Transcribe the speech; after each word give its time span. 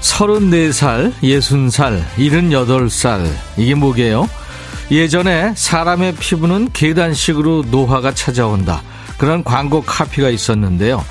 34살, 0.00 1.12
60살, 1.22 2.02
78살. 2.16 3.30
이게 3.56 3.74
뭐게요? 3.74 4.28
예전에 4.90 5.52
사람의 5.54 6.14
피부는 6.16 6.70
계단식으로 6.72 7.64
노화가 7.70 8.14
찾아온다. 8.14 8.82
그런 9.18 9.44
광고 9.44 9.82
카피가 9.82 10.30
있었는데요. 10.30 11.04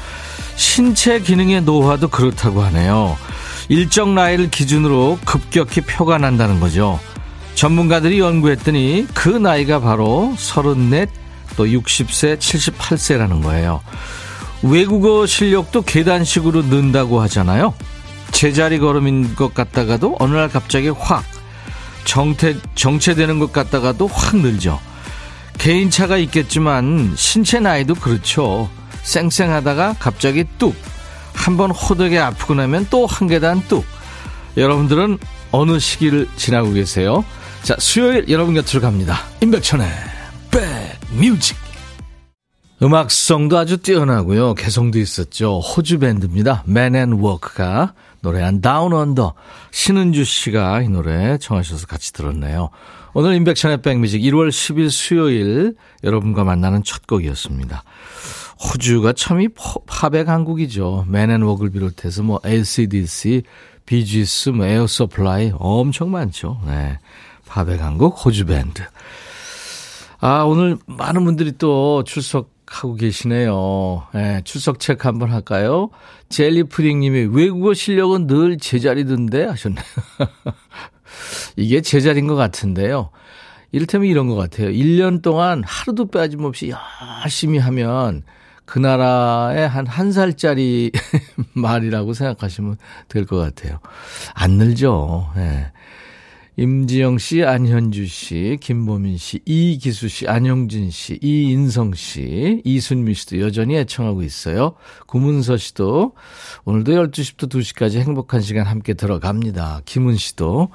신체 0.56 1.20
기능의 1.20 1.62
노화도 1.62 2.08
그렇다고 2.08 2.64
하네요. 2.64 3.18
일정 3.70 4.16
나이를 4.16 4.50
기준으로 4.50 5.20
급격히 5.26 5.82
표가 5.82 6.18
난다는 6.18 6.60
거죠. 6.60 7.00
전문가들이 7.54 8.20
연구했더니 8.20 9.08
그 9.14 9.30
나이가 9.30 9.80
바로 9.80 10.34
34, 10.38 11.06
또 11.56 11.66
60세, 11.66 12.38
78세라는 12.38 13.44
거예요. 13.44 13.82
외국어 14.64 15.26
실력도 15.26 15.84
계단식으로 15.84 16.64
는다고 16.64 17.22
하잖아요. 17.22 17.74
제자리 18.32 18.80
걸음인 18.80 19.36
것 19.36 19.54
같다가도 19.54 20.18
어느 20.20 20.36
날 20.36 20.50
갑자기 20.50 20.90
확 20.90 21.24
정태, 22.06 22.56
정체되는 22.76 23.40
것 23.40 23.52
같다가도 23.52 24.08
확 24.08 24.38
늘죠. 24.38 24.80
개인차가 25.58 26.18
있겠지만 26.18 27.14
신체 27.16 27.60
나이도 27.60 27.96
그렇죠. 27.96 28.70
쌩쌩하다가 29.04 29.96
갑자기 30.00 30.46
뚝. 30.58 30.76
한번 31.34 31.72
호되게 31.72 32.20
아프고 32.20 32.54
나면 32.56 32.88
또 32.90 33.06
한 33.06 33.28
계단 33.28 33.62
뚝. 33.68 33.86
여러분들은 34.56 35.18
어느 35.52 35.80
시기를 35.80 36.28
지나고 36.36 36.74
계세요? 36.74 37.24
자, 37.64 37.76
수요일 37.80 38.26
여러분 38.30 38.54
곁으로 38.54 38.82
갑니다. 38.82 39.20
임백천의 39.42 39.88
백뮤직. 40.52 41.67
음악성도 42.82 43.58
아주 43.58 43.78
뛰어나고요. 43.78 44.54
개성도 44.54 45.00
있었죠. 45.00 45.60
호주 45.60 46.00
밴드입니다. 46.00 46.64
Men 46.68 46.96
at 46.96 47.16
Work가 47.18 47.94
노래한 48.22 48.62
Down 48.62 48.94
Under 48.94 49.34
신은주 49.72 50.24
씨가 50.24 50.82
이 50.84 50.90
노래 50.90 51.38
청하셔서 51.40 51.88
같이 51.88 52.14
들었네요. 52.14 52.70
오늘 53.14 53.34
인백션의 53.34 53.82
백뮤직 53.82 54.22
1월 54.22 54.50
10일 54.50 54.92
수요일 54.92 55.76
여러분과 56.04 56.44
만나는 56.44 56.84
첫 56.84 57.08
곡이었습니다. 57.08 57.84
호주가 58.60 59.14
참 59.14 59.42
이 59.42 59.48
팝의 59.88 60.26
강국이죠. 60.26 61.06
Men 61.08 61.24
at 61.24 61.35
Work을 61.35 61.72
비롯해서 61.72 62.22
뭐 62.24 62.40
AC/DC, 62.44 63.44
비지스, 63.88 64.50
뭐 64.50 64.66
에어 64.68 64.86
서플라이 64.86 65.54
엄청 65.58 66.12
많죠. 66.12 66.60
네. 66.66 67.00
팝의 67.48 67.78
한국 67.80 68.24
호주 68.24 68.46
밴드. 68.46 68.84
아, 70.20 70.42
오늘 70.44 70.78
많은 70.86 71.24
분들이 71.24 71.54
또 71.58 72.04
출석 72.04 72.57
하고 72.68 72.96
계시네요. 72.96 74.08
네, 74.14 74.42
출석 74.44 74.80
체크 74.80 75.08
한번 75.08 75.32
할까요? 75.32 75.90
젤리프링님이 76.30 77.28
외국어 77.32 77.74
실력은 77.74 78.28
늘 78.28 78.58
제자리던데 78.58 79.46
하셨네요. 79.46 79.84
이게 81.56 81.82
제자리인 81.82 82.28
것 82.28 82.36
같은데요. 82.36 83.10
이를테면 83.72 84.08
이런 84.08 84.28
것 84.28 84.36
같아요. 84.36 84.70
1년 84.70 85.22
동안 85.22 85.64
하루도 85.66 86.08
빠짐없이 86.08 86.72
열심히 87.24 87.58
하면 87.60 88.24
그 88.66 88.80
나라의 88.80 89.68
한 89.68 89.88
한 89.88 90.12
살짜리 90.12 90.92
말이라고 91.54 92.14
생각하시면 92.14 92.78
될 93.08 93.26
것 93.26 93.38
같아요. 93.38 93.80
안 94.34 94.52
늘죠. 94.52 95.32
네. 95.36 95.72
임지영 96.60 97.20
씨, 97.20 97.44
안현주 97.44 98.08
씨, 98.08 98.58
김보민 98.60 99.18
씨, 99.18 99.40
이기수 99.46 100.08
씨, 100.08 100.28
안영진 100.28 100.90
씨, 100.90 101.20
이인성 101.22 101.94
씨, 101.94 102.64
이순미 102.66 103.14
씨도 103.14 103.40
여전히 103.42 103.78
애청하고 103.78 104.24
있어요. 104.24 104.74
구문서 105.06 105.58
씨도 105.58 106.14
오늘도 106.66 106.94
12시부터 106.94 107.48
2시까지 107.48 108.00
행복한 108.00 108.42
시간 108.42 108.66
함께 108.66 108.96
들어갑니다. 108.96 109.82
김은 109.86 110.16
씨도. 110.16 110.70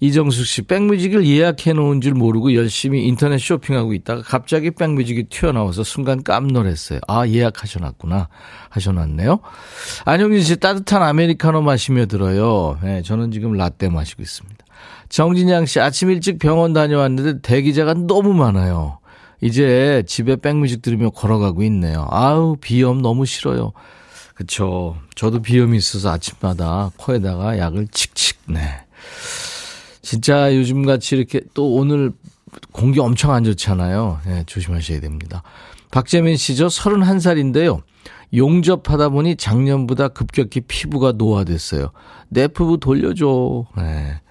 이정숙 0.00 0.46
씨, 0.46 0.62
백뮤직을 0.62 1.26
예약해 1.26 1.72
놓은 1.72 2.00
줄 2.00 2.14
모르고 2.14 2.54
열심히 2.54 3.04
인터넷 3.04 3.38
쇼핑하고 3.38 3.94
있다가 3.94 4.22
갑자기 4.22 4.70
백뮤직이 4.70 5.24
튀어나와서 5.24 5.82
순간 5.82 6.22
깜놀했어요. 6.22 7.00
아, 7.08 7.26
예약하셔놨구나. 7.26 8.28
하셔놨네요. 8.70 9.40
안영진 10.04 10.42
씨, 10.42 10.56
따뜻한 10.56 11.02
아메리카노 11.02 11.62
마시며 11.62 12.06
들어요. 12.06 12.78
네, 12.82 13.02
저는 13.02 13.32
지금 13.32 13.52
라떼 13.52 13.88
마시고 13.88 14.22
있습니다. 14.22 14.61
정진양 15.12 15.66
씨, 15.66 15.78
아침 15.78 16.10
일찍 16.10 16.38
병원 16.38 16.72
다녀왔는데 16.72 17.42
대기자가 17.42 17.92
너무 17.92 18.32
많아요. 18.32 18.98
이제 19.42 20.02
집에 20.06 20.36
백뮤직 20.36 20.80
들으며 20.80 21.10
걸어가고 21.10 21.62
있네요. 21.64 22.06
아우, 22.10 22.56
비염 22.58 23.02
너무 23.02 23.26
싫어요. 23.26 23.72
그쵸. 24.34 24.96
저도 25.14 25.42
비염이 25.42 25.76
있어서 25.76 26.10
아침마다 26.10 26.92
코에다가 26.96 27.58
약을 27.58 27.88
칙칙, 27.88 28.38
네. 28.48 28.62
진짜 30.00 30.56
요즘 30.56 30.86
같이 30.86 31.14
이렇게 31.14 31.42
또 31.52 31.74
오늘 31.74 32.12
공기 32.72 32.98
엄청 32.98 33.34
안 33.34 33.44
좋잖아요. 33.44 34.20
네, 34.24 34.44
조심하셔야 34.46 35.00
됩니다. 35.00 35.42
박재민 35.90 36.38
씨, 36.38 36.56
저 36.56 36.68
31살인데요. 36.68 37.82
용접하다 38.34 39.10
보니 39.10 39.36
작년보다 39.36 40.08
급격히 40.08 40.62
피부가 40.62 41.12
노화됐어요. 41.12 41.90
내 42.30 42.48
피부 42.48 42.78
돌려줘. 42.78 43.66
네. 43.76 44.21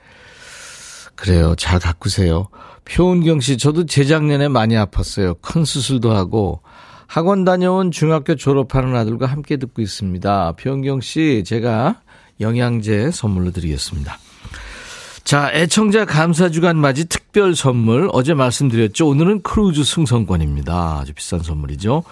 그래요. 1.21 1.53
잘 1.55 1.77
가꾸세요. 1.77 2.47
표은경 2.83 3.41
씨, 3.41 3.59
저도 3.59 3.85
재작년에 3.85 4.47
많이 4.47 4.73
아팠어요. 4.73 5.39
큰 5.39 5.63
수술도 5.65 6.11
하고 6.11 6.61
학원 7.05 7.45
다녀온 7.45 7.91
중학교 7.91 8.35
졸업하는 8.35 8.95
아들과 8.95 9.27
함께 9.27 9.57
듣고 9.57 9.83
있습니다. 9.83 10.53
표은경 10.53 11.01
씨, 11.01 11.43
제가 11.45 12.01
영양제 12.39 13.11
선물로 13.11 13.51
드리겠습니다. 13.51 14.17
자, 15.23 15.51
애청자 15.53 16.05
감사 16.05 16.49
주간 16.49 16.77
맞이 16.77 17.05
특별 17.05 17.55
선물 17.55 18.09
어제 18.13 18.33
말씀드렸죠. 18.33 19.07
오늘은 19.07 19.43
크루즈 19.43 19.83
승선권입니다. 19.83 21.01
아주 21.01 21.13
비싼 21.13 21.41
선물이죠. 21.43 22.03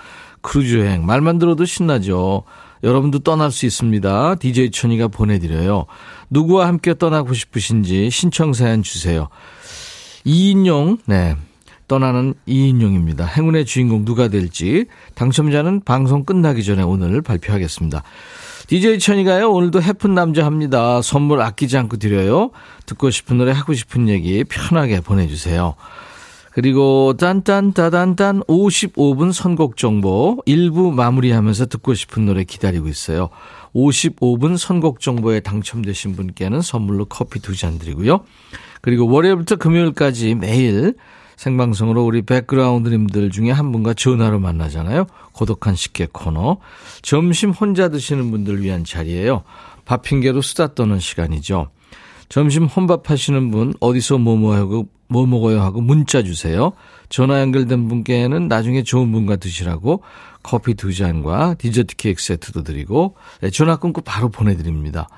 크루즈 0.41 0.77
여행 0.77 1.07
말만 1.07 1.39
들어도 1.39 1.65
신나죠. 1.65 2.43
여러분도 2.83 3.19
떠날 3.19 3.51
수 3.51 3.65
있습니다. 3.65 4.35
DJ 4.35 4.71
천이가 4.71 5.07
보내드려요. 5.07 5.85
누구와 6.29 6.67
함께 6.67 6.93
떠나고 6.93 7.33
싶으신지 7.33 8.09
신청 8.09 8.53
사연 8.53 8.83
주세요. 8.83 9.29
이인용, 10.23 10.97
네. 11.05 11.35
떠나는 11.87 12.35
이인용입니다. 12.45 13.25
행운의 13.25 13.65
주인공 13.65 14.05
누가 14.05 14.27
될지 14.27 14.85
당첨자는 15.15 15.81
방송 15.81 16.23
끝나기 16.23 16.63
전에 16.63 16.83
오늘 16.83 17.21
발표하겠습니다. 17.21 18.03
DJ 18.67 18.99
천이가요, 18.99 19.51
오늘도 19.51 19.81
헤픈 19.81 20.13
남자 20.13 20.45
합니다. 20.45 21.01
선물 21.01 21.41
아끼지 21.41 21.75
않고 21.75 21.97
드려요. 21.97 22.51
듣고 22.85 23.09
싶은 23.09 23.39
노래, 23.39 23.51
하고 23.51 23.73
싶은 23.73 24.07
얘기 24.07 24.43
편하게 24.43 25.01
보내주세요. 25.01 25.73
그리고 26.59 27.13
딴딴따단딴 27.15 28.41
55분 28.41 29.31
선곡 29.31 29.77
정보 29.77 30.43
1부 30.45 30.91
마무리하면서 30.91 31.67
듣고 31.67 31.93
싶은 31.93 32.25
노래 32.25 32.43
기다리고 32.43 32.89
있어요. 32.89 33.29
55분 33.73 34.57
선곡 34.57 34.99
정보에 34.99 35.39
당첨되신 35.39 36.17
분께는 36.17 36.59
선물로 36.59 37.05
커피 37.05 37.39
두 37.39 37.55
잔 37.55 37.79
드리고요. 37.79 38.25
그리고 38.81 39.09
월요일부터 39.09 39.55
금요일까지 39.55 40.35
매일 40.35 40.95
생방송으로 41.37 42.03
우리 42.03 42.23
백그라운드님들 42.23 43.29
중에 43.29 43.51
한 43.51 43.71
분과 43.71 43.93
전화로 43.93 44.41
만나잖아요. 44.41 45.07
고독한 45.31 45.75
식객 45.75 46.11
코너. 46.11 46.57
점심 47.01 47.51
혼자 47.51 47.87
드시는 47.87 48.31
분들 48.31 48.61
위한 48.61 48.83
자리예요. 48.83 49.43
밥 49.85 50.01
핑계로 50.01 50.41
수다 50.41 50.73
떠는 50.75 50.99
시간이죠. 50.99 51.69
점심 52.27 52.65
혼밥 52.65 53.09
하시는 53.09 53.49
분 53.49 53.73
어디서 53.79 54.17
뭐뭐 54.17 54.55
하고 54.55 54.89
뭐 55.09 55.25
먹어요 55.25 55.61
하고 55.61 55.81
문자 55.81 56.21
주세요. 56.23 56.71
전화 57.09 57.41
연결된 57.41 57.87
분께는 57.89 58.47
나중에 58.47 58.83
좋은 58.83 59.11
분과 59.11 59.37
드시라고 59.37 60.03
커피 60.43 60.75
두 60.75 60.93
잔과 60.93 61.55
디저트 61.55 61.95
케이크 61.95 62.21
세트도 62.21 62.63
드리고 62.63 63.15
네, 63.41 63.49
전화 63.49 63.75
끊고 63.75 64.01
바로 64.01 64.29
보내드립니다. 64.29 65.09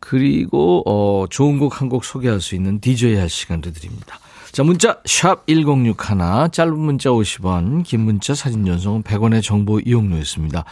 그리고 0.00 0.82
어, 0.86 1.26
좋은 1.28 1.58
곡 1.58 1.80
한곡 1.80 2.04
소개할 2.04 2.40
수 2.40 2.54
있는 2.54 2.80
DJ 2.80 3.16
할 3.16 3.28
시간도 3.28 3.72
드립니다. 3.72 4.18
자 4.50 4.64
문자 4.64 4.98
샵 5.04 5.46
1061, 5.46 6.50
짧은 6.50 6.78
문자 6.78 7.10
50원, 7.10 7.84
긴 7.84 8.00
문자 8.00 8.34
사진 8.34 8.64
전송은 8.64 9.02
100원의 9.02 9.42
정보 9.42 9.78
이용료였습니다. 9.78 10.64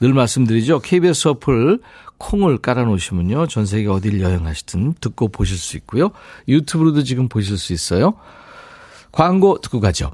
늘 0.00 0.12
말씀드리죠. 0.12 0.80
KBS 0.80 1.28
어플 1.28 1.80
콩을 2.18 2.58
깔아놓으시면요. 2.58 3.46
전 3.48 3.66
세계 3.66 3.88
어딜 3.88 4.20
여행하시든 4.20 4.94
듣고 5.00 5.28
보실 5.28 5.56
수 5.56 5.76
있고요. 5.76 6.10
유튜브로도 6.48 7.02
지금 7.02 7.28
보실 7.28 7.58
수 7.58 7.72
있어요. 7.72 8.14
광고 9.12 9.58
듣고 9.60 9.80
가죠. 9.80 10.12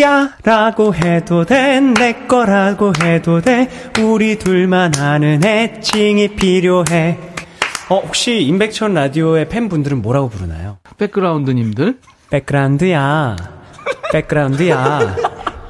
야 0.00 0.36
라고 0.42 0.92
해도 0.94 1.44
돼 1.44 1.80
내 1.80 2.26
거라고 2.26 2.92
해도 3.00 3.40
돼 3.40 3.68
우리 4.00 4.36
둘만 4.36 4.96
아는 4.98 5.44
애칭이 5.44 6.34
필요해 6.34 7.18
어 7.88 8.00
혹시 8.00 8.40
임백천 8.42 8.94
라디오의 8.94 9.48
팬분들은 9.48 10.02
뭐라고 10.02 10.28
부르나요? 10.30 10.78
백그라운드님들 10.98 12.00
백그라운드야 12.30 13.36
백그라운드야 14.12 15.16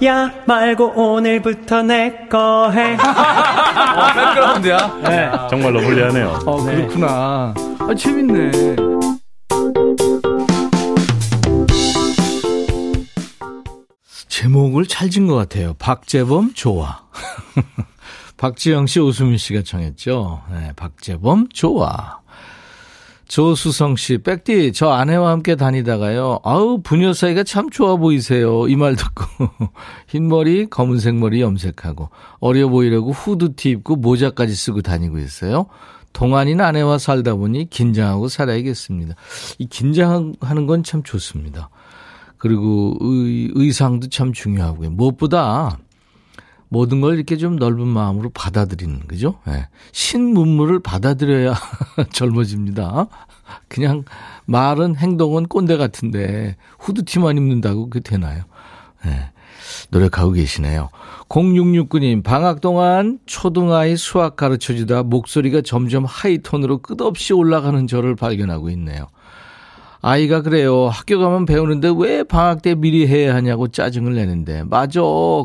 야 0.04 0.30
말고 0.46 0.92
오늘부터 0.94 1.82
내 1.82 2.28
거 2.30 2.70
해. 2.70 2.94
어, 3.00 4.12
백그라운드야? 4.14 5.00
네. 5.02 5.30
정말로 5.50 5.80
불리하네요. 5.80 6.38
어, 6.46 6.62
그렇구나. 6.62 7.54
아, 7.80 7.94
재밌네. 7.96 8.76
제목을 14.28 14.86
잘진것 14.86 15.36
같아요. 15.36 15.74
박재범 15.74 16.52
좋아. 16.54 17.02
박지영 18.36 18.86
씨, 18.86 19.00
오수민 19.00 19.36
씨가 19.36 19.62
청했죠. 19.62 20.42
네, 20.52 20.72
박재범 20.76 21.48
좋아. 21.52 22.20
조수성 23.28 23.96
씨, 23.96 24.19
백디, 24.19 24.72
저 24.72 24.88
아내와 24.88 25.30
함께 25.32 25.54
다니다가요. 25.54 26.40
아우, 26.44 26.80
부녀 26.82 27.12
사이가 27.12 27.44
참 27.44 27.69
좋아 27.70 27.96
보이세요. 27.96 28.66
이 28.69 28.75
말 28.76 28.96
듣고. 28.96 29.25
흰머리, 30.08 30.66
검은색 30.70 31.14
머리 31.16 31.42
염색하고, 31.42 32.08
어려 32.40 32.69
보이려고 32.69 33.12
후드티 33.12 33.69
입고 33.70 33.96
모자까지 33.96 34.54
쓰고 34.54 34.80
다니고 34.80 35.19
있어요. 35.19 35.66
동안인 36.14 36.60
아내와 36.62 36.96
살다 36.98 37.34
보니 37.34 37.69
긴장하고 37.69 38.28
살아야겠습니다. 38.28 39.14
이 39.58 39.66
긴장하는 39.66 40.66
건 40.66 40.82
참 40.82 41.02
좋습니다. 41.02 41.69
그리고 42.38 42.96
의, 43.00 43.50
의상도 43.54 44.08
참 44.08 44.32
중요하고요. 44.32 44.90
무엇보다 44.90 45.76
모든 46.68 47.00
걸 47.00 47.14
이렇게 47.14 47.36
좀 47.36 47.56
넓은 47.56 47.86
마음으로 47.86 48.30
받아들이는 48.30 49.08
거죠. 49.08 49.38
네. 49.46 49.68
신문물을 49.92 50.80
받아들여야 50.80 51.54
젊어집니다. 52.12 53.06
그냥 53.68 54.04
말은 54.44 54.96
행동은 54.96 55.46
꼰대 55.46 55.76
같은데 55.76 56.56
후드티만 56.78 57.36
입는다고 57.36 57.88
그게 57.88 58.00
되나요? 58.00 58.44
네. 59.04 59.30
노력하고 59.90 60.32
계시네요. 60.32 60.88
0669님, 61.28 62.22
방학 62.22 62.60
동안 62.60 63.18
초등아이 63.26 63.96
수학 63.96 64.36
가르쳐 64.36 64.74
주다 64.74 65.02
목소리가 65.02 65.62
점점 65.62 66.04
하이톤으로 66.04 66.78
끝없이 66.78 67.32
올라가는 67.32 67.86
저를 67.86 68.16
발견하고 68.16 68.70
있네요. 68.70 69.08
아이가 70.00 70.42
그래요. 70.42 70.88
학교 70.88 71.18
가면 71.18 71.44
배우는데 71.44 71.92
왜 71.96 72.22
방학 72.22 72.62
때 72.62 72.74
미리 72.74 73.06
해야 73.08 73.34
하냐고 73.34 73.68
짜증을 73.68 74.14
내는데. 74.14 74.62
맞아. 74.64 75.00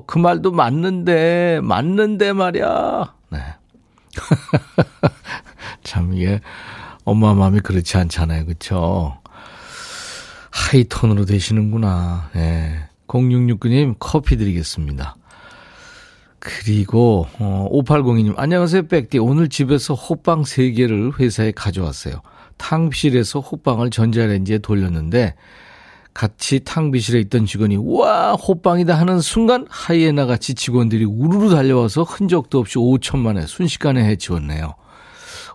그 0.06 0.18
말도 0.20 0.52
맞는데, 0.52 1.60
맞는데 1.64 2.34
말이야. 2.34 3.14
네. 3.30 3.40
참 5.84 6.14
이게 6.14 6.40
엄마 7.04 7.34
마음이 7.34 7.62
그렇지 7.62 7.98
않잖아요. 7.98 8.46
그쵸? 8.46 9.18
하이톤으로 10.52 11.26
되시는구나. 11.26 12.30
예. 12.36 12.40
네. 12.40 12.90
0669님 13.08 13.96
커피 14.00 14.38
드리겠습니다. 14.38 15.16
그리고 16.40 17.28
어 17.40 17.68
5802님 17.72 18.34
안녕하세요 18.38 18.88
백디 18.88 19.18
오늘 19.20 19.48
집에서 19.48 19.94
호빵 19.94 20.44
3개를 20.44 21.20
회사에 21.20 21.52
가져왔어요. 21.52 22.22
탕비실에서 22.58 23.40
호빵을 23.40 23.90
전자레인지에 23.90 24.60
돌렸는데 24.60 25.36
같이 26.14 26.60
탕비실에 26.60 27.20
있던 27.22 27.46
직원이 27.46 27.78
와 27.80 28.34
호빵이다 28.34 28.94
하는 28.94 29.20
순간 29.20 29.66
하이에나 29.70 30.26
같이 30.26 30.54
직원들이 30.54 31.06
우르르 31.06 31.50
달려와서 31.50 32.04
흔적도 32.04 32.60
없이 32.60 32.76
5천 32.78 33.18
만에 33.18 33.46
순식간에 33.48 34.04
해치웠네요. 34.06 34.76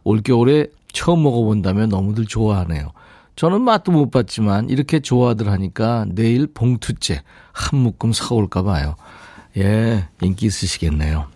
올겨울에 0.05 0.67
처음 0.93 1.23
먹어본다면 1.23 1.91
너무들 1.91 2.27
좋아하네요. 2.27 2.91
저는 3.37 3.61
맛도 3.63 3.93
못 3.93 4.11
봤지만 4.11 4.69
이렇게 4.69 4.99
좋아들 4.99 5.49
하니까 5.49 6.07
내일 6.09 6.49
봉투째 6.49 7.23
한 7.53 7.79
묶음 7.79 8.13
사올까 8.13 8.63
봐요. 8.65 8.97
예, 9.57 10.09
인기 10.23 10.47
있으시겠네요. 10.47 11.27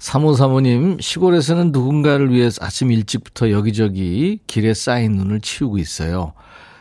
3호사모님, 0.00 1.00
시골에서는 1.00 1.72
누군가를 1.72 2.32
위해서 2.32 2.64
아침 2.64 2.90
일찍부터 2.90 3.50
여기저기 3.50 4.40
길에 4.46 4.72
쌓인 4.72 5.12
눈을 5.12 5.40
치우고 5.40 5.76
있어요. 5.78 6.32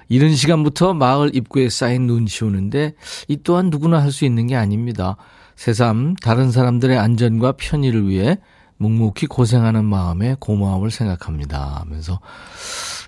이른 0.08 0.34
시간부터 0.34 0.94
마을 0.94 1.36
입구에 1.36 1.70
쌓인 1.70 2.08
눈 2.08 2.26
치우는데 2.26 2.94
이 3.28 3.38
또한 3.44 3.70
누구나 3.70 4.02
할 4.02 4.12
수 4.12 4.26
있는 4.26 4.48
게 4.48 4.56
아닙니다. 4.56 5.18
새삼 5.56 6.16
다른 6.16 6.50
사람들의 6.52 6.98
안전과 6.98 7.54
편의를 7.58 8.08
위해 8.08 8.38
묵묵히 8.78 9.28
고생하는 9.28 9.84
마음에 9.84 10.38
고마움을 10.40 10.90
생각합니다. 10.90 11.82
하면서 11.82 12.22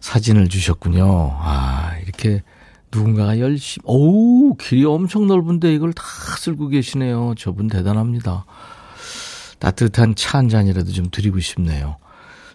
사진을 0.01 0.49
주셨군요. 0.49 1.37
아, 1.39 1.93
이렇게 2.03 2.43
누군가가 2.91 3.39
열심히, 3.39 3.83
어우, 3.85 4.55
길이 4.59 4.83
엄청 4.83 5.25
넓은데 5.27 5.73
이걸 5.73 5.93
다 5.93 6.03
쓸고 6.37 6.67
계시네요. 6.67 7.35
저분 7.37 7.67
대단합니다. 7.67 8.45
따뜻한 9.61 10.15
차 10.15 10.39
한 10.39 10.49
잔이라도 10.49 10.91
좀 10.91 11.05
드리고 11.11 11.39
싶네요. 11.39 11.97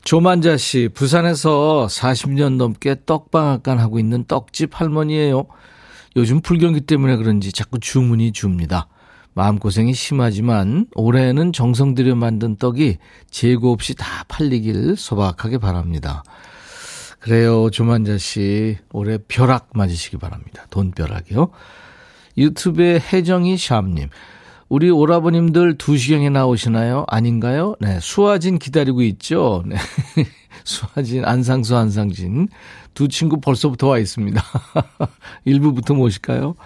조만자 0.02 0.56
씨, 0.56 0.88
부산에서 0.92 1.86
40년 1.88 2.56
넘게 2.56 2.96
떡방앗간 3.06 3.78
하고 3.78 3.98
있는 3.98 4.24
떡집 4.24 4.80
할머니예요. 4.80 5.46
요즘 6.16 6.40
불경기 6.40 6.80
때문에 6.82 7.16
그런지 7.16 7.52
자꾸 7.52 7.78
주문이 7.78 8.32
줍니다. 8.32 8.88
마음고생이 9.34 9.92
심하지만 9.94 10.86
올해는 10.94 11.52
정성 11.52 11.94
들여 11.94 12.14
만든 12.14 12.56
떡이 12.56 12.98
재고 13.30 13.72
없이 13.72 13.94
다 13.94 14.24
팔리길 14.28 14.96
소박하게 14.96 15.58
바랍니다. 15.58 16.24
그래요, 17.20 17.70
조만자 17.70 18.18
씨. 18.18 18.78
올해 18.92 19.18
벼락 19.28 19.70
맞으시기 19.74 20.16
바랍니다. 20.16 20.64
돈벼락이요. 20.70 21.50
유튜브에 22.38 22.98
혜정이 22.98 23.58
샵님. 23.58 24.08
우리 24.68 24.90
오라버님들 24.90 25.76
2시경에 25.78 26.30
나오시나요? 26.30 27.04
아닌가요? 27.08 27.76
네, 27.80 28.00
수화진 28.00 28.58
기다리고 28.58 29.02
있죠? 29.02 29.62
네. 29.66 29.76
수화진, 30.64 31.24
안상수, 31.24 31.76
안상진. 31.76 32.48
두 32.92 33.06
친구 33.06 33.40
벌써부터 33.40 33.88
와 33.88 33.98
있습니다. 33.98 34.42
일부부터 35.44 35.94
모실까요? 35.94 36.56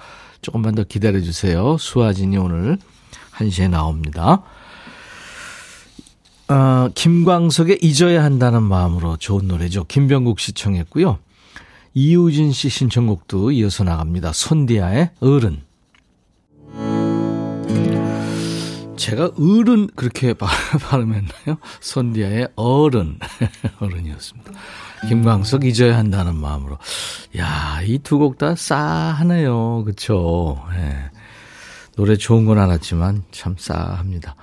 조금만 0.41 0.75
더 0.75 0.85
기다려 0.85 1.21
주세요. 1.21 1.77
수화진이 1.79 2.39
오늘 2.39 2.79
1시에 3.35 3.69
나옵니다. 3.69 4.43
어, 6.49 6.89
김광석의 6.95 7.81
잊어야 7.83 8.25
한다는 8.25 8.63
마음으로 8.63 9.19
좋은 9.19 9.47
노래죠. 9.47 9.85
김병국 9.85 10.41
씨 10.41 10.53
청했고요. 10.53 11.19
이우진 11.93 12.53
씨 12.53 12.71
신청곡도 12.71 13.53
이어서 13.53 13.85
나갑니다. 13.85 14.33
손디아의 14.33 15.11
어른. 15.21 15.70
제가 19.01 19.31
어른 19.39 19.89
그렇게 19.97 20.35
발음했나요? 20.37 21.57
손디아의 21.81 22.49
어른 22.57 23.19
어른이었습니다. 23.81 24.53
김광석 25.09 25.65
잊어야 25.65 25.97
한다는 25.97 26.37
마음으로. 26.37 26.77
야, 27.39 27.81
이 27.83 27.99
두 27.99 28.19
곡 28.19 28.37
다 28.39 28.55
싸하네요. 28.55 29.85
그쵸? 29.85 30.63
예. 30.77 31.11
노래 31.97 32.17
좋은 32.17 32.45
건 32.45 32.59
알았지만 32.59 33.25
참 33.31 33.57
싸합니다. 33.59 34.37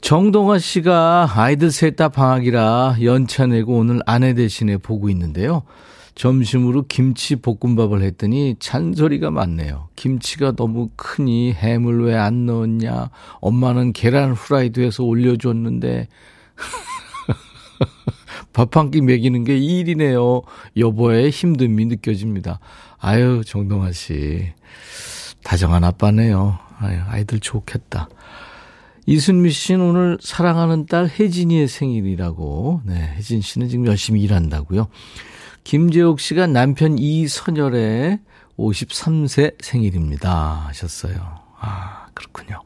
정동아 0.00 0.58
씨가 0.58 1.30
아이들 1.34 1.70
셋 1.72 1.96
다 1.96 2.08
방학이라 2.08 2.96
연차 3.02 3.46
내고 3.46 3.78
오늘 3.78 4.00
아내 4.06 4.34
대신에 4.34 4.76
보고 4.76 5.08
있는데요. 5.10 5.62
점심으로 6.14 6.86
김치 6.88 7.36
볶음밥을 7.36 8.02
했더니 8.02 8.56
잔소리가 8.58 9.30
많네요. 9.30 9.88
김치가 9.96 10.52
너무 10.52 10.90
크니 10.96 11.52
햄을 11.52 12.04
왜 12.04 12.14
안 12.16 12.46
넣었냐. 12.46 13.10
엄마는 13.40 13.92
계란 13.92 14.32
후라이드 14.32 14.80
해서 14.80 15.04
올려줬는데. 15.04 16.08
밥 18.52 18.76
한 18.76 18.90
끼 18.90 19.00
먹이는 19.00 19.44
게 19.44 19.56
일이네요. 19.56 20.42
여보의 20.76 21.30
힘듦이 21.30 21.86
느껴집니다. 21.88 22.60
아유, 22.98 23.42
정동아 23.46 23.92
씨. 23.92 24.52
다정한 25.42 25.82
아빠네요. 25.84 26.58
아유, 26.78 26.98
아이들 27.08 27.40
좋겠다. 27.40 28.08
이순미 29.06 29.50
씨는 29.50 29.80
오늘 29.80 30.18
사랑하는 30.20 30.86
딸 30.86 31.08
혜진이의 31.08 31.66
생일이라고. 31.66 32.82
네, 32.84 33.14
혜진 33.16 33.40
씨는 33.40 33.68
지금 33.68 33.86
열심히 33.86 34.20
일한다고요. 34.22 34.86
김재옥 35.64 36.20
씨가 36.20 36.46
남편 36.46 36.98
이선열의 36.98 38.20
53세 38.58 39.62
생일입니다. 39.62 40.66
하셨어요. 40.68 41.14
아, 41.58 42.06
그렇군요. 42.14 42.60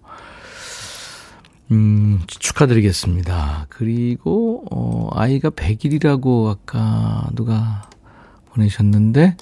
음, 1.72 2.20
축하드리겠습니다. 2.26 3.66
그리고, 3.68 4.64
어, 4.70 5.08
아이가 5.12 5.50
100일이라고 5.50 6.48
아까 6.48 7.28
누가 7.34 7.88
보내셨는데, 8.52 9.36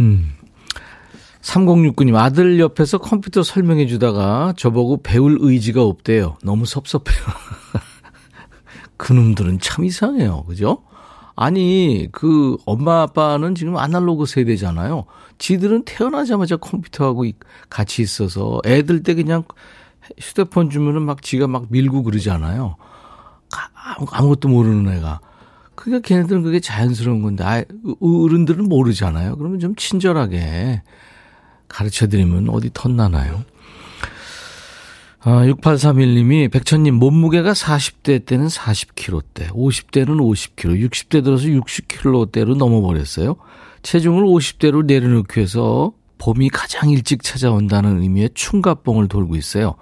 음, 0.00 0.32
3069님, 1.40 2.16
아들 2.16 2.58
옆에서 2.58 2.98
컴퓨터 2.98 3.42
설명해 3.42 3.86
주다가 3.86 4.54
저보고 4.56 5.02
배울 5.02 5.36
의지가 5.40 5.82
없대요. 5.82 6.36
너무 6.42 6.64
섭섭해요. 6.66 7.22
그놈들은 8.96 9.60
참 9.60 9.84
이상해요. 9.84 10.44
그죠? 10.44 10.82
아니, 11.36 12.08
그, 12.12 12.56
엄마, 12.64 13.02
아빠는 13.02 13.54
지금 13.54 13.76
아날로그 13.76 14.26
세대잖아요. 14.26 15.04
지들은 15.38 15.84
태어나자마자 15.84 16.56
컴퓨터하고 16.56 17.24
같이 17.68 18.02
있어서 18.02 18.60
애들 18.64 19.02
때 19.02 19.14
그냥 19.14 19.42
휴대폰 20.18 20.70
주면은 20.70 21.02
막 21.02 21.22
지가 21.22 21.48
막 21.48 21.66
밀고 21.70 22.04
그러잖아요. 22.04 22.76
아무것도 24.12 24.48
모르는 24.48 24.96
애가. 24.96 25.20
그러니까 25.74 26.06
걔네들은 26.06 26.42
그게 26.42 26.60
자연스러운 26.60 27.22
건데, 27.22 27.44
아, 27.44 27.64
어른들은 28.00 28.68
모르잖아요. 28.68 29.36
그러면 29.36 29.58
좀 29.58 29.74
친절하게 29.74 30.82
가르쳐 31.66 32.06
드리면 32.06 32.48
어디 32.50 32.70
덧나나요? 32.72 33.42
아, 35.26 35.46
6831님이 35.46 36.52
백천님 36.52 36.96
몸무게가 36.96 37.54
40대 37.54 38.26
때는 38.26 38.48
40kg대, 38.48 39.48
50대는 39.52 40.18
50kg, 40.18 40.86
60대 40.90 41.24
들어서 41.24 41.46
60kg대로 41.46 42.54
넘어버렸어요. 42.58 43.36
체중을 43.80 44.22
50대로 44.22 44.84
내려놓기 44.84 45.38
위해서 45.38 45.92
봄이 46.18 46.50
가장 46.50 46.90
일찍 46.90 47.22
찾아온다는 47.22 48.02
의미의 48.02 48.30
춘가뽕을 48.34 49.08
돌고 49.08 49.36
있어요. 49.36 49.76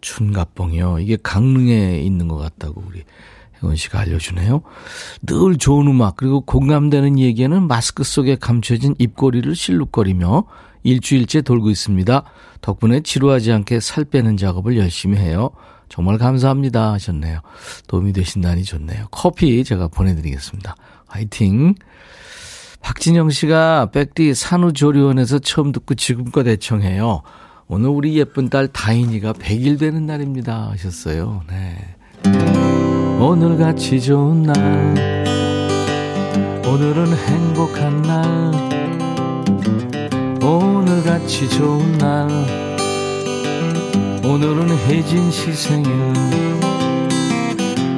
춘가뽕이요. 0.00 1.00
이게 1.00 1.18
강릉에 1.20 1.98
있는 1.98 2.28
것 2.28 2.36
같다고 2.36 2.84
우리 2.86 3.02
혜원 3.60 3.74
씨가 3.74 3.98
알려주네요. 3.98 4.62
늘 5.22 5.58
좋은 5.58 5.88
음악 5.88 6.16
그리고 6.16 6.40
공감되는 6.40 7.18
얘기에는 7.18 7.66
마스크 7.66 8.04
속에 8.04 8.36
감춰진 8.36 8.94
입꼬리를 8.98 9.52
실룩거리며 9.56 10.44
일주일째 10.82 11.42
돌고 11.42 11.70
있습니다. 11.70 12.22
덕분에 12.60 13.00
지루하지 13.00 13.52
않게 13.52 13.80
살 13.80 14.04
빼는 14.04 14.36
작업을 14.36 14.76
열심히 14.76 15.18
해요. 15.18 15.50
정말 15.88 16.16
감사합니다 16.18 16.92
하셨네요. 16.94 17.40
도움이 17.86 18.12
되신다니 18.12 18.64
좋네요. 18.64 19.06
커피 19.10 19.62
제가 19.62 19.88
보내드리겠습니다. 19.88 20.74
화이팅! 21.06 21.74
박진영 22.80 23.30
씨가 23.30 23.90
백디 23.92 24.34
산후조리원에서 24.34 25.38
처음 25.38 25.70
듣고 25.72 25.94
지금껏 25.94 26.46
애청해요. 26.46 27.22
오늘 27.68 27.90
우리 27.90 28.18
예쁜 28.18 28.48
딸 28.48 28.68
다인이가 28.68 29.34
100일 29.34 29.78
되는 29.78 30.06
날입니다 30.06 30.70
하셨어요. 30.70 31.42
네. 31.48 31.96
오늘같이 33.20 34.00
좋은 34.00 34.42
날 34.42 34.54
오늘은 36.66 37.16
행복한 37.16 38.02
날 38.02 38.81
오늘같이 40.42 41.48
좋은 41.48 41.98
날. 41.98 42.28
오늘은 44.24 44.76
혜진 44.88 45.30
씨 45.30 45.52
생일. 45.52 45.92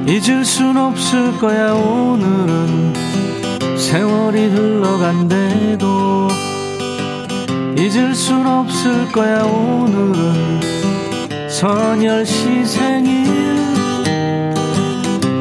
잊을 0.06 0.44
순 0.44 0.76
없을 0.76 1.38
거야 1.38 1.72
오늘은. 1.72 2.92
세월이 3.78 4.48
흘러간대도 4.48 6.28
잊을 7.78 8.14
순 8.14 8.46
없을 8.46 9.10
거야 9.10 9.42
오늘은. 9.44 10.60
선열 11.48 12.26
씨 12.26 12.66
생일. 12.66 13.24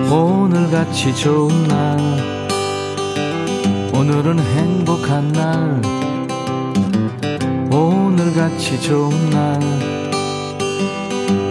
오늘같이 0.10 1.14
좋은 1.14 1.68
날. 1.68 1.98
오늘은 3.94 4.40
행복한 4.40 5.34
날 5.34 5.82
오늘같이 7.74 8.80
좋은 8.80 9.32
날. 9.32 9.60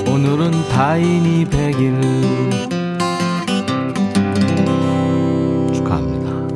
오늘은 0.07 0.53
다인이 0.69 1.47
백일. 1.47 2.01
축하합니다. 5.75 6.49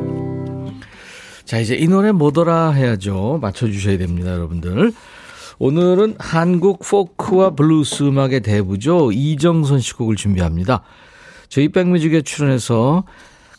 자 1.43 1.59
이제 1.59 1.75
이 1.75 1.89
노래 1.89 2.13
뭐더라 2.13 2.71
해야죠. 2.71 3.39
맞춰주셔야 3.41 3.97
됩니다 3.97 4.31
여러분들. 4.31 4.93
오늘은 5.59 6.15
한국 6.17 6.79
포크와 6.79 7.49
블루스 7.49 8.03
음악의 8.03 8.43
대부죠. 8.43 9.11
이정선 9.11 9.81
씨 9.81 9.95
곡을 9.95 10.15
준비합니다. 10.15 10.83
저희 11.49 11.67
백뮤직에 11.67 12.21
출연해서 12.21 13.03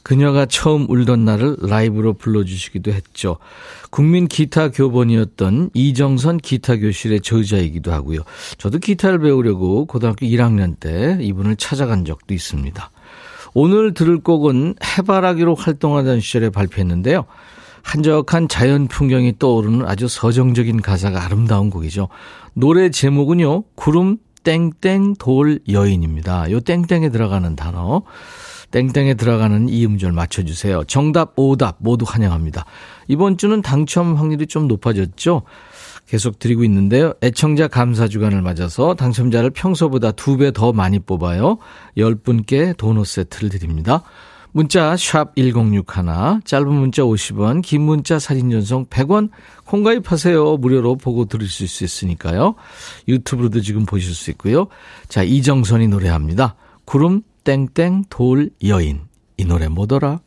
그녀가 0.08 0.46
처음 0.46 0.88
울던 0.88 1.26
날을 1.26 1.56
라이브로 1.60 2.14
불러주시기도 2.14 2.92
했죠. 2.92 3.36
국민 3.90 4.26
기타 4.26 4.70
교본이었던 4.70 5.68
이정선 5.74 6.38
기타 6.38 6.76
교실의 6.76 7.20
저자이기도 7.20 7.92
하고요. 7.92 8.20
저도 8.56 8.78
기타를 8.78 9.18
배우려고 9.18 9.84
고등학교 9.84 10.24
1학년 10.24 10.80
때 10.80 11.18
이분을 11.20 11.56
찾아간 11.56 12.06
적도 12.06 12.32
있습니다. 12.32 12.90
오늘 13.52 13.92
들을 13.92 14.18
곡은 14.20 14.76
해바라기로 14.82 15.54
활동하던 15.54 16.20
시절에 16.20 16.48
발표했는데요. 16.48 17.26
한적한 17.82 18.48
자연 18.48 18.88
풍경이 18.88 19.38
떠오르는 19.38 19.86
아주 19.86 20.08
서정적인 20.08 20.80
가사가 20.80 21.22
아름다운 21.22 21.68
곡이죠. 21.68 22.08
노래 22.54 22.88
제목은요. 22.88 23.64
구름 23.74 24.16
땡땡 24.42 25.16
돌 25.18 25.60
여인입니다. 25.68 26.50
요 26.50 26.60
땡땡에 26.60 27.10
들어가는 27.10 27.56
단어. 27.56 28.04
땡땡에 28.70 29.14
들어가는 29.14 29.68
이 29.68 29.84
음절 29.86 30.12
맞춰주세요. 30.12 30.84
정답, 30.84 31.32
오답 31.36 31.76
모두 31.78 32.04
환영합니다. 32.06 32.64
이번 33.08 33.38
주는 33.38 33.62
당첨 33.62 34.14
확률이 34.16 34.46
좀 34.46 34.68
높아졌죠? 34.68 35.42
계속 36.06 36.38
드리고 36.38 36.64
있는데요. 36.64 37.12
애청자 37.22 37.68
감사 37.68 38.08
주간을 38.08 38.40
맞아서 38.42 38.94
당첨자를 38.94 39.50
평소보다 39.50 40.12
두 40.12 40.36
배 40.38 40.50
더 40.52 40.72
많이 40.72 40.98
뽑아요. 40.98 41.58
10분께 41.96 42.76
도넛 42.76 43.06
세트를 43.06 43.50
드립니다. 43.50 44.02
문자 44.52 44.96
1061, 44.96 45.84
짧은 46.44 46.72
문자 46.72 47.02
50원, 47.02 47.60
긴 47.62 47.82
문자 47.82 48.18
사진 48.18 48.50
전송 48.50 48.86
100원, 48.86 49.28
콩가입하세요. 49.66 50.56
무료로 50.56 50.96
보고 50.96 51.26
들으실 51.26 51.68
수 51.68 51.84
있으니까요. 51.84 52.54
유튜브로도 53.06 53.60
지금 53.60 53.84
보실 53.84 54.14
수 54.14 54.30
있고요. 54.30 54.68
자, 55.08 55.22
이정선이 55.22 55.88
노래합니다. 55.88 56.56
구름 56.86 57.22
땡땡 57.48 58.04
돌 58.10 58.50
여인. 58.62 59.06
이 59.38 59.44
노래 59.46 59.68
뭐더라? 59.68 60.20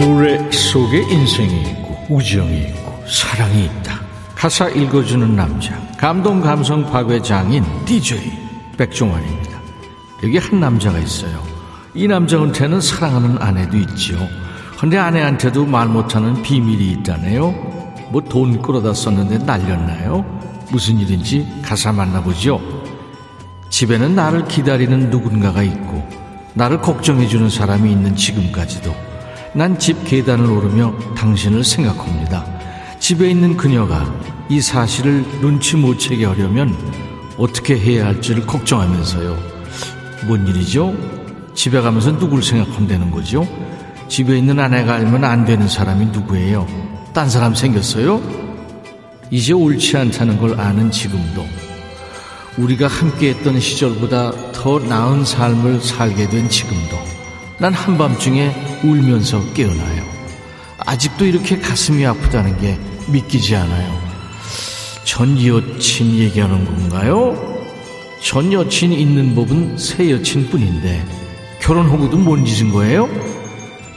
노래 0.00 0.50
속에 0.50 1.02
인생이 1.08 1.70
있고 1.70 2.06
우정이 2.10 2.62
있고 2.62 3.04
사랑이 3.06 3.66
있다. 3.66 4.00
가사 4.34 4.68
읽어주는 4.70 5.36
남자 5.36 5.80
감동 5.96 6.40
감성 6.40 6.84
파괴 6.84 7.22
장인 7.22 7.62
DJ 7.84 8.45
백종원입니다. 8.76 9.60
여기 10.22 10.38
한 10.38 10.60
남자가 10.60 10.98
있어요. 10.98 11.42
이 11.94 12.06
남자한테는 12.06 12.80
사랑하는 12.80 13.38
아내도 13.40 13.76
있지요. 13.78 14.18
근데 14.78 14.98
아내한테도 14.98 15.64
말 15.66 15.88
못하는 15.88 16.42
비밀이 16.42 16.92
있다네요. 16.92 17.50
뭐 18.10 18.20
돈 18.28 18.60
끌어다 18.62 18.92
썼는데 18.94 19.38
날렸나요? 19.38 20.24
무슨 20.70 20.98
일인지 20.98 21.46
가사 21.62 21.92
만나보죠. 21.92 22.60
집에는 23.70 24.14
나를 24.14 24.44
기다리는 24.46 25.10
누군가가 25.10 25.62
있고 25.62 26.06
나를 26.54 26.80
걱정해주는 26.80 27.50
사람이 27.50 27.90
있는 27.90 28.14
지금까지도 28.16 28.94
난 29.54 29.78
집 29.78 30.04
계단을 30.04 30.50
오르며 30.50 30.94
당신을 31.16 31.64
생각합니다. 31.64 32.44
집에 32.98 33.30
있는 33.30 33.56
그녀가 33.56 34.04
이 34.48 34.60
사실을 34.60 35.24
눈치 35.40 35.76
못 35.76 35.98
채게 35.98 36.26
하려면 36.26 36.76
어떻게 37.38 37.78
해야 37.78 38.06
할지를 38.06 38.46
걱정하면서요. 38.46 39.36
뭔 40.26 40.46
일이죠? 40.46 40.94
집에 41.54 41.80
가면서 41.80 42.18
누굴 42.18 42.42
생각한다는 42.42 43.10
거죠? 43.10 43.46
집에 44.08 44.38
있는 44.38 44.58
아내가 44.60 44.94
알면 44.94 45.24
안 45.24 45.44
되는 45.44 45.68
사람이 45.68 46.06
누구예요? 46.06 46.66
딴 47.12 47.28
사람 47.28 47.54
생겼어요? 47.54 48.22
이제 49.30 49.52
옳지 49.52 49.96
않다는 49.96 50.38
걸 50.38 50.60
아는 50.60 50.90
지금도 50.90 51.46
우리가 52.58 52.86
함께 52.86 53.30
했던 53.30 53.58
시절보다 53.60 54.52
더 54.52 54.78
나은 54.78 55.24
삶을 55.24 55.80
살게 55.80 56.28
된 56.28 56.48
지금도 56.48 56.96
난 57.58 57.72
한밤중에 57.72 58.80
울면서 58.84 59.52
깨어나요. 59.52 60.04
아직도 60.78 61.24
이렇게 61.24 61.58
가슴이 61.58 62.06
아프다는 62.06 62.58
게 62.60 62.78
믿기지 63.08 63.56
않아요. 63.56 64.05
전 65.06 65.38
여친 65.40 66.18
얘기하는 66.18 66.64
건가요? 66.64 67.36
전 68.22 68.52
여친이 68.52 69.00
있는 69.00 69.34
법은 69.36 69.78
새 69.78 70.10
여친뿐인데 70.10 71.04
결혼하고도 71.60 72.16
못 72.18 72.36
잊은 72.38 72.72
거예요? 72.72 73.08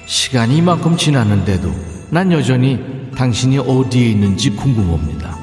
시간이 0.05 0.57
이만큼 0.57 0.95
지났는데도 0.95 1.73
난 2.11 2.31
여전히 2.31 2.79
당신이 3.15 3.57
어디에 3.57 4.09
있는지 4.11 4.51
궁금합니다. 4.51 5.35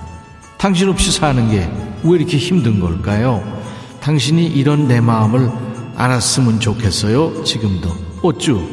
당신 0.56 0.88
없이 0.88 1.11
사는 1.11 1.50
게 1.50 1.68
왜 2.04 2.18
이렇게 2.18 2.37
힘든 2.37 2.78
걸까요? 2.78 3.42
당신이 4.00 4.46
이런 4.46 4.87
내 4.87 5.00
마음을 5.00 5.50
알았으면 5.96 6.61
좋겠어요. 6.61 7.42
지금도 7.42 7.90
어쭈 8.23 8.68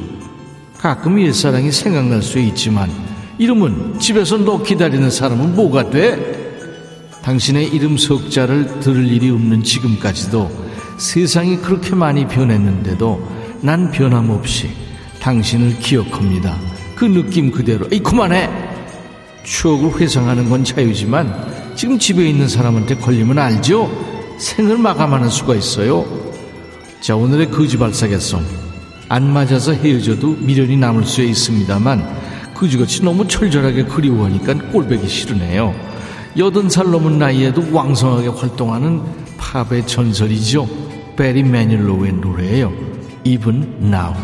가끔 0.77 1.19
옛사랑이 1.19 1.71
생각날 1.71 2.21
수 2.21 2.37
있지만 2.37 2.91
이름은 3.39 3.97
집에서 3.99 4.37
너 4.37 4.61
기다리는 4.61 5.09
사람은 5.09 5.55
뭐가 5.55 5.89
돼? 5.89 6.42
당신의 7.23 7.69
이름 7.69 7.97
석자를 7.97 8.81
들을 8.81 9.07
일이 9.07 9.29
없는 9.29 9.63
지금까지도 9.63 10.51
세상이 10.97 11.57
그렇게 11.57 11.95
많이 11.95 12.27
변했는데도 12.27 13.31
난 13.61 13.91
변함없이 13.91 14.69
당신을 15.21 15.79
기억합니다. 15.79 16.59
그 16.95 17.05
느낌 17.05 17.49
그대로. 17.49 17.87
이 17.91 17.99
그만해. 17.99 18.49
추억을 19.43 19.99
회상하는 19.99 20.49
건 20.49 20.63
자유지만 20.63 21.73
지금 21.75 21.97
집에 21.97 22.29
있는 22.29 22.47
사람한테 22.47 22.97
걸리면 22.97 23.39
알죠? 23.39 23.89
생을 24.37 24.77
마감하는 24.77 25.29
수가 25.29 25.55
있어요. 25.55 26.05
자, 26.99 27.15
오늘의 27.15 27.51
거지발사계송. 27.51 28.43
안 29.07 29.31
맞아서 29.31 29.73
헤어져도 29.73 30.37
미련이 30.39 30.75
남을 30.75 31.05
수 31.05 31.21
있습니다만 31.21 32.53
그지같이 32.53 33.03
너무 33.03 33.27
철저하게 33.27 33.85
그리워하니까 33.85 34.71
꼴배기 34.71 35.07
싫으네요. 35.07 35.92
여든 36.35 36.67
살 36.67 36.89
넘은 36.89 37.19
나이에도 37.19 37.63
왕성하게 37.71 38.29
활동하는 38.29 39.03
팝의 39.37 39.85
전설이죠. 39.85 40.67
베리 41.15 41.43
매닐로우의 41.43 42.13
노래예요. 42.13 42.73
Even 43.23 43.61
Now. 43.79 44.15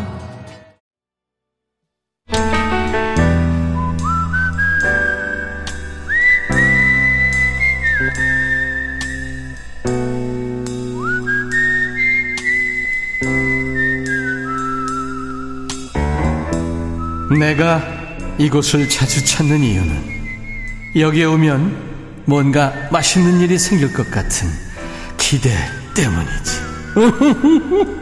내가 17.38 17.80
이곳을 18.36 18.88
자주 18.88 19.24
찾는 19.24 19.60
이유는 19.60 20.20
여기에 20.96 21.24
오면 21.26 21.89
뭔가 22.24 22.72
맛있는 22.92 23.40
일이 23.40 23.58
생길 23.58 23.92
것 23.92 24.10
같은 24.10 24.48
기대 25.18 25.50
때문이지. 25.94 26.60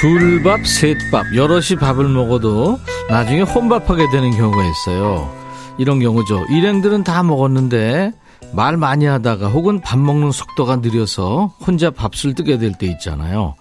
둘밥, 0.00 0.66
셋밥, 0.66 1.34
여럿이 1.34 1.76
밥을 1.80 2.08
먹어도 2.08 2.78
나중에 3.08 3.40
혼밥하게 3.42 4.10
되는 4.10 4.30
경우가 4.32 4.62
있어요. 4.64 5.32
이런 5.78 5.98
경우죠. 6.00 6.44
일행들은 6.50 7.04
다 7.04 7.22
먹었는데 7.22 8.12
말 8.52 8.76
많이 8.76 9.06
하다가 9.06 9.48
혹은 9.48 9.80
밥 9.80 9.98
먹는 9.98 10.30
속도가 10.30 10.76
느려서 10.76 11.54
혼자 11.66 11.90
밥술 11.90 12.34
뜨게 12.34 12.58
될 12.58 12.72
때 12.72 12.86
있잖아요. 12.86 13.54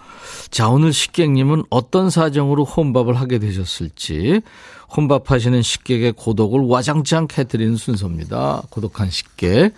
자, 0.52 0.68
오늘 0.70 0.92
식객님은 0.94 1.64
어떤 1.70 2.10
사정으로 2.10 2.66
혼밥을 2.66 3.16
하게 3.16 3.40
되셨을지 3.40 4.42
혼밥하시는 4.96 5.62
식객의 5.62 6.14
고독을 6.14 6.62
와장창 6.68 7.28
해드리는 7.38 7.76
순서입니다. 7.76 8.62
고독한 8.70 9.10
식객. 9.10 9.74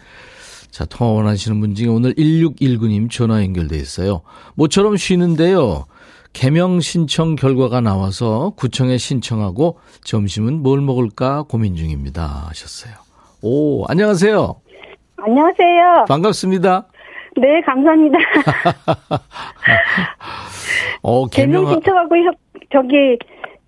자, 0.71 0.83
통화 0.85 1.13
원하시는 1.13 1.59
분 1.61 1.73
중에 1.73 1.87
오늘 1.87 2.13
1619님 2.15 3.09
전화 3.09 3.41
연결돼 3.43 3.77
있어요. 3.77 4.21
모처럼 4.55 4.97
쉬는데요. 4.97 5.85
개명 6.33 6.81
신청 6.81 7.35
결과가 7.37 7.79
나와서 7.79 8.51
구청에 8.57 8.97
신청하고 8.97 9.79
점심은 10.03 10.61
뭘 10.61 10.81
먹을까 10.81 11.43
고민 11.43 11.77
중입니다. 11.77 12.47
하셨어요. 12.49 12.93
오, 13.41 13.85
안녕하세요. 13.85 14.55
안녕하세요. 15.17 16.05
반갑습니다. 16.09 16.87
네, 17.37 17.61
감사합니다. 17.65 18.17
어, 21.03 21.27
개명 21.27 21.61
개명 21.63 21.73
신청하고 21.75 22.15
있- 22.17 22.23
저기 22.73 23.17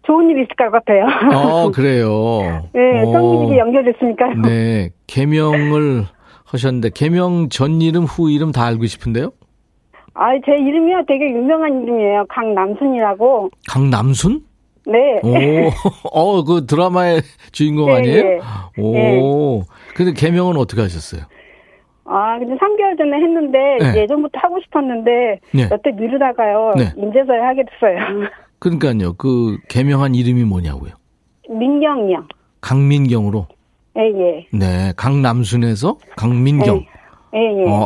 좋은 0.07 0.29
일 0.29 0.37
있을 0.39 0.47
것 0.55 0.71
같아요. 0.71 1.05
어, 1.35 1.69
그래요. 1.75 2.63
네, 2.73 3.01
어, 3.03 3.11
성민이 3.11 3.57
연결됐으니까요. 3.57 4.41
네, 4.41 4.89
개명을 5.05 6.05
하셨는데 6.45 6.91
개명 6.95 7.49
전 7.49 7.81
이름 7.81 8.05
후 8.05 8.31
이름 8.31 8.53
다 8.53 8.65
알고 8.65 8.85
싶은데요? 8.85 9.31
아, 10.13 10.29
제 10.45 10.53
이름이요. 10.53 11.03
되게 11.07 11.25
유명한 11.29 11.83
이름이에요. 11.83 12.25
강남순이라고. 12.29 13.49
강남순? 13.69 14.41
네. 14.87 15.19
오, 15.21 15.69
어, 16.13 16.43
그 16.45 16.65
드라마의 16.65 17.21
주인공 17.51 17.87
네, 17.87 17.95
아니에요? 17.97 18.23
네. 18.23 19.19
오, 19.19 19.63
근데 19.93 20.13
개명은 20.13 20.55
어떻게 20.55 20.81
하셨어요? 20.81 21.23
아, 22.05 22.39
근데 22.39 22.55
3개월 22.55 22.97
전에 22.97 23.17
했는데 23.17 23.57
네. 23.81 24.01
예전부터 24.03 24.39
하고 24.41 24.57
싶었는데 24.63 25.11
네. 25.53 25.67
여태 25.69 25.91
미루다가요. 25.91 26.73
네. 26.77 26.93
인제서야 26.95 27.47
하게 27.49 27.63
됐어요. 27.69 28.29
그러니까요, 28.59 29.13
그 29.13 29.57
개명한 29.69 30.15
이름이 30.15 30.43
뭐냐고요? 30.43 30.91
민경이요. 31.49 32.27
강민경으로. 32.61 33.47
예, 33.97 34.01
예. 34.01 34.47
네, 34.51 34.93
강남순에서 34.95 35.97
강민경. 36.15 36.83
예, 37.35 37.39
예. 37.39 37.69
어. 37.69 37.85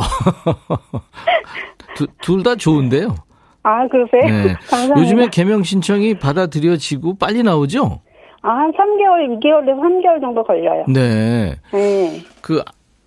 둘다 2.22 2.56
좋은데요. 2.56 3.16
아, 3.64 3.88
그러세요? 3.88 4.22
네. 4.24 4.54
감사합니다. 4.70 5.00
요즘에 5.00 5.28
개명 5.32 5.64
신청이 5.64 6.16
받아들여지고 6.16 7.18
빨리 7.18 7.44
나오죠? 7.44 8.02
아, 8.42 8.50
한 8.50 8.72
3개월, 8.72 9.40
2개월에서 9.40 9.80
3개월 9.80 10.22
정도 10.22 10.44
걸려요. 10.44 10.86
네. 10.88 11.56
네. 11.72 12.22
그 12.42 12.64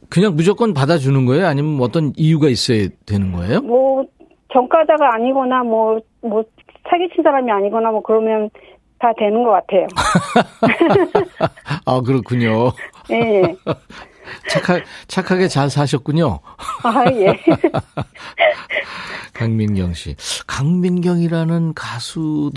그냥 0.09 0.37
무조건 0.37 0.75
받아주는 0.75 1.27
거예요? 1.27 1.47
아니면 1.47 1.81
어떤 1.81 2.13
이유가 2.17 2.49
있어야 2.49 2.87
되는 3.05 3.33
거예요? 3.33 3.61
뭐 3.63 4.05
전과자가 4.53 5.15
아니거나 5.15 5.65
뭐 5.65 5.99
뭐 6.25 6.43
사기친 6.89 7.23
사람이 7.23 7.51
아니거나 7.51 7.91
뭐 7.91 8.03
그러면 8.03 8.51
다 8.99 9.13
되는 9.19 9.43
것 9.43 9.51
같아요. 9.51 9.87
아 11.87 12.01
그렇군요. 12.01 12.73
예. 13.11 13.43
착하, 14.49 14.81
착하게 15.07 15.49
잘 15.49 15.69
사셨군요. 15.69 16.39
아 16.83 17.05
예. 17.13 17.39
강민경 19.35 19.93
씨. 19.95 20.15
강민경이라는 20.47 21.75
가수도 21.75 22.53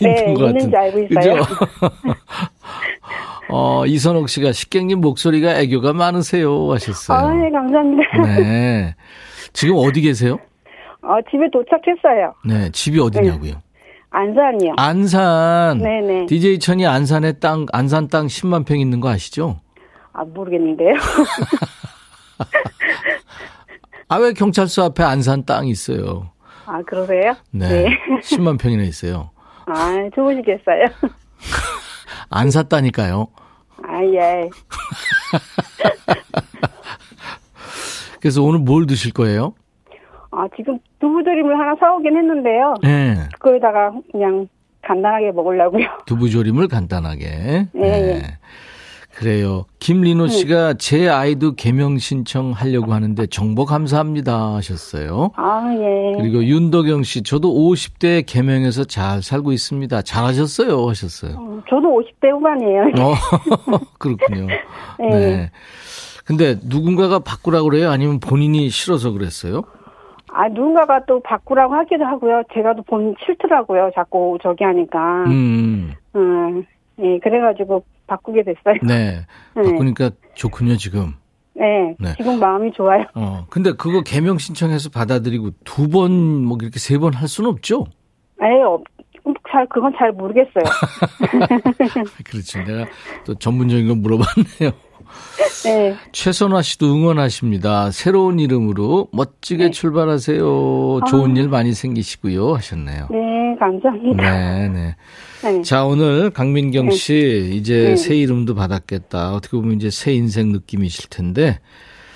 네, 0.00 0.20
있는 0.20 0.34
것 0.34 0.46
있는지 0.48 0.70
같은. 0.70 0.74
알고 0.78 0.98
있어요. 1.00 1.42
그죠? 1.42 1.56
어, 3.50 3.86
이선옥 3.86 4.28
씨가 4.28 4.52
식객님 4.52 5.00
목소리가 5.00 5.58
애교가 5.60 5.92
많으세요 5.92 6.72
하셨어요. 6.72 7.18
아, 7.18 7.32
네, 7.34 7.50
감사합니다. 7.50 8.22
네. 8.40 8.94
지금 9.52 9.76
어디 9.76 10.00
계세요? 10.00 10.38
어, 11.02 11.18
집에 11.30 11.48
도착했어요. 11.50 12.34
네, 12.44 12.70
집이 12.70 12.98
어디냐고요? 13.00 13.54
안산이요. 14.10 14.74
안산. 14.76 15.78
네네. 15.78 16.26
DJ 16.26 16.58
천이 16.58 16.86
안산에 16.86 17.32
땅, 17.34 17.66
안산 17.72 18.08
땅 18.08 18.26
10만 18.26 18.64
평 18.66 18.80
있는 18.80 19.00
거 19.00 19.08
아시죠? 19.10 19.60
아, 20.12 20.24
모르겠는데요. 20.24 20.94
아, 24.08 24.16
왜 24.16 24.32
경찰서 24.32 24.86
앞에 24.86 25.02
안산 25.04 25.44
땅 25.44 25.68
있어요? 25.68 26.32
아, 26.64 26.80
그러세요? 26.82 27.34
네. 27.50 27.86
10만 28.22 28.58
평이나 28.58 28.82
있어요. 28.84 29.30
아, 29.66 29.94
좋으시겠어요. 30.14 30.86
안 32.30 32.50
샀다니까요. 32.50 33.28
아, 33.86 34.02
예. 34.04 34.48
그래서 38.20 38.42
오늘 38.42 38.58
뭘 38.58 38.86
드실 38.86 39.12
거예요? 39.12 39.54
아, 40.38 40.46
지금 40.56 40.78
두부조림을 41.00 41.58
하나 41.58 41.74
사오긴 41.80 42.16
했는데요. 42.16 42.74
네. 42.82 43.16
그거에다가 43.40 43.92
그냥 44.12 44.46
간단하게 44.82 45.32
먹으려고요. 45.32 45.84
두부조림을 46.06 46.68
간단하게. 46.68 47.24
네. 47.24 47.68
네. 47.72 48.22
그래요. 49.16 49.64
김리노 49.80 50.28
씨가 50.28 50.74
제 50.74 51.08
아이도 51.08 51.56
개명 51.56 51.98
신청하려고 51.98 52.92
하는데 52.92 53.26
정보 53.26 53.64
감사합니다 53.64 54.54
하셨어요. 54.54 55.32
아, 55.34 55.74
예. 55.74 56.12
그리고 56.20 56.44
윤덕영 56.44 57.02
씨, 57.02 57.24
저도 57.24 57.52
50대 57.52 58.24
개명해서 58.24 58.84
잘 58.84 59.20
살고 59.20 59.50
있습니다. 59.50 60.02
잘하셨어요 60.02 60.88
하셨어요. 60.88 61.32
어, 61.36 61.62
저도 61.68 62.00
50대 62.00 62.30
후반이에요. 62.30 62.82
어, 63.00 63.14
그렇군요. 63.98 64.46
네. 65.00 65.08
네. 65.10 65.50
근데 66.24 66.56
누군가가 66.62 67.18
바꾸라고 67.18 67.70
그래요? 67.70 67.90
아니면 67.90 68.20
본인이 68.20 68.68
싫어서 68.68 69.10
그랬어요? 69.10 69.62
아, 70.32 70.48
누군가가 70.48 71.04
또 71.06 71.20
바꾸라고 71.20 71.74
하기도 71.74 72.04
하고요. 72.04 72.42
제가 72.54 72.74
또본 72.74 73.14
싫더라고요. 73.24 73.90
자꾸 73.94 74.38
저기 74.42 74.64
하니까. 74.64 75.24
음. 75.26 75.92
음, 76.16 76.64
예, 77.00 77.18
그래가지고 77.18 77.84
바꾸게 78.06 78.42
됐어요. 78.44 78.74
네. 78.82 79.20
네. 79.56 79.62
바꾸니까 79.62 80.10
좋군요, 80.34 80.76
지금. 80.76 81.14
네, 81.54 81.94
네. 81.98 82.14
지금 82.16 82.38
마음이 82.38 82.70
좋아요. 82.72 83.04
어. 83.14 83.44
근데 83.50 83.72
그거 83.72 84.02
개명 84.02 84.38
신청해서 84.38 84.90
받아들이고 84.90 85.50
두 85.64 85.88
번, 85.88 86.44
뭐 86.44 86.56
이렇게 86.60 86.78
세 86.78 86.98
번 86.98 87.14
할 87.14 87.26
수는 87.26 87.50
없죠? 87.50 87.84
에, 88.40 88.62
어, 88.62 88.78
잘 89.50 89.66
그건 89.66 89.92
잘 89.98 90.12
모르겠어요. 90.12 90.62
그렇죠. 92.24 92.62
내가 92.64 92.86
또 93.24 93.34
전문적인 93.34 93.88
거 93.88 93.94
물어봤네요. 93.94 94.70
네, 95.64 95.96
최선화 96.12 96.62
씨도 96.62 96.86
응원하십니다. 96.86 97.90
새로운 97.90 98.38
이름으로 98.38 99.08
멋지게 99.12 99.64
네. 99.64 99.70
출발하세요. 99.70 101.00
좋은 101.08 101.36
일 101.36 101.48
많이 101.48 101.72
생기시고요. 101.72 102.54
하셨네요. 102.54 103.08
네, 103.10 103.56
감사합니다. 103.58 104.22
네, 104.22 104.68
네. 104.68 104.96
네. 105.42 105.62
자, 105.62 105.84
오늘 105.84 106.30
강민경 106.30 106.90
씨, 106.90 107.50
이제 107.54 107.90
네. 107.90 107.96
새 107.96 108.16
이름도 108.16 108.54
받았겠다. 108.54 109.34
어떻게 109.34 109.56
보면 109.56 109.74
이제 109.74 109.90
새 109.90 110.12
인생 110.12 110.52
느낌이실 110.52 111.10
텐데, 111.10 111.58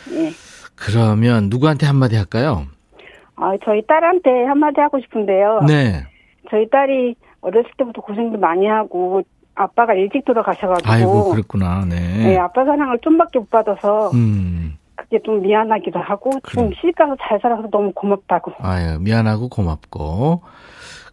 네. 0.08 0.30
그러면 0.74 1.48
누구한테 1.48 1.86
한마디 1.86 2.16
할까요? 2.16 2.66
아, 3.36 3.52
저희 3.64 3.84
딸한테 3.86 4.44
한마디 4.46 4.80
하고 4.80 5.00
싶은데요. 5.00 5.60
네. 5.66 6.04
저희 6.50 6.68
딸이 6.68 7.14
어렸을 7.40 7.70
때부터 7.76 8.00
고생도 8.00 8.38
많이 8.38 8.66
하고 8.66 9.22
아빠가 9.54 9.94
일찍 9.94 10.24
돌아가셔가지고 10.24 10.90
아이고, 10.90 11.30
그랬구나. 11.30 11.84
네, 11.84 11.96
네. 11.98 12.38
아빠 12.38 12.64
사랑을 12.64 12.98
좀밖에 13.02 13.38
못 13.38 13.50
받아서 13.50 14.10
음, 14.12 14.76
그게 14.94 15.20
좀 15.24 15.42
미안하기도 15.42 15.98
하고 15.98 16.30
지금 16.48 16.66
그래. 16.68 16.76
시집 16.80 16.96
가서 16.96 17.16
잘 17.20 17.38
살아서 17.40 17.68
너무 17.70 17.92
고맙다고. 17.92 18.52
아유, 18.58 18.98
미안하고 19.00 19.48
고맙고. 19.48 20.42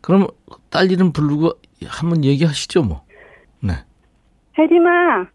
그럼 0.02 0.28
딸 0.70 0.90
이름 0.92 1.12
부르고 1.12 1.52
한번 1.88 2.24
얘기하시죠, 2.24 2.84
뭐. 2.84 3.02
네. 3.62 3.74
혜림아, 4.58 5.26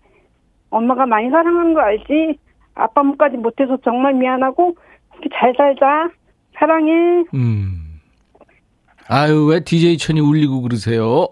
엄마가 0.71 1.07
많이 1.07 1.29
사랑하는 1.31 1.75
거 1.75 1.81
알지? 1.81 2.39
아빠 2.75 3.03
몸까지 3.03 3.37
못해서 3.37 3.77
정말 3.85 4.15
미안하고 4.15 4.77
잘 5.39 5.55
살자. 5.57 6.09
사랑해. 6.59 7.25
음. 7.35 8.01
아유, 9.09 9.47
왜 9.47 9.61
DJ 9.61 9.99
천이 9.99 10.21
울리고 10.21 10.63
그러세요? 10.63 11.29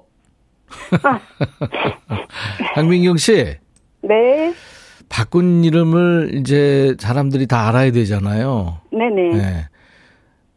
강민경 2.74 3.16
씨, 3.16 3.56
네, 4.02 4.54
바꾼 5.08 5.64
이름을 5.64 6.30
이제 6.34 6.96
사람들이 6.98 7.46
다 7.46 7.68
알아야 7.68 7.90
되잖아요. 7.92 8.80
네네. 8.90 9.36
네. 9.36 9.68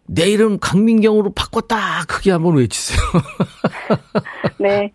내 0.07 0.29
이름 0.29 0.59
강민경으로 0.59 1.33
바꿨다! 1.33 2.05
크게 2.07 2.31
한번 2.31 2.57
외치세요. 2.57 2.99
네. 4.59 4.93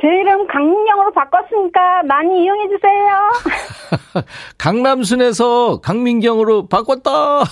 제 0.00 0.08
이름 0.08 0.46
강민경으로 0.48 1.12
바꿨으니까 1.12 2.02
많이 2.04 2.42
이용해 2.42 2.68
주세요. 2.68 4.24
강남순에서 4.58 5.80
강민경으로 5.80 6.66
바꿨다! 6.66 7.44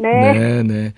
네. 0.00 0.32
네, 0.32 0.62
네. 0.62 0.92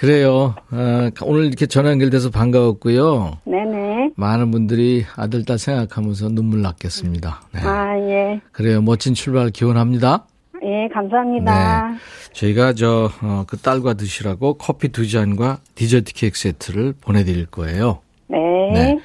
그래요. 0.00 0.54
아, 0.70 1.10
오늘 1.24 1.44
이렇게 1.44 1.66
전화 1.66 1.90
연결돼서 1.90 2.30
반가웠고요. 2.30 3.36
네네. 3.44 4.12
많은 4.16 4.50
분들이 4.50 5.04
아들, 5.14 5.44
딸 5.44 5.58
생각하면서 5.58 6.30
눈물 6.30 6.62
났겠습니다. 6.62 7.42
네. 7.52 7.60
아, 7.60 7.98
예. 8.08 8.40
그래요. 8.50 8.80
멋진 8.80 9.12
출발 9.12 9.50
기원합니다. 9.50 10.24
예, 10.64 10.88
감사합니다. 10.94 11.96
저희가 12.32 12.72
저, 12.72 13.10
어, 13.20 13.44
그 13.46 13.58
딸과 13.58 13.92
드시라고 13.92 14.54
커피 14.54 14.88
두 14.88 15.06
잔과 15.06 15.58
디저트 15.74 16.14
케이크 16.14 16.38
세트를 16.38 16.94
보내드릴 16.98 17.44
거예요. 17.44 18.00
네. 18.26 18.38
네. 18.72 18.98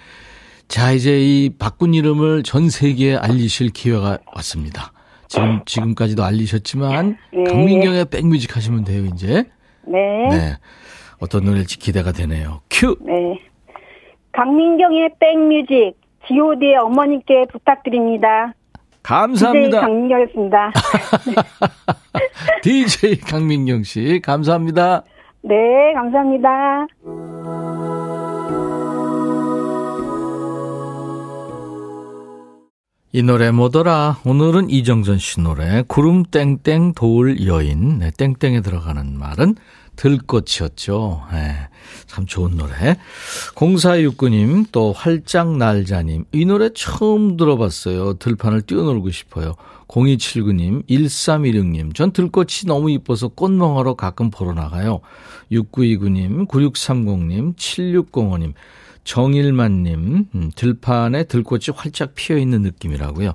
자, 0.69 0.93
이제 0.93 1.19
이 1.19 1.49
바꾼 1.60 1.93
이름을 1.93 2.43
전 2.43 2.69
세계에 2.69 3.17
알리실 3.17 3.71
기회가 3.71 4.19
왔습니다. 4.34 4.93
지금, 5.27 5.60
지금까지도 5.65 6.23
알리셨지만, 6.23 7.17
네. 7.34 7.43
강민경의 7.43 8.05
백뮤직 8.05 8.55
하시면 8.55 8.86
돼요, 8.86 9.05
이제. 9.13 9.43
네. 9.88 10.28
네. 10.30 10.58
어떤 11.19 11.45
노래일지 11.45 11.80
기대가 11.80 12.12
되네요. 12.12 12.62
큐! 12.69 12.95
네. 13.02 13.39
강민경의 14.34 15.12
백뮤직, 15.19 15.93
god의 16.28 16.76
어머님께 16.78 17.45
부탁드립니다. 17.52 18.54
DJ 19.02 19.04
감사합니다. 19.04 19.82
강민경이었습니다. 19.82 20.71
DJ 22.63 23.19
강민경 23.21 23.84
씨, 23.84 24.19
감사합니다. 24.24 25.04
네, 25.41 25.93
감사합니다. 25.93 26.88
이 33.15 33.23
노래 33.23 33.49
뭐더라? 33.49 34.19
오늘은 34.25 34.69
이정전 34.69 35.19
씨 35.19 35.39
노래 35.39 35.86
구름 35.88 36.23
땡땡 36.25 36.95
도울 36.95 37.47
여인. 37.47 37.99
네, 37.99 38.12
땡땡에 38.12 38.60
들어가는 38.60 39.17
말은 39.17 39.56
들꽃이었죠. 39.95 41.23
네, 41.32 41.56
참 42.08 42.25
좋은 42.25 42.58
노래. 42.58 42.97
0469님 43.54 44.65
또 44.73 44.91
활짝 44.91 45.56
날자님 45.56 46.25
이 46.34 46.43
노래 46.43 46.71
처음 46.75 47.38
들어봤어요. 47.38 48.15
들판을 48.15 48.63
뛰어놀고 48.63 49.12
싶어요. 49.12 49.56
0279님 49.88 50.86
1316님 50.89 51.95
전 51.95 52.12
들꽃이 52.12 52.67
너무 52.67 52.91
이뻐서 52.91 53.30
꽃멍하러 53.30 53.93
가끔 53.93 54.30
보러 54.30 54.51
나가요. 54.51 54.99
6929님 55.54 56.49
9630님 56.49 57.56
7605님 57.56 58.51
정일만님, 59.05 60.25
음, 60.35 60.51
들판에 60.55 61.23
들꽃이 61.25 61.67
활짝 61.73 62.13
피어 62.15 62.37
있는 62.37 62.61
느낌이라고요. 62.63 63.33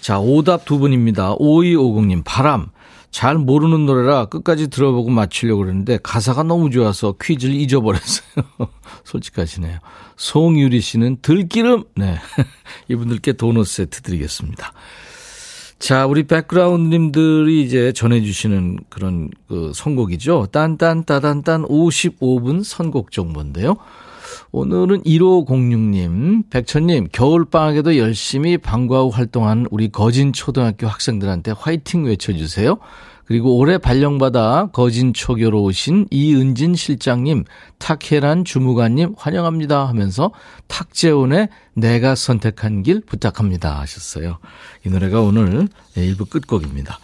자, 0.00 0.18
오답 0.18 0.66
두 0.66 0.78
분입니다. 0.78 1.36
5250님, 1.36 2.22
바람. 2.24 2.68
잘 3.10 3.38
모르는 3.38 3.86
노래라 3.86 4.24
끝까지 4.24 4.66
들어보고 4.66 5.08
맞추려고 5.08 5.60
그러는데 5.60 6.00
가사가 6.02 6.42
너무 6.42 6.70
좋아서 6.70 7.14
퀴즈를 7.22 7.54
잊어버렸어요. 7.54 8.44
솔직하시네요. 9.04 9.78
송유리 10.16 10.80
씨는 10.80 11.18
들기름. 11.22 11.84
네. 11.94 12.18
이분들께 12.90 13.34
도넛 13.34 13.68
세트 13.68 14.02
드리겠습니다. 14.02 14.72
자, 15.78 16.06
우리 16.06 16.24
백그라운드님들이 16.24 17.62
이제 17.62 17.92
전해주시는 17.92 18.80
그런 18.88 19.30
그 19.46 19.70
선곡이죠. 19.74 20.48
딴딴따단딴 20.50 21.66
55분 21.66 22.64
선곡 22.64 23.12
정보인데요. 23.12 23.76
오늘은 24.52 25.02
1506님, 25.02 26.50
백천님, 26.50 27.08
겨울방학에도 27.12 27.96
열심히 27.96 28.58
방과 28.58 29.02
후 29.02 29.08
활동한 29.08 29.66
우리 29.70 29.90
거진 29.90 30.32
초등학교 30.32 30.86
학생들한테 30.86 31.52
화이팅 31.56 32.04
외쳐주세요. 32.04 32.78
그리고 33.26 33.56
올해 33.56 33.78
발령받아 33.78 34.68
거진 34.72 35.12
초교로 35.14 35.62
오신 35.62 36.08
이은진 36.10 36.74
실장님, 36.74 37.44
탁혜란 37.78 38.44
주무관님 38.44 39.14
환영합니다 39.16 39.86
하면서 39.88 40.30
탁재훈의 40.68 41.48
내가 41.74 42.14
선택한 42.14 42.82
길 42.82 43.00
부탁합니다 43.00 43.80
하셨어요. 43.80 44.38
이 44.86 44.90
노래가 44.90 45.20
오늘 45.20 45.68
1부 45.96 46.28
끝곡입니다. 46.28 46.98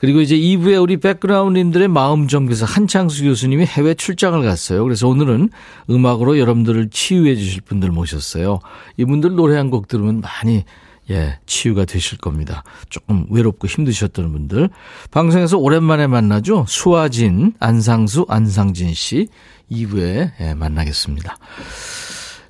그리고 0.00 0.20
이제 0.20 0.36
2부에 0.36 0.82
우리 0.82 0.96
백그라운드님들의 0.98 1.88
마음 1.88 2.28
정비사 2.28 2.66
한창수 2.66 3.24
교수님이 3.24 3.64
해외 3.64 3.94
출장을 3.94 4.42
갔어요. 4.42 4.82
그래서 4.84 5.08
오늘은 5.08 5.50
음악으로 5.88 6.38
여러분들을 6.38 6.90
치유해 6.90 7.36
주실 7.36 7.62
분들 7.62 7.90
모셨어요. 7.90 8.60
이분들 8.96 9.34
노래 9.34 9.56
한 9.56 9.70
곡 9.70 9.88
들으면 9.88 10.20
많이 10.20 10.64
예, 11.10 11.38
치유가 11.46 11.84
되실 11.84 12.18
겁니다. 12.18 12.64
조금 12.88 13.26
외롭고 13.30 13.66
힘드셨던 13.66 14.32
분들. 14.32 14.70
방송에서 15.10 15.58
오랜만에 15.58 16.06
만나죠. 16.06 16.64
수아진, 16.68 17.52
안상수, 17.60 18.26
안상진 18.28 18.94
씨 18.94 19.28
2부에 19.70 20.32
예, 20.40 20.54
만나겠습니다. 20.54 21.36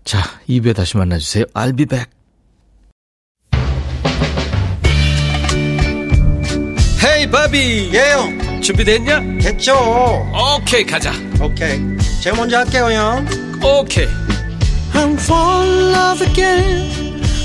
자, 0.04 0.20
2부에 0.48 0.74
다시 0.74 0.96
만나주세요. 0.96 1.44
I'll 1.54 1.76
be 1.76 1.86
back. 1.86 2.10
헤이 7.04 7.30
바비 7.30 7.90
예영 7.92 8.60
준비됐냐? 8.62 9.20
됐죠 9.40 9.74
오케이 10.56 10.84
가자 10.84 11.12
오케이 11.40 11.78
제가 12.22 12.36
먼저 12.36 12.58
할게요 12.58 12.90
형 12.90 13.26
오케이 13.62 14.06
I'm 14.94 15.14
fall 15.20 15.68
in 15.68 15.92
love 15.92 16.26
again 16.26 17.13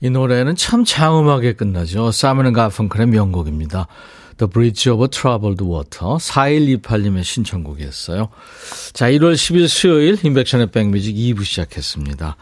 이 0.00 0.10
노래는 0.10 0.54
참 0.54 0.84
장음하게 0.84 1.54
끝나죠. 1.54 2.12
사이먼 2.12 2.52
가펑클의 2.52 3.08
명곡입니다. 3.08 3.88
The 4.36 4.48
Bridge 4.48 4.92
over 4.92 5.08
Troubled 5.08 5.64
Water 5.64 6.16
4128님의 6.18 7.24
신청곡이었어요. 7.24 8.28
자 8.92 9.10
1월 9.10 9.34
10일 9.34 9.66
수요일 9.66 10.16
인백션의 10.24 10.70
백뮤직 10.70 11.16
2부 11.16 11.44
시작했습니다. 11.44 12.36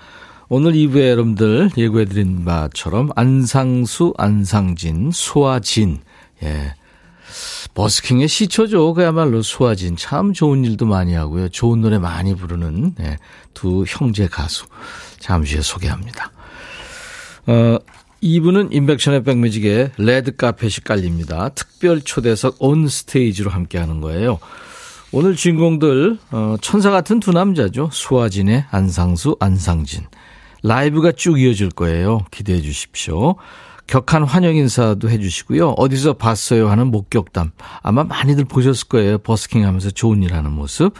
오늘 0.49 0.73
2부에 0.73 1.09
여러분들 1.09 1.71
예고해드린 1.77 2.45
바처럼 2.45 3.11
안상수, 3.16 4.12
안상진, 4.19 5.11
수아진 5.11 6.01
예. 6.42 6.75
버스킹의 7.75 8.29
시초죠. 8.29 8.95
그야말로 8.95 9.42
수와진. 9.43 9.97
참 9.97 10.33
좋은 10.33 10.64
일도 10.64 10.87
많이 10.87 11.14
하고요. 11.14 11.49
좋은 11.49 11.81
노래 11.81 11.99
많이 11.99 12.35
부르는 12.35 12.95
예, 13.01 13.19
두 13.55 13.85
형제 13.87 14.29
가수. 14.29 14.66
잠시 15.19 15.55
후에 15.55 15.62
소개합니다. 15.62 16.36
어, 17.47 17.79
2부는 18.23 18.73
임백천의 18.73 19.23
백뮤직에 19.25 19.93
레드 19.99 20.35
카펫이 20.35 20.85
깔립니다. 20.85 21.51
특별 21.51 22.01
초대석 22.01 22.57
On 22.59 22.89
Stage로 22.89 23.51
함께하는 23.51 24.01
거예요. 24.01 24.39
오늘 25.13 25.37
주인공들 25.37 26.19
어, 26.33 26.57
천사 26.61 26.91
같은 26.91 27.21
두 27.21 27.33
남자죠. 27.33 27.91
수와진의 27.93 28.65
안상수, 28.71 29.37
안상진. 29.39 30.05
라이브가 30.63 31.13
쭉 31.13 31.41
이어질 31.41 31.71
거예요. 31.71 32.25
기대해 32.31 32.61
주십시오. 32.61 33.37
격한 33.87 34.25
환영 34.25 34.57
인사도 34.57 35.09
해주시고요. 35.09 35.71
어디서 35.71 36.15
봤어요 36.15 36.69
하는 36.69 36.89
목격담. 36.89 37.53
아마 37.83 38.03
많이들 38.03 38.45
보셨을 38.45 38.89
거예요. 38.89 39.19
버스킹 39.19 39.65
하면서 39.65 39.91
좋은 39.91 40.25
일 40.25 40.35
하는 40.35 40.51
모습. 40.51 40.93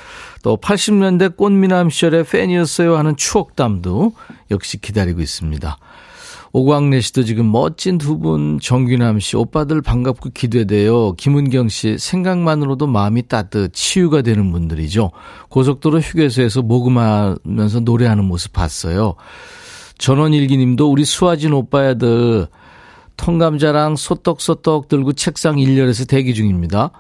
또 0.43 0.57
80년대 0.57 1.37
꽃미남 1.37 1.91
시절의 1.91 2.25
팬이었어요 2.25 2.97
하는 2.97 3.17
추억담도 3.17 4.13
역시 4.53 4.81
기다리고 4.81 5.21
있습니다. 5.21 5.79
오광래 6.59 7.03
씨도 7.03 7.25
지금 7.25 7.53
멋진 7.53 7.99
두 7.99 8.19
분, 8.19 8.59
정규남 8.59 9.21
씨, 9.21 9.37
오빠들 9.37 9.83
반갑고 9.83 10.31
기대돼요. 10.33 11.12
김은경 11.12 11.69
씨, 11.69 11.99
생각만으로도 11.99 12.87
마음이 12.87 13.29
따뜻, 13.29 13.75
치유가 13.75 14.23
되는 14.23 14.51
분들이죠. 14.51 15.11
고속도로 15.51 16.01
휴게소에서 16.01 16.62
모금하면서 16.62 17.81
노래하는 17.81 18.25
모습 18.25 18.55
봤어요. 18.55 19.16
전원일기 19.99 20.57
님도 20.57 20.90
우리 20.90 21.05
수아진 21.05 21.53
오빠야들 21.53 22.47
통감자랑 23.19 23.97
소떡소떡 23.97 24.88
들고 24.88 25.12
책상 25.12 25.59
일렬에서 25.59 26.07
대기 26.07 26.33
중입니다. 26.33 26.90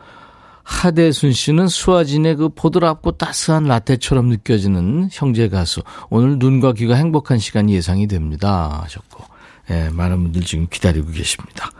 하대순 0.64 1.32
씨는 1.32 1.68
수아진의 1.68 2.36
그 2.36 2.50
보드랍고 2.50 3.12
따스한 3.12 3.64
라떼처럼 3.64 4.26
느껴지는 4.26 5.08
형제 5.12 5.48
가수. 5.48 5.80
오늘 6.10 6.38
눈과 6.38 6.74
귀가 6.74 6.94
행복한 6.94 7.38
시간 7.38 7.70
예상이 7.70 8.06
됩니다. 8.06 8.82
하셨고. 8.82 9.35
예, 9.70 9.88
많은 9.90 10.22
분들 10.22 10.42
지금 10.42 10.66
기다리고 10.70 11.10
계십니다. 11.10 11.70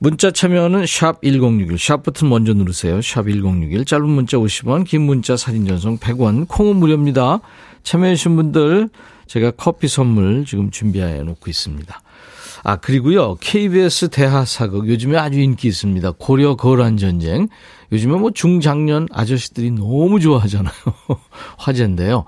문자 0.00 0.30
참여는 0.30 0.86
샵 0.86 1.20
1061, 1.22 1.76
샵 1.76 2.04
버튼 2.04 2.28
먼저 2.28 2.54
누르세요. 2.54 3.02
샵 3.02 3.24
1061, 3.24 3.84
짧은 3.84 4.08
문자 4.08 4.36
50원, 4.36 4.84
긴 4.86 5.02
문자 5.02 5.36
사진 5.36 5.66
전송 5.66 5.98
100원, 5.98 6.46
콩은 6.46 6.76
무료입니다. 6.76 7.40
참여해주신 7.82 8.36
분들 8.36 8.90
제가 9.26 9.50
커피 9.52 9.88
선물 9.88 10.44
지금 10.46 10.70
준비해 10.70 11.22
놓고 11.22 11.50
있습니다. 11.50 12.00
아, 12.64 12.76
그리고요, 12.76 13.36
KBS 13.36 14.08
대하사극 14.10 14.88
요즘에 14.88 15.16
아주 15.16 15.40
인기 15.40 15.68
있습니다. 15.68 16.12
고려 16.18 16.56
거란 16.56 16.96
전쟁. 16.96 17.48
요즘에 17.92 18.18
뭐 18.18 18.30
중장년 18.30 19.08
아저씨들이 19.12 19.70
너무 19.70 20.20
좋아하잖아요. 20.20 20.72
화제인데요. 21.56 22.24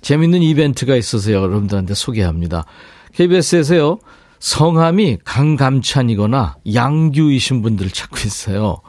재밌는 0.00 0.42
이벤트가 0.42 0.96
있어서 0.96 1.32
여러분들한테 1.32 1.94
소개합니다. 1.94 2.64
KBS에서요, 3.14 3.98
성함이 4.38 5.18
강감찬이거나 5.24 6.56
양규이신 6.72 7.62
분들을 7.62 7.90
찾고 7.90 8.16
있어요. 8.24 8.80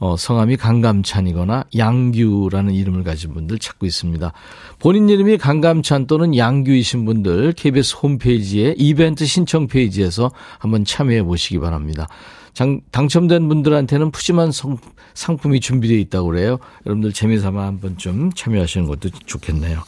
어, 0.00 0.16
성함이 0.16 0.56
강감찬이거나 0.56 1.64
양규라는 1.76 2.72
이름을 2.72 3.02
가진 3.02 3.34
분들 3.34 3.58
찾고 3.58 3.84
있습니다. 3.84 4.32
본인 4.78 5.08
이름이 5.08 5.38
강감찬 5.38 6.06
또는 6.06 6.36
양규이신 6.36 7.04
분들 7.04 7.54
KBS 7.54 7.96
홈페이지에 8.02 8.74
이벤트 8.78 9.26
신청 9.26 9.66
페이지에서 9.66 10.30
한번 10.58 10.84
참여해 10.84 11.24
보시기 11.24 11.58
바랍니다. 11.58 12.06
장, 12.52 12.80
당첨된 12.92 13.48
분들한테는 13.48 14.10
푸짐한 14.12 14.52
성, 14.52 14.78
상품이 15.14 15.60
준비되어 15.60 15.98
있다고 15.98 16.28
그래요. 16.28 16.58
여러분들 16.86 17.12
재미삼아 17.12 17.66
한번 17.66 17.98
좀 17.98 18.32
참여하시는 18.32 18.86
것도 18.86 19.10
좋겠네요. 19.26 19.82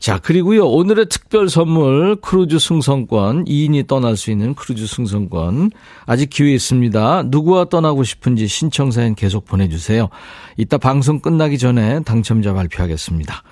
자, 0.00 0.18
그리고요, 0.18 0.66
오늘의 0.66 1.10
특별 1.10 1.50
선물, 1.50 2.16
크루즈 2.16 2.58
승선권, 2.58 3.44
2인이 3.44 3.86
떠날 3.86 4.16
수 4.16 4.30
있는 4.30 4.54
크루즈 4.54 4.86
승선권. 4.86 5.72
아직 6.06 6.30
기회 6.30 6.54
있습니다. 6.54 7.24
누구와 7.26 7.66
떠나고 7.66 8.02
싶은지 8.02 8.48
신청 8.48 8.90
사연 8.90 9.14
계속 9.14 9.44
보내 9.44 9.68
주세요. 9.68 10.08
이따 10.56 10.78
방송 10.78 11.20
끝나기 11.20 11.58
전에 11.58 12.00
당첨자 12.02 12.54
발표하겠습니다. 12.54 13.42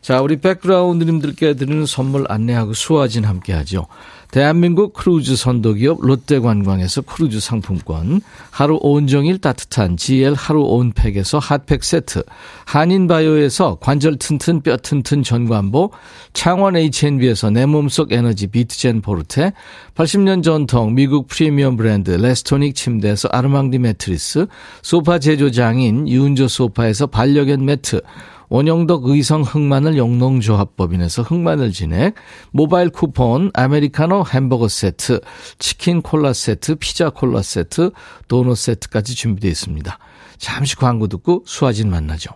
자, 0.00 0.22
우리 0.22 0.40
백그라운드님들께 0.40 1.54
드리는 1.54 1.84
선물 1.84 2.26
안내하고 2.28 2.74
수와진 2.74 3.24
함께 3.24 3.52
하죠. 3.54 3.88
대한민국 4.30 4.92
크루즈 4.92 5.36
선도기업 5.36 6.00
롯데관광에서 6.02 7.02
크루즈 7.02 7.40
상품권, 7.40 8.20
하루 8.50 8.78
온종일 8.82 9.38
따뜻한 9.38 9.96
GL 9.96 10.34
하루 10.34 10.62
온팩에서 10.62 11.38
핫팩 11.38 11.82
세트, 11.82 12.22
한인바이오에서 12.66 13.78
관절 13.80 14.16
튼튼 14.18 14.60
뼈 14.60 14.76
튼튼 14.76 15.22
전관보, 15.22 15.92
창원 16.34 16.76
H&B에서 16.76 17.48
내 17.50 17.64
몸속 17.64 18.12
에너지 18.12 18.48
비트젠 18.48 19.00
포르테, 19.00 19.54
80년 19.94 20.42
전통 20.42 20.94
미국 20.94 21.26
프리미엄 21.26 21.78
브랜드 21.78 22.10
레스토닉 22.10 22.74
침대에서 22.74 23.28
아르망디 23.32 23.78
매트리스, 23.78 24.46
소파 24.82 25.18
제조장인 25.18 26.06
유운조 26.06 26.48
소파에서 26.48 27.06
반려견 27.06 27.64
매트, 27.64 28.02
원영덕 28.48 29.06
의성 29.06 29.42
흑마늘 29.42 29.96
영농조합법인에서 29.96 31.22
흑마늘 31.22 31.72
진액, 31.72 32.14
모바일 32.50 32.90
쿠폰, 32.90 33.50
아메리카노 33.54 34.24
햄버거 34.32 34.68
세트, 34.68 35.20
치킨 35.58 36.02
콜라 36.02 36.32
세트, 36.32 36.76
피자 36.76 37.10
콜라 37.10 37.42
세트, 37.42 37.90
도넛 38.28 38.56
세트까지 38.56 39.14
준비되어 39.14 39.50
있습니다. 39.50 39.98
잠시 40.38 40.76
광고 40.76 41.08
듣고 41.08 41.42
수화진 41.46 41.90
만나죠. 41.90 42.30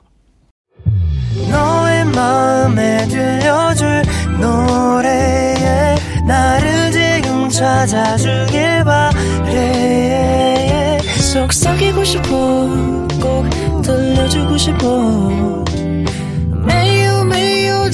너의 1.50 2.04
마음에 2.06 3.06
들려줄 3.08 4.02
노래에 4.40 5.96
나를 6.26 6.92
지금 6.92 7.48
찾아주길 7.48 8.84
바래 8.84 10.98
속삭이고 11.32 12.04
싶어 12.04 12.28
꼭 13.20 13.48
들려주고 13.82 14.58
싶어 14.58 15.64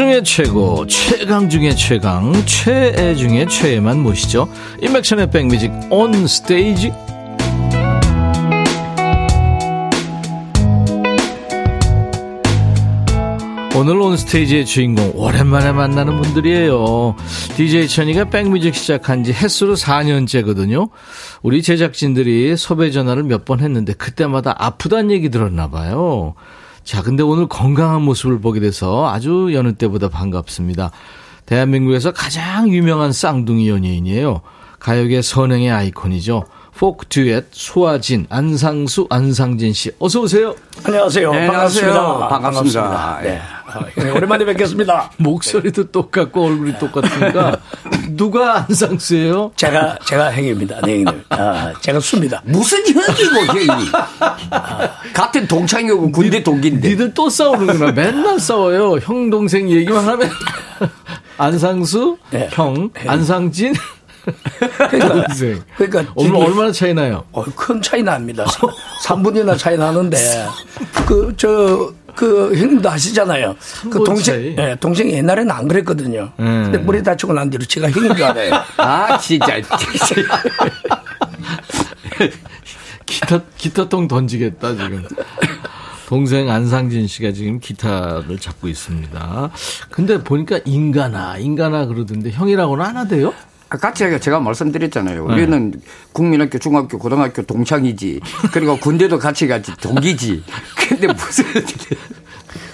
중에 0.00 0.22
최고, 0.22 0.86
최강 0.86 1.50
중에 1.50 1.74
최강, 1.74 2.32
최애 2.46 3.14
중에 3.16 3.44
최애만 3.44 4.00
모시죠. 4.00 4.48
인맥션의 4.80 5.30
백뮤직 5.30 5.70
온 5.90 6.26
스테이지. 6.26 6.90
오늘 13.76 14.00
온 14.00 14.16
스테이지의 14.16 14.64
주인공 14.64 15.12
오랜만에 15.14 15.72
만나는 15.72 16.20
분들이에요. 16.20 17.14
DJ 17.56 17.86
천이가 17.88 18.24
백뮤직 18.30 18.74
시작한 18.74 19.22
지 19.22 19.32
횟수로 19.32 19.74
4년째거든요. 19.76 20.88
우리 21.42 21.62
제작진들이 21.62 22.56
섭외 22.56 22.90
전화를 22.90 23.22
몇 23.24 23.44
번 23.44 23.60
했는데 23.60 23.92
그때마다 23.92 24.54
아프다는 24.58 25.10
얘기 25.10 25.28
들었나 25.28 25.68
봐요. 25.68 26.34
자, 26.84 27.02
근데 27.02 27.22
오늘 27.22 27.46
건강한 27.46 28.02
모습을 28.02 28.40
보게 28.40 28.60
돼서 28.60 29.08
아주 29.10 29.50
여느 29.52 29.74
때보다 29.74 30.08
반갑습니다. 30.08 30.90
대한민국에서 31.46 32.12
가장 32.12 32.68
유명한 32.68 33.12
쌍둥이 33.12 33.68
연예인이에요. 33.68 34.40
가요계 34.78 35.22
선행의 35.22 35.70
아이콘이죠. 35.70 36.44
포크 36.80 37.04
듀엣 37.08 37.48
소아진 37.50 38.26
안상수 38.30 39.06
안상진 39.10 39.74
씨 39.74 39.90
어서 39.98 40.22
오세요. 40.22 40.56
안녕하세요. 40.82 41.30
네, 41.30 41.46
반갑습니다. 41.46 41.94
안녕하세요. 41.94 42.28
반갑습니다. 42.30 43.20
네. 43.22 43.42
아, 43.66 44.12
오랜만에 44.16 44.46
뵙겠습니다. 44.46 45.10
목소리도 45.20 45.90
똑같고 45.90 46.42
얼굴이 46.42 46.78
똑같으니까 46.78 47.58
누가 48.16 48.64
안상수예요? 48.64 49.52
제가 49.56 49.98
제가 50.06 50.32
형입니다. 50.32 50.80
네 50.80 51.04
형님. 51.04 51.22
아, 51.28 51.70
제가 51.82 52.00
수입니다. 52.00 52.40
무슨 52.46 52.78
형이고 52.86 53.58
형이 53.58 53.84
같은 55.12 55.46
동창이고 55.46 56.10
군대 56.12 56.42
동기인데 56.42 56.88
니들 56.88 57.12
또 57.12 57.28
싸우는구나. 57.28 57.92
맨날 57.92 58.40
싸워요. 58.40 58.96
형 59.02 59.28
동생 59.28 59.68
얘기만 59.70 60.02
하면 60.08 60.30
안상수 61.36 62.16
네. 62.30 62.48
형 62.52 62.88
안상진 63.06 63.74
동생. 63.74 63.99
그러니까 65.76 66.12
오늘 66.14 66.32
저기- 66.32 66.44
얼마나 66.44 66.72
차이 66.72 66.94
나요? 66.94 67.24
어, 67.32 67.44
큰 67.44 67.80
차이 67.82 68.02
납니다. 68.02 68.44
3분이나 69.04 69.56
차이 69.58 69.76
나는데 69.76 70.16
그저그 71.06 72.52
형님도 72.56 72.90
아시잖아요. 72.90 73.56
그 73.90 74.02
동생? 74.04 74.54
예, 74.58 74.76
동생이 74.80 75.12
옛날에는 75.12 75.50
안 75.50 75.68
그랬거든요. 75.68 76.32
음. 76.38 76.62
근데 76.64 76.78
머리 76.78 77.02
다치고 77.02 77.32
난 77.32 77.50
뒤로 77.50 77.64
제가 77.64 77.90
형인 77.90 78.14
줄 78.14 78.24
알아요. 78.24 78.52
아 78.78 79.18
진짜 79.18 79.56
기타 83.06 83.40
기타통 83.56 84.08
던지겠다 84.08 84.72
지금. 84.72 85.04
동생 86.06 86.50
안상진 86.50 87.06
씨가 87.06 87.30
지금 87.32 87.60
기타를 87.60 88.38
잡고 88.40 88.66
있습니다. 88.68 89.50
근데 89.90 90.22
보니까 90.22 90.58
인가나 90.64 91.38
인가나 91.38 91.86
그러던데 91.86 92.30
형이라고는 92.30 92.84
안 92.84 92.96
하대요? 92.96 93.32
아, 93.70 93.76
같이 93.76 94.02
하기가 94.02 94.18
제가 94.18 94.40
말씀드렸잖아요. 94.40 95.26
네. 95.28 95.34
우리는 95.34 95.72
국민학교, 96.12 96.58
중학교, 96.58 96.98
고등학교 96.98 97.42
동창이지. 97.42 98.20
그리고 98.52 98.76
군대도 98.76 99.18
같이 99.18 99.46
갔지. 99.46 99.72
동기지. 99.76 100.42
근데 100.88 101.06
무슨 101.06 101.44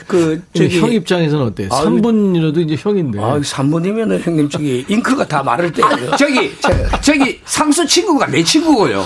그 0.07 0.43
저기 0.55 0.81
형 0.81 0.93
입장에서는 0.93 1.47
어때요? 1.47 1.69
아유. 1.73 1.85
3분이라도 1.85 2.59
이제 2.59 2.77
형인데. 2.79 3.21
아, 3.21 3.39
3분이면은 3.39 4.21
형님 4.23 4.49
저기 4.49 4.85
잉크가 4.89 5.27
다 5.27 5.43
마를 5.43 5.73
때예요. 5.73 6.17
저기 6.17 6.55
저기 7.03 7.41
상수 7.45 7.87
친구가 7.87 8.27
내 8.27 8.43
친구고요. 8.43 9.05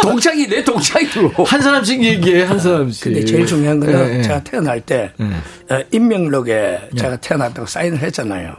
동창이 0.00 0.46
내 0.48 0.64
동창이고. 0.64 1.44
한 1.44 1.60
사람씩 1.60 2.02
얘기해 2.02 2.44
한 2.44 2.58
사람씩. 2.58 3.04
근데 3.04 3.24
제일 3.24 3.46
중요한 3.46 3.78
거는 3.78 3.94
예, 4.14 4.18
예. 4.18 4.22
제가 4.22 4.42
태어날 4.42 4.80
때 4.80 5.12
예. 5.20 5.74
어, 5.74 5.84
인명록에 5.92 6.90
제가 6.96 7.16
태어났다고 7.16 7.66
사인을 7.66 7.98
했잖아요. 7.98 8.54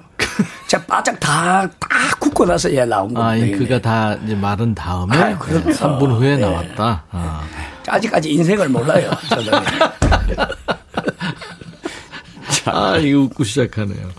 제가 0.67 0.83
바짝 0.85 1.19
다, 1.19 1.67
다 1.79 1.87
굳고 2.19 2.45
나서 2.45 2.73
얘 2.73 2.85
나온 2.85 3.15
아, 3.17 3.31
겁니다. 3.31 3.45
잉크가 3.45 3.81
다 3.81 4.15
이제 4.25 4.35
마른 4.35 4.73
다음에 4.73 5.17
아이, 5.17 5.37
그럼요. 5.37 5.71
3분 5.71 6.17
후에 6.19 6.31
예. 6.31 6.37
나왔다. 6.37 7.03
아. 7.11 7.41
아직까지 7.87 8.31
인생을 8.31 8.69
몰라요. 8.69 9.11
저는. 9.29 9.51
아, 12.65 12.97
이거 12.97 13.19
웃고 13.21 13.43
시작하네요. 13.43 14.09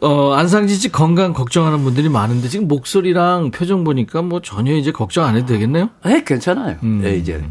어, 0.00 0.32
안상진 0.32 0.76
씨 0.76 0.92
건강 0.92 1.32
걱정하는 1.32 1.82
분들이 1.82 2.08
많은데 2.08 2.48
지금 2.48 2.68
목소리랑 2.68 3.50
표정 3.50 3.84
보니까 3.84 4.22
뭐 4.22 4.40
전혀 4.40 4.74
이제 4.74 4.92
걱정 4.92 5.24
안 5.24 5.36
해도 5.36 5.46
되겠네요? 5.46 5.90
에 6.04 6.22
괜찮아요. 6.24 6.76
음. 6.82 7.00
네, 7.02 7.16
이제 7.16 7.42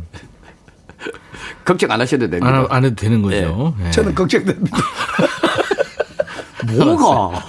걱정 1.65 1.91
안 1.91 1.99
하셔도 1.99 2.29
됩니다. 2.29 2.47
안, 2.47 2.67
안 2.69 2.85
해도 2.85 2.95
되는 2.95 3.21
거죠. 3.21 3.75
예. 3.85 3.91
저는 3.91 4.15
걱정됩니다. 4.15 4.77
뭐가? 6.77 7.41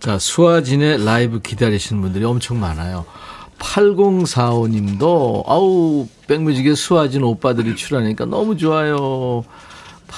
자, 0.00 0.18
수아진의 0.18 1.04
라이브 1.04 1.40
기다리시는 1.40 2.02
분들이 2.02 2.24
엄청 2.24 2.60
많아요. 2.60 3.04
8045님도, 3.58 5.44
아우, 5.46 6.06
백뮤직에 6.26 6.74
수아진 6.74 7.22
오빠들이 7.22 7.76
출연하니까 7.76 8.26
너무 8.26 8.56
좋아요. 8.56 9.44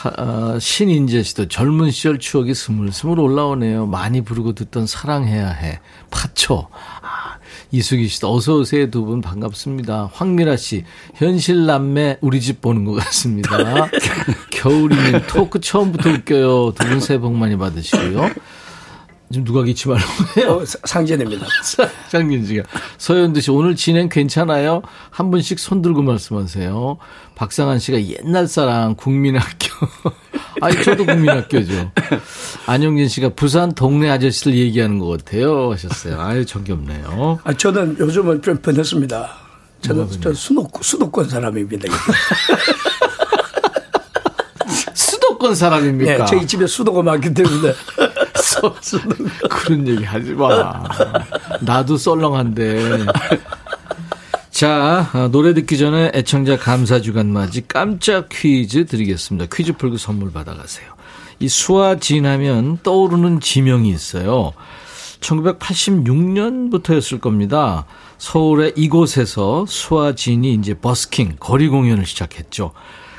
파- 0.03 0.13
아, 0.19 0.59
신인재 0.61 1.23
씨도 1.23 1.49
젊은 1.49 1.91
시절 1.91 2.19
추억이 2.19 2.55
스물스물 2.55 3.19
올라오네요. 3.19 3.87
많이 3.87 4.21
부르고 4.21 4.53
듣던 4.55 4.87
사랑해야 4.87 5.49
해. 5.49 5.81
파초. 6.11 6.69
아, 7.03 7.39
이수기 7.73 8.09
씨도 8.09 8.33
어서오세요. 8.35 8.91
두 8.91 9.05
분 9.07 9.21
반갑습니다. 9.23 10.11
황미라 10.13 10.57
씨, 10.57 10.85
현실 11.15 11.65
남매 11.67 12.19
우리 12.21 12.41
집 12.43 12.61
보는 12.61 12.85
것 12.85 12.93
같습니다. 12.95 13.57
겨울이님, 14.53 15.23
토크 15.29 15.61
처음부터 15.61 16.11
웃겨요. 16.11 16.73
두 16.75 16.87
분 16.89 17.01
새해 17.01 17.19
복 17.19 17.35
많이 17.35 17.57
받으시고요. 17.57 18.31
지금 19.31 19.45
누가 19.45 19.63
기침하려고 19.65 20.11
해요? 20.37 20.61
어. 20.63 20.65
장민 22.09 22.47
씨가. 22.47 22.63
서현두 22.99 23.41
씨, 23.41 23.51
오늘 23.51 23.75
진행 23.75 24.09
괜찮아요? 24.09 24.83
한 25.11 25.31
분씩 25.31 25.59
손 25.59 25.83
들고 25.83 26.03
말씀하세요. 26.03 26.99
박상한 27.35 27.79
씨가 27.81 28.01
옛날 28.05 28.47
사랑, 28.47 28.95
국민학교. 28.95 29.67
아니, 30.63 30.81
저도 30.83 31.05
국민학교죠. 31.05 31.91
안영진 32.67 33.09
씨가 33.09 33.31
부산 33.31 33.73
동네 33.75 34.09
아저씨들 34.11 34.55
얘기하는 34.57 34.99
것 35.01 35.09
같아요. 35.25 35.73
하셨어요. 35.73 36.21
아유, 36.21 36.47
정겹네요. 36.47 37.41
아, 37.43 37.53
저는 37.53 37.97
요즘은 37.99 38.43
좀 38.43 38.57
변했습니다. 38.59 39.31
저는 39.83 40.09
저 40.23 40.33
수도, 40.33 40.69
수도권 40.81 41.29
사람입니다. 41.29 41.89
수도권 44.95 45.55
사람입니까? 45.55 46.17
네, 46.19 46.25
저희 46.27 46.47
집에 46.47 46.67
수도가 46.67 47.03
많기 47.03 47.33
때문에. 47.35 47.75
그런 49.51 49.89
얘기 49.89 50.05
하지 50.05 50.33
마. 50.33 50.85
나도 51.61 51.97
썰렁한데. 51.97 53.07
자, 54.51 55.11
아, 55.13 55.29
노래 55.31 55.53
듣기 55.53 55.77
전에 55.77 56.13
애청자 56.15 56.57
감사 56.57 57.01
주간 57.01 57.27
맞이 57.27 57.69
깜짝 57.69 58.29
퀴즈 58.31 58.87
드리겠습니다. 58.87 59.47
퀴즈 59.55 59.75
풀고 59.75 59.99
선물 59.99 60.33
받아가세요. 60.33 60.97
이 61.39 61.49
수아진하면 61.49 62.79
떠오르는 62.83 63.41
지명이 63.41 63.91
있어요. 63.91 64.53
1986년부터였을 65.21 67.21
겁니다. 67.21 67.85
서울의 68.19 68.73
이곳에서 68.77 69.67
수아진이 69.69 70.55
이제 70.55 70.75
버스킹, 70.75 71.37
거리 71.39 71.69
공연을 71.69 72.07
시작했죠. 72.07 72.73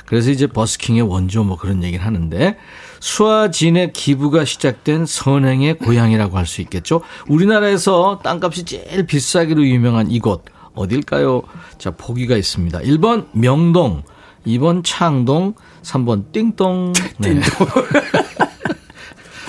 그래서 0.08 0.32
이제 0.32 0.48
버스킹의 0.48 1.02
원조 1.04 1.44
뭐 1.44 1.58
그런 1.58 1.84
얘기를 1.84 2.04
하는데 2.06 2.58
수아진의 3.02 3.92
기부가 3.94 4.46
시작된 4.46 5.06
선행의 5.06 5.78
고향이라고 5.78 6.38
할 6.38 6.48
수 6.48 6.62
있겠죠. 6.62 7.02
우리나라에서 7.28 8.22
땅값이 8.24 8.64
제일 8.64 9.06
비싸기로 9.06 9.68
유명한 9.68 10.10
이곳 10.10 10.46
어딜까요? 10.74 11.44
자, 11.78 11.92
보기가 11.92 12.38
있습니다. 12.38 12.80
1번 12.80 13.26
명동, 13.34 14.04
2번 14.46 14.82
창동, 14.86 15.56
3번 15.84 16.32
띵동. 16.32 16.94
네. 17.18 17.42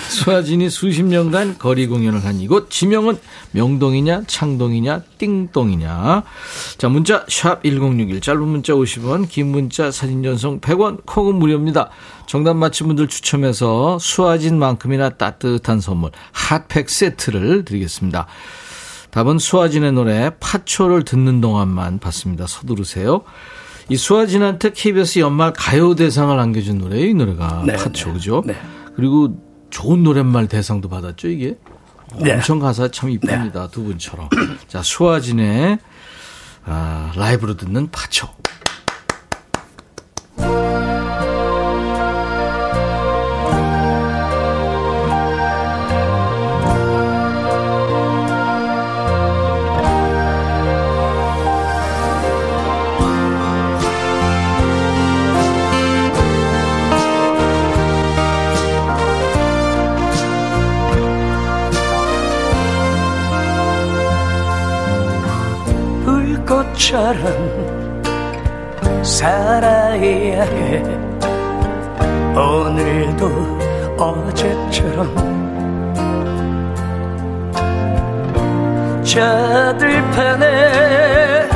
수아진이 0.07 0.69
수십 0.69 1.03
년간 1.03 1.57
거리 1.57 1.87
공연을 1.87 2.23
한 2.23 2.39
이곳. 2.39 2.69
지명은 2.69 3.17
명동이냐 3.51 4.23
창동이냐 4.27 5.03
띵동이냐. 5.17 6.23
자 6.77 6.89
문자 6.89 7.25
샵 7.27 7.63
1061 7.63 8.21
짧은 8.21 8.41
문자 8.41 8.73
50원 8.73 9.27
긴 9.29 9.47
문자 9.47 9.91
사진 9.91 10.23
전송 10.23 10.61
100원 10.61 11.05
콩은 11.05 11.35
무료입니다. 11.35 11.89
정답 12.27 12.55
맞힌 12.55 12.87
분들 12.87 13.07
추첨해서 13.07 13.97
수아진만큼이나 13.99 15.09
따뜻한 15.09 15.81
선물 15.81 16.11
핫팩 16.31 16.89
세트를 16.89 17.65
드리겠습니다. 17.65 18.27
답은 19.11 19.39
수아진의 19.39 19.93
노래 19.93 20.29
파초를 20.39 21.03
듣는 21.03 21.41
동안만 21.41 21.99
받습니다. 21.99 22.45
서두르세요. 22.47 23.23
이 23.89 23.97
수아진한테 23.97 24.71
KBS 24.71 25.19
연말 25.19 25.51
가요대상을 25.51 26.37
안겨준 26.37 26.77
노래예요 26.77 27.07
이 27.07 27.13
노래가 27.15 27.63
네, 27.65 27.73
파초 27.75 28.09
네. 28.09 28.13
그죠? 28.13 28.43
네. 28.45 28.55
그리고 28.95 29.48
좋은 29.69 30.03
노랫말 30.03 30.47
대상도 30.47 30.89
받았죠, 30.89 31.27
이게? 31.27 31.57
네. 32.21 32.33
엄청 32.33 32.59
가사 32.59 32.89
참 32.89 33.09
이쁩니다, 33.09 33.67
두 33.67 33.83
분처럼. 33.83 34.29
자, 34.67 34.81
수아진의 34.81 35.79
아, 36.65 37.11
라이브로 37.15 37.55
듣는 37.55 37.89
파초. 37.91 38.29
불꽃처럼 66.89 68.03
살아야 69.03 70.43
해. 70.43 70.83
오늘도 72.35 73.59
어제처럼 73.97 75.13
저 79.03 79.77
들판에 79.77 81.47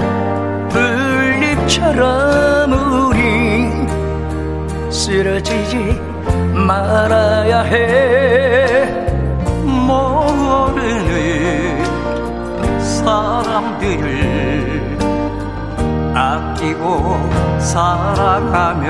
것처럼 1.65 2.71
우리 3.09 3.71
쓰러지지 4.91 5.99
말아야 6.67 7.61
해. 7.63 8.85
모르는 9.63 11.03
사람들을 12.79 14.72
아끼고 16.63 17.19
사랑하며 17.59 18.87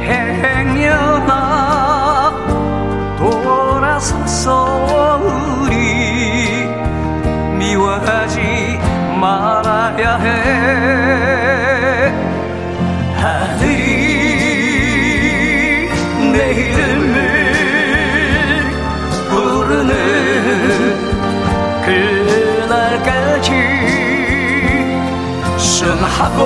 행여나 0.00 1.32
돌아서서 3.16 5.20
우리 5.22 6.66
미워하지 7.58 8.40
말아야 9.20 10.16
해. 10.16 10.26
하늘이 13.20 13.76
내 16.32 16.36
이름을 16.52 17.16
부르는 19.30 19.92
그 21.84 22.15
날까지 23.06 23.52
순하고 25.56 26.42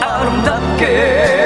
아름답게 0.00 1.39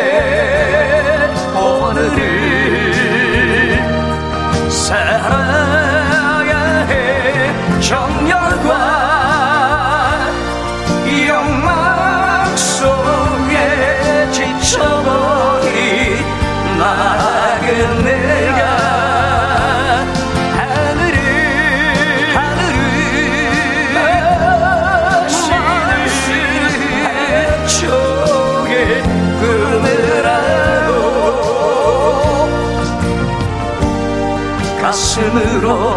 가슴으로 35.64 35.94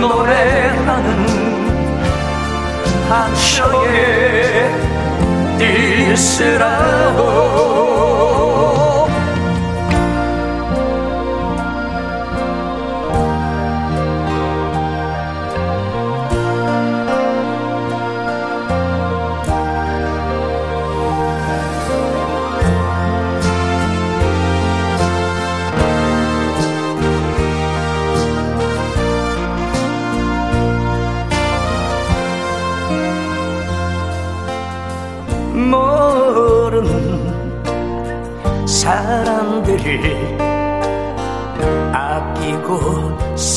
노래하는 0.00 1.06
한쪽에 3.08 4.70
있으라고 5.60 7.22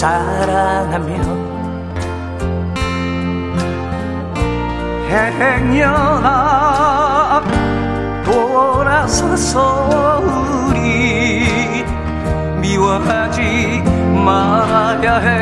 사랑하며 0.05 1.09
행여나 5.09 6.29
돌아서서 8.23 10.21
우리 10.21 11.83
미워하지 12.61 13.81
말아야 14.23 15.17
해. 15.21 15.33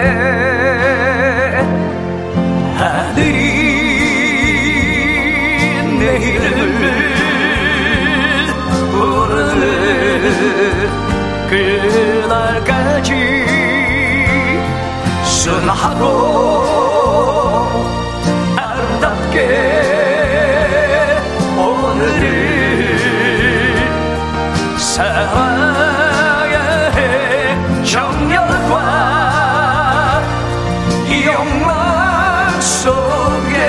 하늘이 2.78 3.34
내 6.00 6.04
이름을 6.20 6.72
부르는 8.94 9.64
그날까지 11.50 13.12
순하고 15.44 16.04
아름답게 18.56 19.38
오늘을 21.58 22.08
해. 26.96 27.04
정열과 27.84 28.76
욕망 31.26 32.62
속에 32.62 33.60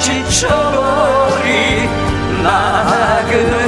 지쳐버린 0.00 1.88
나그네 2.42 3.67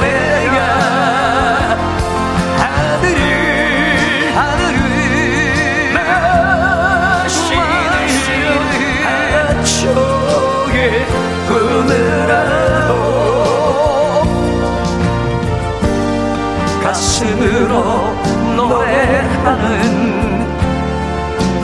노래하는 18.55 20.11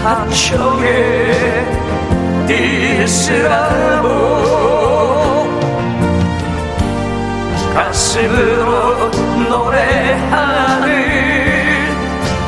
한쪽에 0.04 1.66
있으라고 2.50 4.08
가슴으로 7.74 9.10
노래하는 9.50 10.88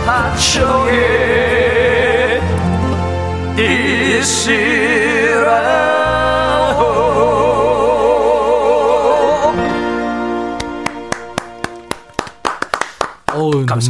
한쪽에 0.06 1.00
있으 3.58 5.09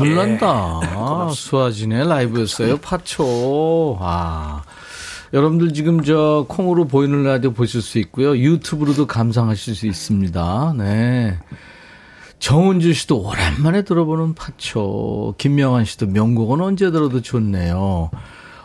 감사합니다. 0.06 0.48
난다. 0.48 0.90
아, 0.96 1.30
수아진의 1.34 2.08
라이브였어요. 2.08 2.78
파초. 2.78 3.98
아. 4.00 4.62
여러분들 5.34 5.74
지금 5.74 6.04
저 6.04 6.46
콩으로 6.48 6.86
보이는 6.86 7.24
라디오 7.24 7.52
보실 7.52 7.82
수 7.82 8.00
있고요. 8.00 8.36
유튜브로도 8.38 9.06
감상하실 9.06 9.76
수 9.76 9.86
있습니다. 9.86 10.74
네. 10.78 11.38
정은주 12.40 12.94
씨도 12.94 13.22
오랜만에 13.22 13.84
들어보는 13.84 14.34
파초. 14.34 15.36
김명환 15.38 15.86
씨도 15.86 16.08
명곡은 16.08 16.62
언제 16.62 16.90
들어도 16.90 17.22
좋네요. 17.22 18.10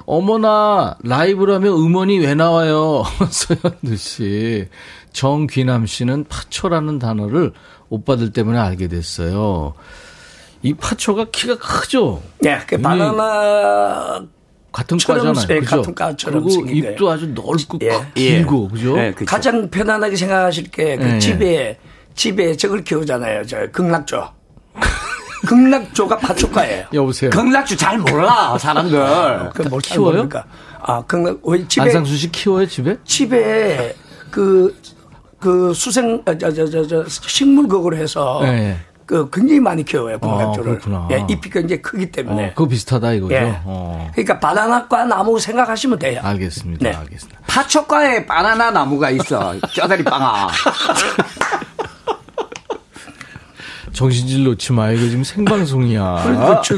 어머나, 0.07 0.97
라이브라면 1.03 1.72
음원이 1.72 2.18
왜 2.20 2.35
나와요? 2.35 3.05
서현두 3.28 3.97
씨. 3.97 4.68
정귀남 5.12 5.87
씨는 5.87 6.24
파초라는 6.28 6.99
단어를 6.99 7.53
오빠들 7.89 8.32
때문에 8.32 8.59
알게 8.59 8.89
됐어요. 8.89 9.74
이 10.65 10.73
파초가 10.73 11.27
키가 11.31 11.59
크죠? 11.59 12.23
예, 12.47 12.59
그 12.67 12.81
바나나 12.81 14.25
같은 14.73 14.97
과잖아요. 14.97 15.35
예, 15.51 15.61
그죠? 15.61 15.77
같은 15.83 15.95
과처럼 15.95 16.43
그리고 16.43 16.51
생긴 16.51 16.77
입도 16.79 17.05
거예요. 17.05 17.15
아주 17.15 17.27
넓고 17.29 17.79
예. 17.83 17.89
크- 17.89 18.05
길고, 18.15 18.69
그죠? 18.69 18.99
예, 18.99 19.12
그쵸. 19.12 19.27
가장 19.27 19.69
편안하게 19.69 20.17
생각하실 20.17 20.71
게그 20.71 21.05
예. 21.05 21.19
집에 21.19 21.79
집에 22.15 22.57
저걸 22.57 22.83
키우잖아요. 22.83 23.45
저 23.45 23.71
극락조. 23.73 24.27
극락조가 25.47 26.17
파초가예요. 26.17 26.87
여보세요. 26.95 27.29
극락주 27.31 27.77
잘 27.77 27.99
몰라 27.99 28.57
사람들. 28.57 29.51
그뭘 29.53 29.83
키워요? 29.83 30.27
아, 30.81 31.03
극락 31.05 31.41
왜 31.45 31.69
집에 31.69 31.83
안상수 31.83 32.17
씨 32.17 32.33
키워요, 32.33 32.67
집에? 32.67 32.97
집에 33.05 33.95
그, 34.31 34.75
그 35.39 35.75
수생, 35.75 36.23
아, 36.25 36.37
저, 36.39 36.51
저, 36.51 36.65
저, 36.71 36.87
저, 36.87 37.05
식물 37.07 37.69
극으로 37.69 37.95
해서 37.99 38.41
예. 38.45 38.79
그 39.07 39.29
굉장히 39.31 39.61
많이 39.61 39.85
키워요 39.85 40.19
군각주를. 40.19 40.73
아, 40.73 40.79
그렇구나. 40.79 41.09
예, 41.11 41.27
잎이 41.29 41.51
굉장히 41.51 41.83
크기 41.83 42.11
때문에. 42.11 42.47
어, 42.47 42.49
그거 42.55 42.69
비슷하다 42.69 43.13
이거죠. 43.13 43.35
예. 43.35 43.61
어. 43.65 44.11
그러니까 44.13 44.41
바나나과 44.41 45.05
나무 45.05 45.39
생각하시면 45.39 45.99
돼요. 45.99 46.21
알겠습니다. 46.23 46.89
네. 46.89 46.97
알겠습니다. 46.97 47.41
파초과에 47.47 48.25
바나나 48.27 48.71
나무가 48.71 49.11
있어. 49.11 49.55
쩌다리 49.73 50.03
빵아. 50.05 50.49
정신줄 53.93 54.45
놓지 54.45 54.73
마. 54.73 54.91
이거 54.91 55.03
지금 55.09 55.23
생방송이야. 55.23 56.23
그리고 56.25 56.61
저, 56.63 56.75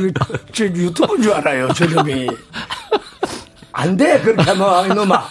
저 0.53 0.65
유튜브인 0.65 1.23
줄 1.23 1.33
알아요, 1.33 1.69
저놈이. 1.73 2.29
안 3.73 3.97
돼, 3.97 4.21
그렇게 4.21 4.43
하면, 4.51 4.91
이놈아. 4.91 5.25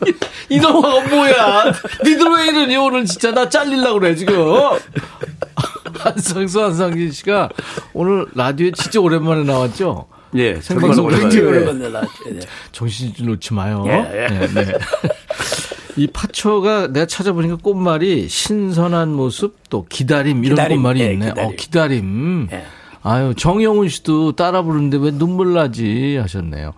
이놈아 0.48 0.80
뭐야? 1.08 1.72
니들 2.04 2.26
왜 2.32 2.46
이러니 2.48 2.76
오늘 2.76 3.04
진짜 3.04 3.30
나 3.32 3.48
잘릴라 3.48 3.92
그래 3.92 4.14
지금. 4.16 4.34
한상수 5.98 6.62
한상진 6.62 7.10
씨가 7.12 7.48
오늘 7.92 8.26
라디오에 8.34 8.72
진짜 8.72 9.00
오랜만에 9.00 9.44
나왔죠. 9.44 10.06
예, 10.36 10.60
생방송 10.60 11.10
정말 11.10 11.20
굉장히 11.20 11.46
오랜만에. 11.46 11.70
오랜만에 11.72 11.92
나왔죠. 11.92 12.12
예. 12.34 12.40
정신 12.72 13.14
좀 13.14 13.26
놓지 13.26 13.52
마요. 13.54 13.84
예, 13.86 13.90
예. 13.92 14.28
네, 14.28 14.46
네. 14.64 14.72
이 15.96 16.06
파초가 16.06 16.92
내가 16.92 17.06
찾아보니까 17.06 17.56
꽃말이 17.56 18.28
신선한 18.28 19.12
모습 19.12 19.56
또 19.68 19.84
기다림 19.88 20.44
이런 20.44 20.54
기다림, 20.56 20.76
꽃말이 20.76 21.00
예, 21.00 21.12
있네. 21.12 21.28
기다림. 21.30 21.44
어, 21.48 21.52
기다림. 21.56 22.48
예. 22.52 22.64
아유, 23.02 23.34
정영훈 23.36 23.88
씨도 23.88 24.32
따라 24.32 24.62
부르는데 24.62 24.98
왜 24.98 25.10
눈물 25.10 25.52
나지 25.54 26.16
하셨네요. 26.20 26.74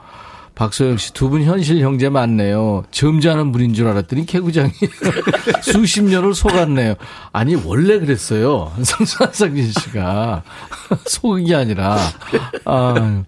박소영 0.63 0.97
씨 0.97 1.13
두 1.13 1.29
분 1.29 1.43
현실 1.43 1.81
형제 1.81 2.09
맞네요. 2.09 2.85
점잖은 2.93 3.51
분인 3.51 3.75
줄 3.75 3.89
알았더니 3.89 4.27
개구장이 4.27 4.71
수십 5.63 6.03
년을 6.05 6.35
속았네요. 6.35 6.95
아니 7.33 7.57
원래 7.57 7.99
그랬어요. 7.99 8.71
한상진 9.19 9.73
씨가 9.73 10.45
속은 11.07 11.47
게 11.47 11.55
아니라. 11.57 11.99
아유. 12.65 13.25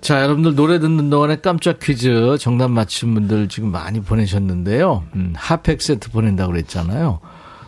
자, 0.00 0.22
여러분들 0.22 0.54
노래 0.54 0.78
듣는 0.78 1.10
동안에 1.10 1.36
깜짝 1.40 1.80
퀴즈 1.80 2.36
정답 2.38 2.70
맞힌 2.70 3.14
분들 3.14 3.48
지금 3.48 3.72
많이 3.72 4.00
보내셨는데요. 4.00 5.02
음, 5.16 5.32
핫팩 5.36 5.82
세트 5.82 6.12
보낸다고 6.12 6.52
그랬잖아요. 6.52 7.18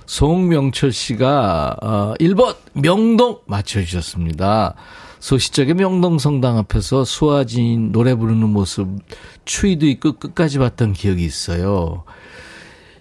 송명철 0.07 0.93
씨가 0.93 1.77
어, 1.83 2.15
1번 2.21 2.55
명동 2.75 3.39
맞춰 3.47 3.81
주셨습니다. 3.81 4.75
소시적의 5.21 5.75
명동 5.75 6.19
성당 6.19 6.57
앞에서 6.59 7.05
수아진 7.05 7.93
노래 7.93 8.15
부르는 8.15 8.49
모습 8.49 8.89
추위도 9.45 9.87
있고 9.87 10.15
끝까지 10.15 10.59
봤던 10.59 10.95
기억이 10.95 11.25
있어요. 11.25 12.05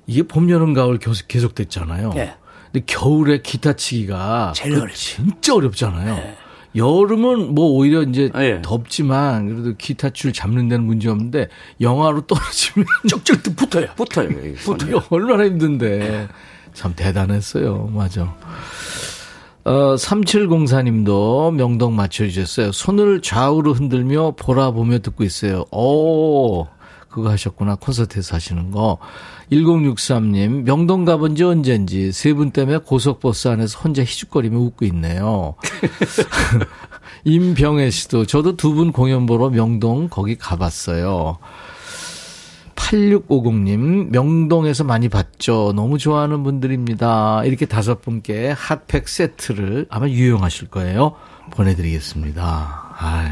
이게 0.05 0.24
봄, 0.24 0.49
여름, 0.49 0.74
가을 0.74 0.97
계속, 0.97 1.28
계속됐잖아요. 1.28 2.11
예. 2.17 2.34
근데 2.72 2.84
겨울에 2.86 3.41
기타 3.41 3.74
치기가. 3.74 4.53
진짜 4.93 5.55
어렵잖아요. 5.55 6.34
여름은 6.76 7.55
뭐 7.55 7.72
오히려 7.72 8.03
이제 8.03 8.30
아, 8.34 8.43
예. 8.43 8.61
덥지만 8.61 9.47
그래도 9.47 9.76
기타 9.78 10.11
줄 10.11 10.34
잡는 10.34 10.67
데는 10.70 10.86
문제 10.86 11.09
없는데 11.09 11.47
영하로 11.82 12.28
떨어지면 12.28 12.86
쭉쭉 13.07 13.41
붙어요. 13.55 13.88
붙어요. 13.95 14.30
이거 14.30 15.03
얼마나 15.09 15.45
힘든데. 15.45 16.28
참 16.74 16.93
대단했어요. 16.95 17.89
맞아. 17.93 18.36
어, 19.70 19.95
3704님도 19.95 21.53
명동 21.53 21.95
맞춰주셨어요. 21.95 22.72
손을 22.72 23.22
좌우로 23.22 23.74
흔들며 23.74 24.34
보라 24.36 24.72
보며 24.72 24.97
듣고 24.97 25.24
있어요. 25.24 25.63
오, 25.72 26.65
그거 27.07 27.30
하셨구나. 27.30 27.76
콘서트에서 27.76 28.36
하시는 28.36 28.72
거. 28.72 28.97
1063님, 29.51 30.63
명동 30.63 31.05
가본 31.05 31.36
지 31.36 31.43
언젠지 31.43 32.11
세 32.11 32.34
분 32.34 32.49
때문에 32.49 32.80
고속버스 32.80 33.47
안에서 33.49 33.78
혼자 33.80 34.01
희죽거리며 34.01 34.57
웃고 34.57 34.86
있네요. 34.86 35.53
임병혜 37.26 37.91
씨도 37.91 38.26
저도 38.26 38.55
두 38.55 38.74
분 38.74 38.91
공연 38.91 39.28
보러 39.28 39.49
명동 39.49 40.07
거기 40.09 40.36
가봤어요. 40.36 41.38
8650님, 42.80 44.10
명동에서 44.10 44.84
많이 44.84 45.10
봤죠. 45.10 45.74
너무 45.76 45.98
좋아하는 45.98 46.44
분들입니다. 46.44 47.44
이렇게 47.46 47.66
다섯 47.66 48.02
분께 48.02 48.52
핫팩 48.52 49.08
세트를 49.08 49.86
아마 49.90 50.08
유용하실 50.08 50.70
거예요. 50.70 51.16
보내드리겠습니다. 51.52 52.96
아유. 52.98 53.32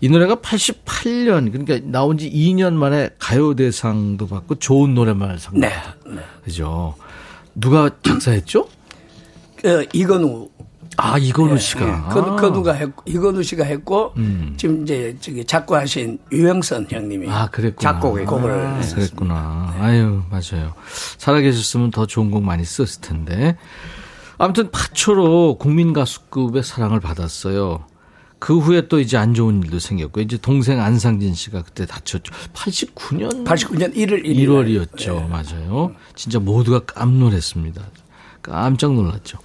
이 0.00 0.08
노래가 0.08 0.36
88년, 0.36 1.52
그러니까 1.52 1.78
나온 1.90 2.18
지 2.18 2.30
2년 2.30 2.74
만에 2.74 3.10
가요대상도 3.18 4.26
받고 4.26 4.56
좋은 4.56 4.94
노래만 4.94 5.38
상. 5.38 5.58
네. 5.58 5.70
그죠. 6.44 6.94
누가 7.54 7.90
작사했죠? 8.02 8.60
어, 8.60 9.82
이건우. 9.92 10.48
아, 10.96 11.18
이건우 11.18 11.54
예, 11.54 11.58
씨가. 11.58 11.86
예. 11.86 12.12
그, 12.12 12.36
건우가 12.36 12.72
했고, 12.72 13.02
이건우 13.06 13.42
씨가 13.42 13.64
했고, 13.64 14.12
음. 14.16 14.54
지금 14.56 14.82
이제 14.82 15.16
저기 15.20 15.44
작곡하신 15.44 16.18
유영선 16.32 16.86
형님이. 16.90 17.28
아, 17.30 17.48
그랬구나. 17.48 17.92
작곡에 17.92 18.24
곡을 18.24 18.50
아. 18.50 18.80
그랬구나. 18.80 19.74
아유, 19.78 20.22
맞아요. 20.30 20.72
살아계셨으면 21.18 21.90
더 21.90 22.06
좋은 22.06 22.30
곡 22.30 22.42
많이 22.42 22.64
썼을 22.64 23.00
텐데. 23.00 23.56
아무튼 24.38 24.70
파초로 24.70 25.56
국민 25.58 25.92
가수급의 25.92 26.62
사랑을 26.62 27.00
받았어요. 27.00 27.84
그 28.38 28.58
후에 28.58 28.88
또 28.88 29.00
이제 29.00 29.16
안 29.16 29.34
좋은 29.34 29.62
일도 29.62 29.78
생겼고, 29.78 30.20
이제 30.20 30.36
동생 30.36 30.80
안상진 30.80 31.34
씨가 31.34 31.62
그때 31.62 31.86
다쳤죠. 31.86 32.32
89년? 32.52 33.44
89년 33.44 33.94
1월 33.94 34.24
1일. 34.24 34.46
1월이었죠. 34.96 35.28
맞아요. 35.28 35.94
진짜 36.14 36.38
모두가 36.38 36.80
깜놀했습니다. 36.80 37.82
깜짝 38.42 38.94
놀랐죠. 38.94 39.38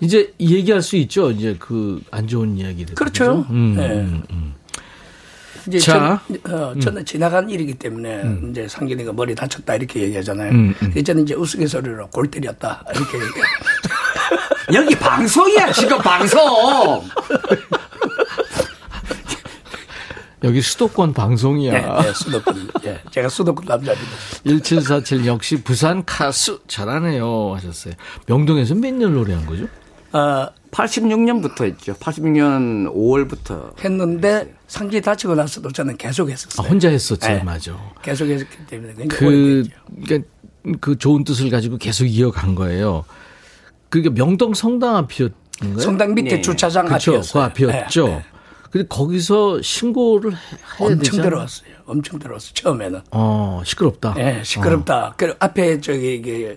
이제 0.00 0.32
얘기할 0.40 0.80
수 0.82 0.96
있죠. 0.96 1.30
이제 1.30 1.56
그 1.58 2.00
안 2.10 2.26
좋은 2.26 2.56
이야기들. 2.56 2.94
그렇죠. 2.94 3.44
음, 3.50 3.74
네. 3.76 3.86
음, 4.00 4.22
음. 4.30 4.54
이제 5.66 5.78
자. 5.80 6.22
전, 6.44 6.54
어, 6.54 6.74
저는 6.78 7.04
지나간 7.04 7.50
일이기 7.50 7.74
때문에 7.74 8.22
이제 8.50 8.66
상진이가 8.68 9.12
머리 9.12 9.34
다쳤다 9.34 9.74
이렇게 9.74 10.00
얘기하잖아요. 10.02 10.50
음, 10.52 10.74
음. 10.82 11.04
저는 11.04 11.24
이제 11.24 11.34
우스갯소리로 11.34 12.08
골 12.08 12.30
때렸다 12.30 12.84
이렇게 12.94 13.16
얘기해요. 13.18 13.44
여기 14.74 14.94
방송이야, 14.94 15.72
지금 15.72 15.98
방송. 15.98 16.40
여기 20.44 20.60
수도권 20.62 21.12
방송이야. 21.14 21.72
네, 21.72 22.02
네, 22.06 22.12
수도권. 22.14 22.70
예, 22.84 23.00
제가 23.10 23.28
수도권 23.28 23.64
남자입니다. 23.66 24.08
1747 24.46 25.26
역시 25.26 25.62
부산 25.64 26.04
가수 26.04 26.60
잘하네요 26.68 27.54
하셨어요. 27.56 27.94
명동에서 28.26 28.74
몇 28.76 28.92
년 28.94 29.14
노래한 29.14 29.44
거죠? 29.46 29.66
어, 30.12 30.48
86년부터 30.70 31.64
했죠. 31.64 31.94
86년 31.94 32.92
5월부터. 32.94 33.82
했는데 33.82 34.54
상진이 34.66 35.02
다치고 35.02 35.34
나서도 35.34 35.70
저는 35.72 35.96
계속 35.96 36.28
아, 36.28 36.30
했었어요. 36.30 36.68
혼자 36.68 36.88
했었죠. 36.88 37.26
네. 37.28 37.42
맞아. 37.42 37.76
계속 38.02 38.26
했기 38.26 38.44
때문에 38.66 38.94
그. 39.08 39.64
그러니까 40.04 40.28
그 40.80 40.98
좋은 40.98 41.24
뜻을 41.24 41.50
가지고 41.50 41.78
계속 41.78 42.04
이어간 42.06 42.54
거예요. 42.54 43.04
그게 43.88 44.10
명동 44.10 44.52
성당 44.54 44.96
앞이었는가요? 44.96 45.78
성당 45.80 46.14
밑에 46.14 46.36
네. 46.36 46.40
주차장 46.42 46.84
그렇죠. 46.86 47.12
그 47.12 47.16
앞이었어요. 47.18 47.42
앞이었죠. 47.44 48.06
네, 48.08 48.14
네. 48.16 48.24
근데 48.70 48.86
거기서 48.86 49.62
신고를 49.62 50.32
해- 50.32 50.36
해야 50.36 50.58
엄청 50.80 50.98
되잖아요. 50.98 51.22
들어왔어요. 51.22 51.68
엄청 51.86 52.18
들어왔어요. 52.18 52.52
처음에는. 52.52 53.00
어, 53.12 53.62
시끄럽다. 53.64 54.14
예, 54.18 54.42
시끄럽다. 54.44 55.14
그 55.16 55.34
앞에 55.38 55.80
저기 55.80 56.16
이게 56.16 56.54
그 56.54 56.56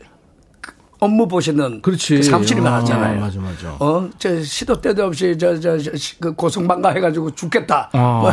업무 1.02 1.28
보시는 1.28 1.82
그렇지. 1.82 2.18
그 2.18 2.24
사무실이 2.24 2.60
어, 2.60 2.64
많았잖아요. 2.64 3.20
맞아, 3.20 3.40
맞아. 3.40 3.76
어, 3.80 4.08
저 4.20 4.40
시도 4.44 4.80
때도 4.80 5.06
없이 5.06 5.36
저저그 5.36 6.36
고성방가 6.36 6.92
해가지고 6.92 7.32
죽겠다. 7.34 7.90
어, 7.94 7.98
뭐. 8.22 8.32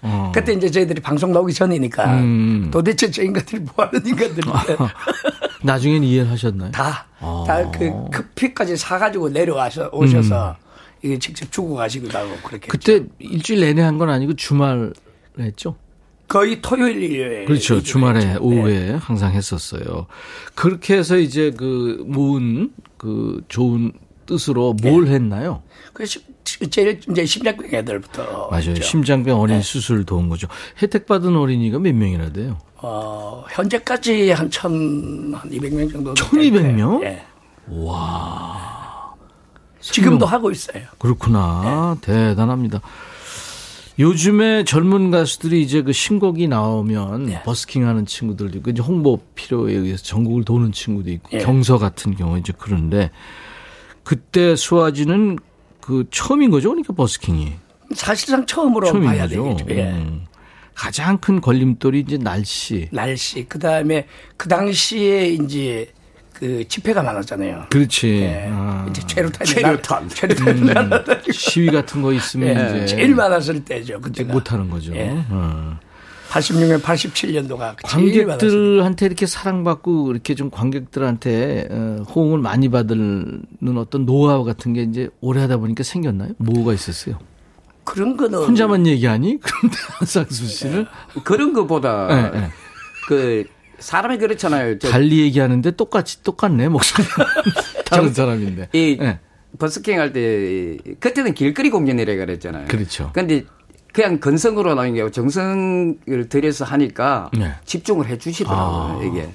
어. 0.00 0.32
그때 0.34 0.54
이제 0.54 0.70
저희들이 0.70 1.02
방송 1.02 1.30
나오기 1.32 1.52
전이니까 1.52 2.14
음. 2.16 2.70
도대체 2.72 3.10
저 3.10 3.22
인간들이 3.22 3.60
뭐 3.60 3.84
하는 3.84 4.00
인간들인데 4.06 4.76
나중엔 5.62 6.02
이해를 6.04 6.30
하셨나요? 6.30 6.70
다, 6.70 7.06
어. 7.20 7.44
다그 7.46 8.06
커피까지 8.10 8.78
사가지고 8.78 9.28
내려와서 9.28 9.90
오셔서 9.92 10.56
이게 11.02 11.18
직접 11.18 11.52
주고 11.52 11.74
가시기도 11.74 12.16
하고 12.16 12.30
그렇게. 12.42 12.66
음. 12.66 12.68
그때 12.70 12.92
했죠. 12.94 13.06
일주일 13.18 13.60
내내 13.60 13.82
한 13.82 13.98
건 13.98 14.08
아니고 14.08 14.34
주말 14.36 14.92
했죠? 15.38 15.76
거의 16.28 16.60
토요일 16.60 17.02
일요일. 17.02 17.44
그렇죠. 17.46 17.82
주말에 17.82 18.18
했죠. 18.20 18.32
네. 18.32 18.36
오후에 18.38 18.90
항상 18.94 19.32
했었어요. 19.32 20.06
그렇게 20.54 20.96
해서 20.96 21.16
이제 21.16 21.52
그 21.56 22.04
모은 22.06 22.72
그 22.96 23.42
좋은 23.48 23.92
뜻으로 24.26 24.74
뭘 24.82 25.06
했나요? 25.06 25.62
그 25.92 26.04
시- 26.04 26.20
제일 26.70 27.00
이제 27.10 27.24
심장병 27.24 27.68
애들부터. 27.72 28.48
맞아요. 28.50 28.70
했죠. 28.70 28.82
심장병 28.82 29.40
어린 29.40 29.56
이 29.56 29.58
네. 29.58 29.62
수술 29.62 30.04
도운 30.04 30.28
거죠. 30.28 30.48
혜택 30.82 31.06
받은 31.06 31.36
어린이가 31.36 31.78
몇 31.78 31.94
명이나 31.94 32.32
돼요? 32.32 32.58
어, 32.76 33.44
현재까지 33.50 34.30
한 34.32 34.50
천, 34.50 34.72
한 35.34 35.50
200명 35.50 35.90
정도. 35.92 36.14
1200 36.14 36.74
명? 36.74 37.02
예. 37.04 37.24
와. 37.68 39.14
지금도 39.80 40.26
하고 40.26 40.50
있어요. 40.50 40.82
그렇구나. 40.98 41.96
네. 42.00 42.06
대단합니다. 42.28 42.80
요즘에 43.98 44.64
젊은 44.64 45.10
가수들이 45.10 45.62
이제 45.62 45.82
그 45.82 45.92
신곡이 45.92 46.48
나오면 46.48 47.26
네. 47.26 47.42
버스킹 47.42 47.86
하는 47.86 48.04
친구들도 48.04 48.58
있고 48.58 48.70
이제 48.70 48.82
홍보 48.82 49.18
필요에 49.34 49.72
의해서 49.72 50.02
전국을 50.04 50.44
도는 50.44 50.72
친구도 50.72 51.10
있고 51.10 51.30
예. 51.32 51.38
경서 51.38 51.78
같은 51.78 52.14
경우 52.14 52.38
이제 52.38 52.52
그런데 52.56 53.10
그때 54.02 54.54
수아지는 54.54 55.38
그 55.80 56.04
처음인 56.10 56.50
거죠, 56.50 56.68
그러니까 56.70 56.92
버스킹이. 56.92 57.52
사실상 57.94 58.44
처음으로 58.44 58.86
처음인 58.86 59.08
봐야 59.08 59.22
거죠. 59.22 59.56
되겠죠. 59.56 59.66
예. 59.70 59.90
음. 59.92 60.26
가장 60.74 61.16
큰 61.16 61.40
걸림돌이 61.40 62.00
이제 62.00 62.18
날씨. 62.18 62.88
날씨 62.92 63.46
그 63.48 63.58
다음에 63.58 64.06
그 64.36 64.48
당시에 64.48 65.28
이제 65.30 65.88
그 66.38 66.68
집회가 66.68 67.02
많았잖아요. 67.02 67.66
그렇지. 67.70 68.08
예. 68.08 68.48
아. 68.52 68.86
이제 68.90 69.00
최루탄이 69.06 69.48
최루탄. 69.48 70.08
최루탄 70.10 70.60
날 70.66 71.22
시위 71.32 71.70
같은 71.70 72.02
거 72.02 72.12
있으면 72.12 72.48
예, 72.48 72.84
이제 72.84 72.96
제일 72.96 73.14
많았을 73.14 73.64
때죠. 73.64 74.00
그때가 74.02 74.34
못 74.34 74.52
하는 74.52 74.68
거죠. 74.68 74.94
예. 74.94 75.24
어. 75.30 75.78
86년, 76.28 76.82
87년도가 76.82 77.76
제일 77.88 78.26
많았어요. 78.26 78.50
관객들한테 78.50 79.06
이렇게 79.06 79.24
사랑받고 79.24 80.10
이렇게 80.10 80.34
좀 80.34 80.50
관객들한테 80.50 81.68
어, 81.70 82.02
호응을 82.14 82.38
많이 82.40 82.68
받는 82.68 83.42
어떤 83.78 84.04
노하우 84.04 84.44
같은 84.44 84.74
게 84.74 84.82
이제 84.82 85.08
오래 85.22 85.40
하다 85.40 85.56
보니까 85.56 85.84
생겼나요? 85.84 86.32
뭐가 86.36 86.74
있었어요? 86.74 87.18
그런 87.84 88.18
거는 88.18 88.40
혼자만 88.40 88.86
얘기하니? 88.86 89.38
그런데 89.40 89.76
한상수 89.92 90.46
씨는 90.46 90.86
그런 91.24 91.54
것보다 91.54 92.08
네, 92.08 92.40
네. 92.40 92.50
그 93.08 93.44
사람이 93.78 94.18
그렇잖아요. 94.18 94.78
저 94.78 94.88
달리 94.90 95.20
얘기하는데 95.20 95.70
똑같이 95.72 96.22
똑같네 96.22 96.68
목소리 96.68 97.06
다른 97.84 98.12
사람인데. 98.12 98.68
이 98.72 98.96
네. 99.00 99.18
버스킹 99.58 99.98
할 100.00 100.12
때 100.12 100.76
그때는 101.00 101.34
길거리 101.34 101.70
공연이라 101.70 102.14
그랬잖아요. 102.16 102.68
그렇죠. 102.68 103.10
근데 103.12 103.44
그냥 103.92 104.20
건성으로 104.20 104.74
나온 104.74 104.92
게 104.94 105.00
아니고 105.00 105.10
정성을 105.10 106.28
들여서 106.28 106.64
하니까 106.66 107.30
네. 107.38 107.52
집중을 107.64 108.06
해 108.08 108.18
주시더라고요, 108.18 109.00
아. 109.00 109.04
이게. 109.04 109.28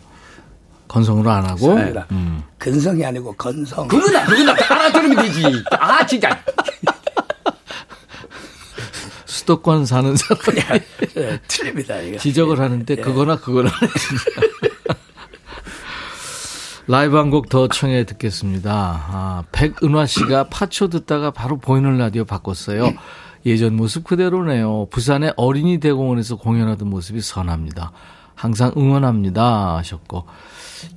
건성으로 0.88 1.32
안 1.32 1.46
하고 1.46 1.72
아니라 1.78 2.06
음. 2.12 2.44
근성이 2.58 3.06
아니고 3.06 3.34
건성. 3.34 3.88
그거나 3.88 4.26
그거나 4.26 4.54
다 4.56 4.76
알아들으면 4.76 5.26
되지. 5.26 5.44
아 5.72 6.06
진짜. 6.06 6.30
수도권 9.46 9.86
사는 9.88 10.16
사람이 10.16 10.82
예, 11.18 11.40
틀립니다. 11.48 11.98
이거. 12.00 12.18
지적을 12.20 12.60
하는데 12.60 12.96
예. 12.96 13.02
그거나 13.02 13.38
그거나. 13.38 13.72
라이브 16.88 17.16
한 17.18 17.30
곡 17.32 17.50
더 17.50 17.68
청해 17.68 18.06
듣겠습니다. 18.06 18.72
아, 19.08 19.44
백은화 19.52 20.06
씨가 20.06 20.50
파초 20.50 20.90
듣다가 20.90 21.32
바로 21.32 21.58
보이는 21.58 21.98
라디오 21.98 22.26
바꿨어요. 22.26 22.92
예전 23.46 23.76
모습 23.76 24.04
그대로네요. 24.04 24.88
부산의 24.92 25.34
어린이 25.38 25.80
대공원에서 25.80 26.36
공연하던 26.38 26.90
모습이 26.90 27.22
선합니다. 27.22 27.92
항상 28.36 28.72
응원합니다 28.76 29.78
하셨고 29.78 30.26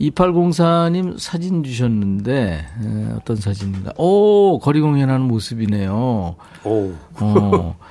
2804님 0.01 1.19
사진 1.19 1.63
주셨는데 1.63 2.67
에, 2.83 3.13
어떤 3.17 3.37
사진인가? 3.37 3.93
오 3.99 4.59
거리 4.59 4.81
공연하는 4.81 5.23
모습이네요. 5.29 5.93
오. 5.95 6.37
어, 6.65 6.95
어, 7.21 7.77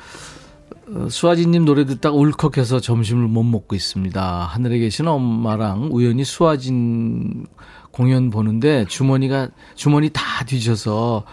수아지님 1.10 1.66
노래 1.66 1.86
듣다가 1.86 2.16
울컥해서 2.16 2.80
점심을 2.80 3.28
못 3.28 3.44
먹고 3.44 3.76
있습니다. 3.76 4.46
하늘에 4.46 4.80
계신 4.80 5.08
엄마랑 5.08 5.90
우연히 5.92 6.24
수아진 6.24 7.46
공연 7.92 8.30
보는데 8.30 8.86
주머니가 8.86 9.50
주머니 9.76 10.10
다 10.10 10.22
뒤져서 10.46 11.24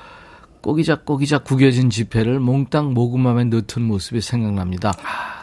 꼬기작 0.62 1.04
꼬기작 1.04 1.44
구겨진 1.44 1.90
지폐를 1.90 2.38
몽땅 2.38 2.92
모금함에 2.92 3.44
넣던 3.44 3.84
모습이 3.84 4.20
생각납니다. 4.20 4.92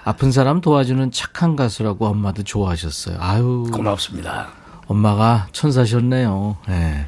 아픈 0.04 0.32
사람 0.32 0.62
도와주는 0.62 1.12
착한 1.12 1.56
가수라고 1.56 2.06
엄마도 2.06 2.44
좋아하셨어요. 2.44 3.18
아유 3.20 3.66
고맙습니다. 3.72 4.50
엄마가 4.88 5.48
천사셨네요. 5.52 6.58
예. 6.70 7.08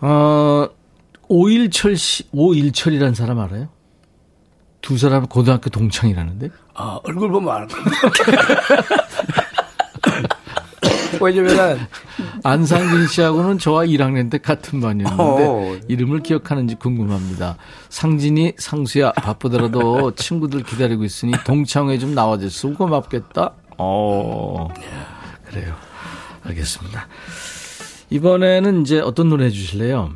어, 0.00 0.68
오일철 1.28 1.96
씨, 1.96 2.24
오일철이라는 2.32 3.14
사람 3.14 3.38
알아요? 3.38 3.68
두 4.82 4.98
사람 4.98 5.26
고등학교 5.26 5.70
동창이라는데? 5.70 6.50
어, 6.74 6.98
얼굴 7.04 7.30
보면 7.30 7.54
알 7.54 7.66
겁니다. 7.68 7.90
왜냐면은 11.20 11.78
안상진 12.42 13.06
씨하고는 13.06 13.58
저와 13.58 13.84
1학년 13.86 14.30
때 14.30 14.38
같은 14.38 14.80
반이었는데 14.80 15.46
어. 15.46 15.78
이름을 15.86 16.20
기억하는지 16.22 16.74
궁금합니다. 16.76 17.56
상진이 17.90 18.54
상수야 18.58 19.12
바쁘더라도 19.12 20.14
친구들 20.16 20.64
기다리고 20.64 21.04
있으니 21.04 21.32
동창회 21.44 21.98
좀 21.98 22.14
나와줬으면 22.14 22.74
고맙겠다. 22.76 23.52
어 23.78 24.68
그래요. 25.44 25.74
알겠습니다. 26.44 27.06
이번에는 28.10 28.82
이제 28.82 28.98
어떤 29.00 29.28
노래 29.28 29.44
해주실래요? 29.46 30.10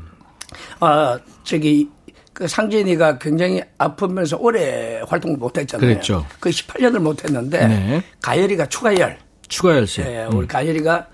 아 0.80 1.18
저기 1.44 1.88
그 2.37 2.47
상진이가 2.47 3.16
굉장히 3.16 3.62
아프면서 3.78 4.37
오래 4.37 5.01
활동을 5.09 5.39
못했잖아요. 5.39 5.89
그랬죠. 5.89 6.26
그 6.39 6.51
18년을 6.51 6.99
못했는데 6.99 7.66
네. 7.66 8.03
가열이가 8.20 8.66
추가열. 8.66 9.16
추가열 9.49 9.87
씨. 9.87 10.03
예, 10.03 10.28
우리 10.30 10.47
가열이가 10.47 11.07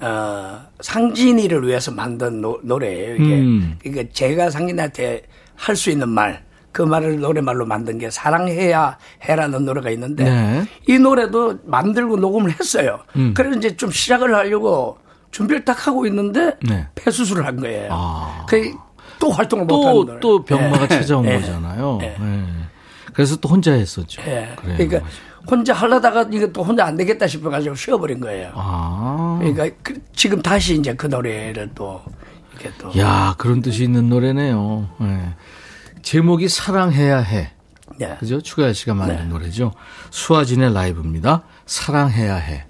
어, 0.00 0.60
상진이를 0.80 1.68
위해서 1.68 1.90
만든 1.90 2.40
노, 2.40 2.58
노래예요. 2.62 3.16
이게 3.16 3.40
음. 3.40 3.76
그러니까 3.82 4.10
제가 4.14 4.48
상진한테 4.48 5.20
할 5.54 5.76
수 5.76 5.90
있는 5.90 6.08
말. 6.08 6.42
그 6.72 6.80
말을 6.80 7.20
노래말로 7.20 7.66
만든 7.66 7.98
게 7.98 8.08
사랑해야 8.10 8.96
해라는 9.28 9.66
노래가 9.66 9.90
있는데 9.90 10.24
네. 10.24 10.64
이 10.88 10.98
노래도 10.98 11.58
만들고 11.64 12.16
녹음을 12.16 12.52
했어요. 12.58 13.00
음. 13.16 13.34
그래서 13.36 13.58
이제 13.58 13.76
좀 13.76 13.90
시작을 13.90 14.34
하려고 14.34 14.96
준비를 15.30 15.66
딱 15.66 15.86
하고 15.86 16.06
있는데 16.06 16.56
네. 16.66 16.86
폐수술을 16.94 17.44
한 17.44 17.56
거예요. 17.60 17.88
아. 17.90 18.46
그 18.48 18.72
또 19.20 19.30
활동을 19.30 19.66
못하는 19.66 19.92
또, 19.94 20.04
노래. 20.04 20.20
또 20.20 20.44
병마가 20.44 20.84
예. 20.84 20.88
찾아온 20.88 21.24
예. 21.26 21.34
거잖아요. 21.38 21.98
예. 22.02 22.16
예. 22.20 22.44
그래서 23.12 23.36
또 23.36 23.48
혼자 23.48 23.72
했었죠. 23.72 24.20
그러니까 24.56 24.98
맞아요. 24.98 25.10
혼자 25.48 25.72
하려다가 25.74 26.26
이거 26.32 26.46
또 26.48 26.62
혼자 26.64 26.84
안 26.86 26.96
되겠다 26.96 27.26
싶어가지고 27.26 27.74
쉬어버린 27.74 28.20
거예요. 28.20 28.50
아. 28.54 29.38
그러니까 29.40 29.68
그- 29.82 29.94
지금 30.14 30.42
다시 30.42 30.74
이제 30.76 30.94
그 30.94 31.06
노래를 31.06 31.70
또 31.74 32.02
이렇게 32.52 32.70
또 32.78 32.98
야, 32.98 33.34
그런 33.38 33.60
뜻이 33.62 33.84
있는 33.84 34.08
노래네요. 34.08 34.88
예. 35.02 35.34
제목이 36.02 36.48
사랑해야 36.48 37.18
해. 37.18 37.50
예. 38.00 38.16
그죠? 38.18 38.40
추가열 38.40 38.74
씨가 38.74 38.94
만든 38.94 39.16
네. 39.16 39.24
노래죠. 39.24 39.72
수아진의 40.10 40.72
라이브입니다. 40.72 41.42
사랑해야 41.66 42.36
해. 42.36 42.64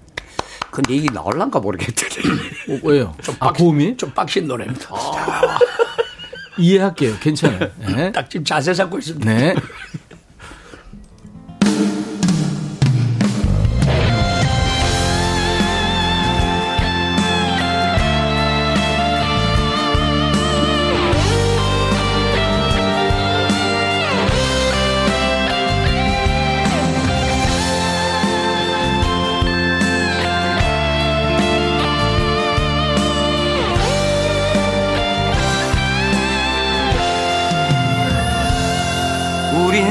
근데 0.71 0.95
이게 0.95 1.07
나올란가 1.13 1.59
모르겠더니. 1.59 2.27
어, 2.69 2.79
왜요? 2.83 3.13
아, 3.39 3.51
고음이? 3.53 3.95
좀 3.97 4.11
빡신 4.11 4.47
노래입니다. 4.47 4.87
이해할게요. 6.57 7.17
괜찮아요. 7.19 7.71
네. 7.95 8.11
딱 8.11 8.29
지금 8.29 8.43
자세 8.45 8.73
잡고 8.73 8.99
있습니다. 8.99 9.31
네. 9.31 9.55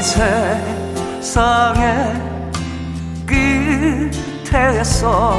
세상의 0.01 1.81
끝에서 4.51 5.37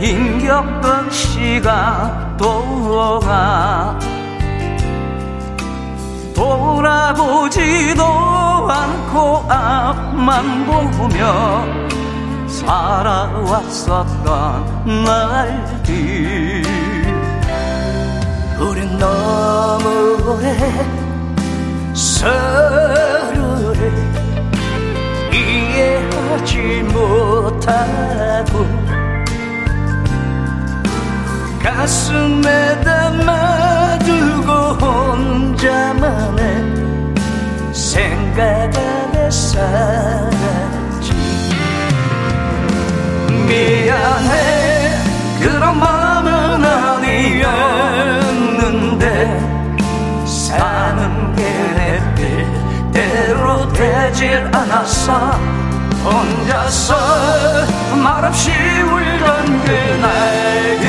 힘겹던 0.00 1.10
시간 1.10 2.36
동안 2.36 3.98
돌아보지도 6.34 8.04
않고 8.04 9.44
앞만 9.48 10.64
보며 10.66 11.64
살아왔었던 12.46 13.84
날들. 15.04 16.62
우린 18.60 18.98
너무 18.98 20.16
오래 20.24 21.07
서로를 21.94 23.80
이해하지 25.32 26.82
못하고 26.92 28.66
가슴에 31.62 32.80
담아두고 32.82 34.52
혼자만의 34.84 36.42
생각 37.72 38.42
안에 38.76 39.30
살았지. 39.30 41.12
미안해. 43.46 44.32
그런 45.40 45.78
마 45.78 45.97
되질 54.18 54.50
않았어. 54.52 55.12
혼자서 56.02 56.94
말없이 58.02 58.50
울던 58.50 59.64
그날 59.64 60.80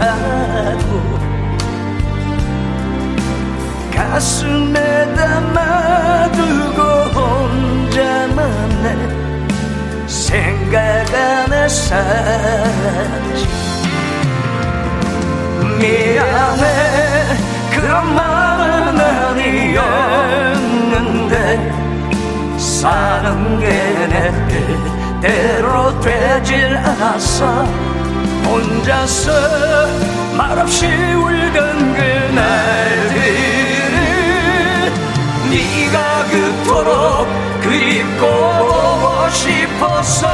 못하고 0.00 1.20
가슴에 3.94 5.14
담아두고 5.14 6.80
혼자만의 7.14 8.86
생각 10.06 10.78
안에 11.14 11.68
살았지. 11.68 13.46
미안해. 15.78 16.64
그런 17.70 18.14
마음은 18.14 18.98
아니었는데 19.30 21.34
사는 22.58 23.60
게 23.60 23.68
내 24.10 24.32
뜻대로 25.20 26.00
되질 26.00 26.76
않았어 26.76 27.64
혼자서 28.50 29.30
말없이 30.36 30.86
울던 30.86 31.94
그날들을 31.94 33.20
네가 35.50 36.24
그토록 36.30 37.28
그립고 37.60 38.26
보고 38.26 39.30
싶었어 39.30 40.26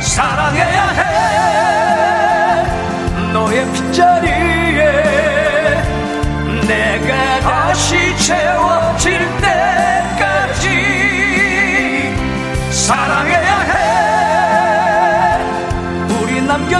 사랑해야 0.00 0.88
해. 0.98 1.02
너의 3.32 3.56
빈자리에 3.72 4.80
내가 6.66 7.40
다시 7.40 8.16
채워 8.16 8.57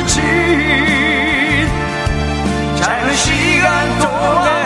남겨진 0.09 1.69
짧은 2.77 3.15
시간 3.15 3.99
동안 3.99 4.58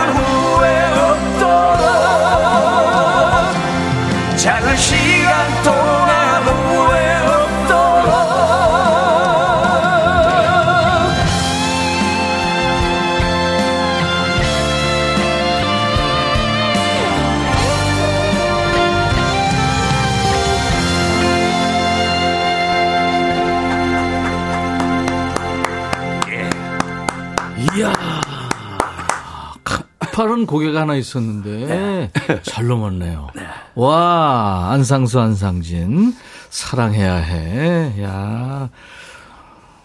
가파른 30.23 30.47
고개가 30.47 30.83
하나 30.83 30.95
있었는데 30.95 32.11
잘 32.43 32.67
넘었네요. 32.69 33.29
와 33.75 34.69
안상수 34.71 35.21
안상진 35.21 36.15
사랑해야 36.49 37.15
해. 37.15 38.03
야. 38.03 38.69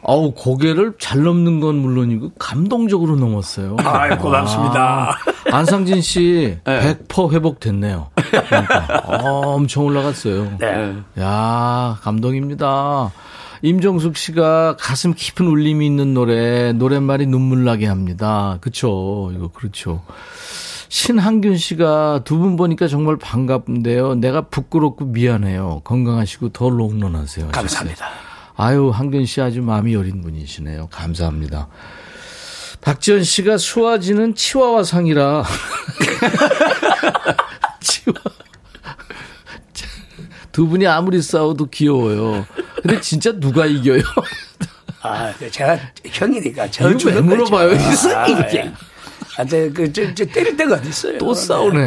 어우 0.04 0.34
고개를 0.36 0.94
잘 1.00 1.24
넘는 1.24 1.60
건 1.60 1.76
물론이고 1.78 2.34
감동적으로 2.38 3.16
넘었어요. 3.16 3.78
아이, 3.84 4.16
고맙습니다. 4.18 5.10
아, 5.10 5.56
안상진 5.56 6.02
씨 6.02 6.60
100% 6.64 7.34
회복됐네요. 7.34 8.12
그러니까. 8.16 9.02
어, 9.06 9.42
엄청 9.58 9.86
올라갔어요. 9.86 10.58
네. 10.60 10.96
야, 11.20 11.98
감동입니다. 12.02 13.12
임정숙 13.62 14.18
씨가 14.18 14.78
가슴 14.80 15.14
깊은 15.14 15.48
울림이 15.48 15.86
있는 15.86 16.14
노래, 16.14 16.74
노랫말이 16.74 17.26
눈물 17.28 17.64
나게 17.64 17.88
합니다. 17.88 18.58
그쵸. 18.62 19.32
이거 19.34 19.50
그렇죠. 19.50 20.04
신한균 20.90 21.58
씨가 21.58 22.22
두 22.24 22.38
분 22.38 22.56
보니까 22.56 22.88
정말 22.88 23.18
반갑은데요. 23.18 24.16
내가 24.16 24.42
부끄럽고 24.42 25.06
미안해요. 25.06 25.82
건강하시고 25.84 26.50
더 26.50 26.70
롱런하세요. 26.70 27.50
감사합니다. 27.50 28.06
아유, 28.56 28.90
한균 28.90 29.26
씨 29.26 29.42
아주 29.42 29.62
마음이 29.62 29.94
여린 29.94 30.22
분이시네요. 30.22 30.88
감사합니다. 30.92 31.68
박지현 32.82 33.24
씨가 33.24 33.58
수아지는 33.58 34.36
치와와 34.36 34.84
상이라. 34.84 35.44
치와. 37.82 38.14
두 40.52 40.68
분이 40.68 40.88
아무리 40.88 41.22
싸워도 41.22 41.68
귀여워요. 41.70 42.46
근데 42.88 43.02
진짜 43.02 43.32
누가 43.38 43.66
이겨요? 43.66 44.02
아, 45.02 45.34
제가 45.52 45.78
형이니까 46.06 46.70
저왜 46.72 46.94
물어봐요? 47.22 47.72
아, 48.16 48.28
이게. 48.28 48.72
아, 49.38 49.46
저, 49.46 49.70
그, 49.72 49.92
저, 49.94 50.14
저 50.16 50.26
때릴 50.26 50.58
데가 50.58 50.76
어디 50.76 50.90
있어요? 50.90 51.18
또 51.20 51.34
싸우네. 51.34 51.86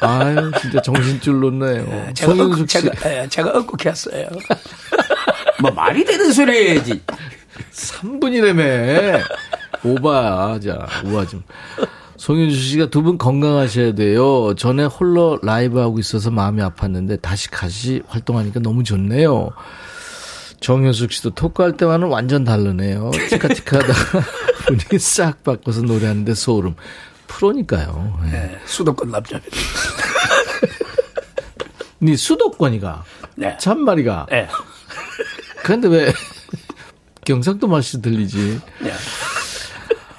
아유, 0.00 0.50
진짜 0.60 0.82
정신줄 0.82 1.40
놓네요. 1.40 2.12
제가, 2.14 2.32
억. 2.32 2.68
제가, 2.68 3.10
예, 3.10 3.26
제가 3.28 3.50
억국했어요. 3.58 4.28
뭐 5.62 5.70
말이 5.70 6.04
되는 6.04 6.30
소리 6.32 6.52
해야지. 6.70 7.00
3분이라며. 7.72 9.22
오바야. 9.84 10.58
자, 10.60 10.86
오바 11.04 11.26
좀. 11.26 11.42
송윤주 12.18 12.56
씨가 12.56 12.86
두 12.90 13.02
분 13.02 13.18
건강하셔야 13.18 13.94
돼요. 13.94 14.54
전에 14.56 14.84
홀로 14.84 15.38
라이브 15.42 15.78
하고 15.78 15.98
있어서 15.98 16.30
마음이 16.30 16.60
아팠는데 16.62 17.20
다시 17.22 17.50
같이 17.50 18.02
활동하니까 18.08 18.60
너무 18.60 18.82
좋네요. 18.84 19.50
정효숙 20.60 21.12
씨도 21.12 21.30
토크할 21.30 21.76
때와는 21.76 22.08
완전 22.08 22.44
다르네요. 22.44 23.10
티카티카하다가 23.28 24.22
분위기 24.66 24.98
싹 24.98 25.44
바꿔서 25.44 25.82
노래하는데 25.82 26.34
소름. 26.34 26.74
프로니까요. 27.28 28.20
예. 28.32 28.36
예, 28.36 28.58
수도권 28.66 29.10
남자입니다. 29.10 29.56
네 31.98 32.16
수도권이가. 32.16 33.04
네. 33.36 33.56
참말이가. 33.58 34.26
예. 34.32 34.48
그런데 35.62 35.88
왜 35.88 36.12
경상도 37.24 37.66
맛이 37.66 38.00
들리지? 38.00 38.60
네. 38.82 38.92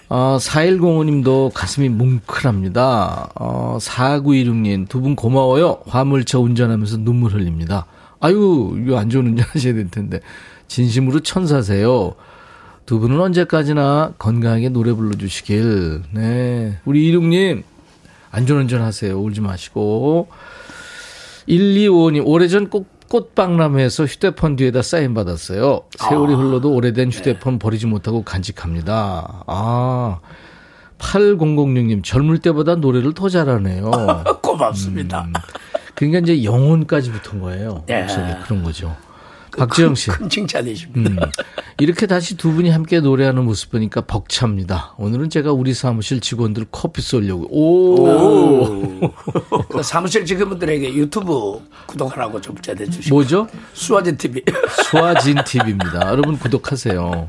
어, 0.10 0.38
4105님도 0.40 1.52
가슴이 1.54 1.90
뭉클합니다. 1.90 3.32
어, 3.36 3.78
4916님, 3.82 4.88
두 4.88 5.02
분 5.02 5.16
고마워요. 5.16 5.82
화물차 5.88 6.40
운전하면서 6.40 6.98
눈물 6.98 7.34
흘립니다. 7.34 7.86
아유, 8.20 8.78
이거 8.84 8.97
안 8.97 9.09
좋은 9.09 9.28
운전 9.28 9.45
하셔야 9.53 9.74
될 9.74 9.89
텐데. 9.89 10.20
진심으로 10.68 11.22
천사세요. 11.22 12.15
두 12.86 12.99
분은 12.99 13.20
언제까지나 13.20 14.13
건강하게 14.18 14.70
노래 14.70 14.93
불러주시길. 14.93 16.03
네. 16.11 16.80
우리 16.86 17.07
이륙님, 17.07 17.63
안전운전 18.32 18.82
하세요. 18.82 19.20
울지 19.20 19.41
마시고. 19.41 20.28
125님, 21.47 22.24
오래전 22.26 22.70
꼭 22.70 22.97
꽃박람회에서 23.09 24.05
휴대폰 24.05 24.57
뒤에다 24.57 24.82
사인 24.82 25.13
받았어요. 25.13 25.84
세월이 25.97 26.34
아. 26.34 26.38
흘러도 26.38 26.74
오래된 26.74 27.09
네. 27.09 27.18
휴대폰 27.18 27.57
버리지 27.59 27.88
못하고 27.88 28.24
간직합니다. 28.24 29.43
아. 29.47 30.20
8006님, 30.97 32.03
젊을 32.03 32.39
때보다 32.39 32.76
노래를 32.76 33.13
더 33.13 33.30
잘하네요. 33.30 33.91
고맙습니다. 34.41 35.22
음. 35.28 35.34
그러니까 35.98 36.20
이제 36.20 36.43
영혼까지 36.43 37.12
붙은 37.12 37.41
거예요. 37.41 37.84
예. 37.89 38.06
그런 38.45 38.62
거죠. 38.62 38.95
박지영 39.58 39.95
씨. 39.95 40.12
큰 40.12 40.30
칭찬이십니다. 40.30 41.26
음. 41.26 41.32
이렇게 41.80 42.06
다시 42.06 42.38
두 42.38 42.52
분이 42.52 42.70
함께 42.70 43.00
노래하는 43.00 43.43
모습 43.43 43.72
보니까 43.72 44.02
벅찹니다. 44.02 44.93
오늘은 45.00 45.32
제가 45.32 45.52
우리 45.54 45.74
사무실 45.74 46.20
직원들 46.20 46.68
커피 46.72 47.02
쏠려고. 47.02 47.48
오. 47.50 49.12
그 49.70 49.82
사무실 49.82 50.24
직원분들에게 50.24 50.93
유튜브 50.93 51.60
구독하라고 51.88 52.39
좀 52.41 52.56
전해주시고. 52.58 53.16
뭐죠? 53.16 53.48
수아진 53.74 54.16
TV. 54.18 54.43
수아진 54.84 55.36
TV입니다. 55.43 56.12
여러분 56.12 56.38
구독하세요. 56.38 57.28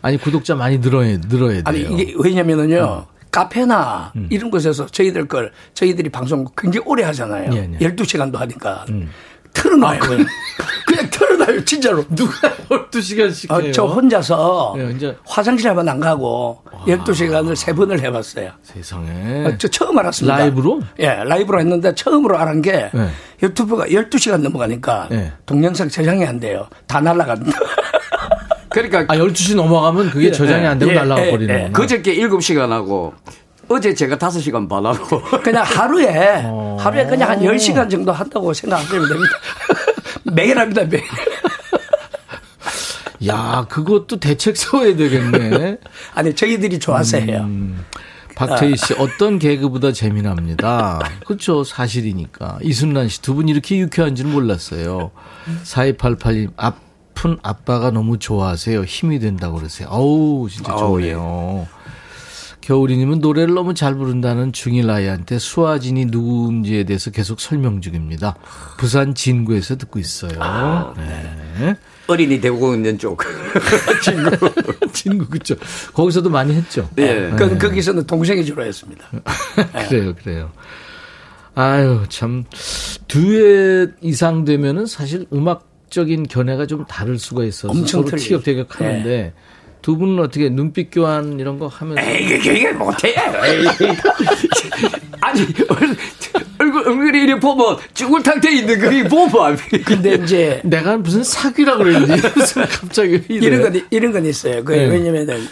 아니 0.00 0.16
구독자 0.16 0.54
많이 0.54 0.80
늘어야 0.80 1.18
늘어야 1.18 1.62
돼요. 1.62 1.64
아니 1.66 1.80
이게 1.80 2.14
왜냐면은요. 2.18 3.06
카페나 3.34 4.12
음. 4.14 4.28
이런 4.30 4.48
곳에서 4.48 4.86
저희들 4.86 5.26
걸 5.26 5.50
저희들이 5.74 6.08
방송 6.10 6.46
굉장히 6.56 6.86
오래 6.86 7.02
하잖아요. 7.02 7.52
예, 7.52 7.68
예. 7.80 7.88
12시간도 7.88 8.36
하니까. 8.36 8.84
음. 8.90 9.10
틀어놔요. 9.52 9.98
그냥. 10.00 10.26
그냥 10.86 11.10
틀어놔요. 11.10 11.64
진짜로. 11.64 12.04
누가 12.10 12.32
12시간씩 12.68 13.50
어, 13.50 13.60
해요? 13.60 13.72
저 13.72 13.86
혼자서 13.86 14.74
네, 14.76 14.92
이제- 14.94 15.16
화장실 15.26 15.68
한번 15.68 15.88
안 15.88 15.98
가고 15.98 16.62
12시간을 16.86 17.56
세 17.56 17.72
번을 17.72 18.00
해봤어요. 18.00 18.50
세상에. 18.62 19.46
어, 19.46 19.58
저 19.58 19.66
처음 19.68 19.98
알았습니다. 19.98 20.36
라이브로? 20.38 20.80
예, 21.00 21.08
라이브로 21.24 21.58
했는데 21.60 21.92
처음으로 21.94 22.38
알은 22.38 22.62
게 22.62 22.90
네. 22.94 23.08
유튜브가 23.42 23.86
12시간 23.86 24.38
넘어가니까 24.42 25.08
네. 25.10 25.32
동영상 25.46 25.88
저장이 25.88 26.24
안 26.24 26.38
돼요. 26.38 26.68
다 26.86 27.00
날라간다. 27.00 27.50
그러니까 28.74 29.04
아 29.12 29.16
12시 29.16 29.54
넘어가면 29.54 30.10
그게 30.10 30.32
저장이 30.32 30.66
안 30.66 30.78
되고 30.78 30.90
예, 30.90 30.96
날라가 30.96 31.26
예, 31.26 31.30
버리는 31.30 31.54
예. 31.66 31.70
그저께 31.70 32.16
7시간 32.16 32.70
하고 32.70 33.14
어제 33.68 33.94
제가 33.94 34.16
5시간 34.16 34.68
반 34.68 34.84
하고 34.84 35.22
그냥 35.42 35.64
하루에 35.64 36.42
어. 36.44 36.76
하루에 36.80 37.06
그냥 37.06 37.30
한 37.30 37.40
10시간 37.40 37.88
정도 37.88 38.12
한다고 38.12 38.52
생각하시면 38.52 39.08
됩니다. 39.08 39.32
매일 40.34 40.58
합니다. 40.58 40.82
매일. 40.90 41.04
야, 43.26 43.64
그것도 43.70 44.18
대책 44.20 44.56
세워야 44.56 44.96
되겠네. 44.96 45.78
아니 46.14 46.34
저희들이 46.34 46.78
좋아서 46.78 47.18
해요. 47.18 47.42
음. 47.44 47.84
박태희 48.34 48.76
씨, 48.76 48.94
어떤 48.98 49.38
개그보다 49.38 49.92
재미납니다. 49.92 50.98
그렇죠. 51.24 51.62
사실이니까. 51.62 52.58
이순란 52.62 53.08
씨, 53.08 53.22
두 53.22 53.34
분 53.34 53.48
이렇게 53.48 53.78
유쾌한지는 53.78 54.32
몰랐어요. 54.32 55.12
4288님, 55.64 56.50
아픈 57.14 57.38
아빠가 57.42 57.90
너무 57.92 58.18
좋아하세요. 58.18 58.82
힘이 58.82 59.20
된다고 59.20 59.56
그러세요. 59.56 59.88
어우, 59.88 60.48
진짜 60.50 60.72
아우, 60.72 61.00
좋네요. 61.00 61.66
겨울이님은 62.60 63.20
노래를 63.20 63.54
너무 63.54 63.74
잘 63.74 63.94
부른다는 63.94 64.50
중1 64.50 64.88
아이한테 64.90 65.38
수아진이 65.38 66.06
누군지에 66.06 66.84
대해서 66.84 67.10
계속 67.10 67.40
설명 67.40 67.80
중입니다. 67.80 68.34
부산 68.78 69.14
진구에서 69.14 69.76
듣고 69.76 69.98
있어요. 69.98 70.94
네. 70.96 71.76
어린이 72.06 72.40
대고 72.40 72.74
있는 72.74 72.98
쪽. 72.98 73.22
진구, 74.92 75.28
그쵸. 75.28 75.54
거기서도 75.92 76.30
많이 76.30 76.54
했죠. 76.54 76.88
예. 76.98 77.32
그, 77.36 77.58
거기서는 77.58 78.06
동생이 78.06 78.44
주로 78.44 78.64
했습니다. 78.64 79.06
그래요, 79.88 80.14
그래요. 80.22 80.50
아유, 81.54 82.02
참, 82.08 82.44
듀엣 83.08 83.96
이상 84.00 84.44
되면은 84.44 84.86
사실 84.86 85.26
음악 85.32 85.73
적인 85.94 86.24
견해가 86.24 86.66
좀 86.66 86.84
다를 86.86 87.18
수가 87.18 87.44
있어서 87.44 87.68
엄청 87.70 88.00
서로 88.02 88.04
틀리죠. 88.10 88.40
티격태격 88.42 88.80
하는데 88.80 89.32
두 89.80 89.96
분은 89.96 90.18
어떻게 90.18 90.48
눈빛 90.48 90.90
교환 90.90 91.38
이런 91.38 91.58
거 91.58 91.68
하면서 91.68 92.00
에이, 92.02 92.36
이게 92.36 92.72
못해. 92.72 93.08
에이. 93.10 93.64
아니, 95.20 95.40
얼- 95.68 95.96
얼굴, 96.58 96.88
얼굴이 96.88 97.18
이렇게 97.22 97.40
보면 97.40 97.78
돼 98.40 98.52
있는 98.56 98.80
거이 98.80 99.04
보면. 99.04 99.56
근데 99.84 100.14
이제 100.14 100.60
내가 100.64 100.96
무슨 100.96 101.22
사귀라? 101.22 101.76
무슨 101.76 102.64
갑자기 102.66 103.22
이래. 103.28 103.46
이런 103.46 103.62
건 103.62 103.86
이런 103.90 104.12
건 104.12 104.26
있어요. 104.26 104.64
그 104.64 104.72
네. 104.72 104.86
왜냐면은 104.86 105.46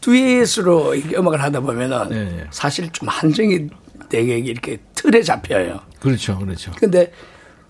듀엣으로 0.00 0.94
음악을 1.16 1.42
하다 1.42 1.60
보면은 1.60 2.08
네, 2.08 2.24
네. 2.24 2.44
사실 2.50 2.88
좀 2.92 3.08
한정이 3.08 3.68
되게 4.08 4.38
이렇게 4.38 4.78
틀에 4.94 5.22
잡혀요. 5.22 5.80
그렇죠, 6.00 6.38
그렇죠. 6.38 6.72
근데 6.78 7.10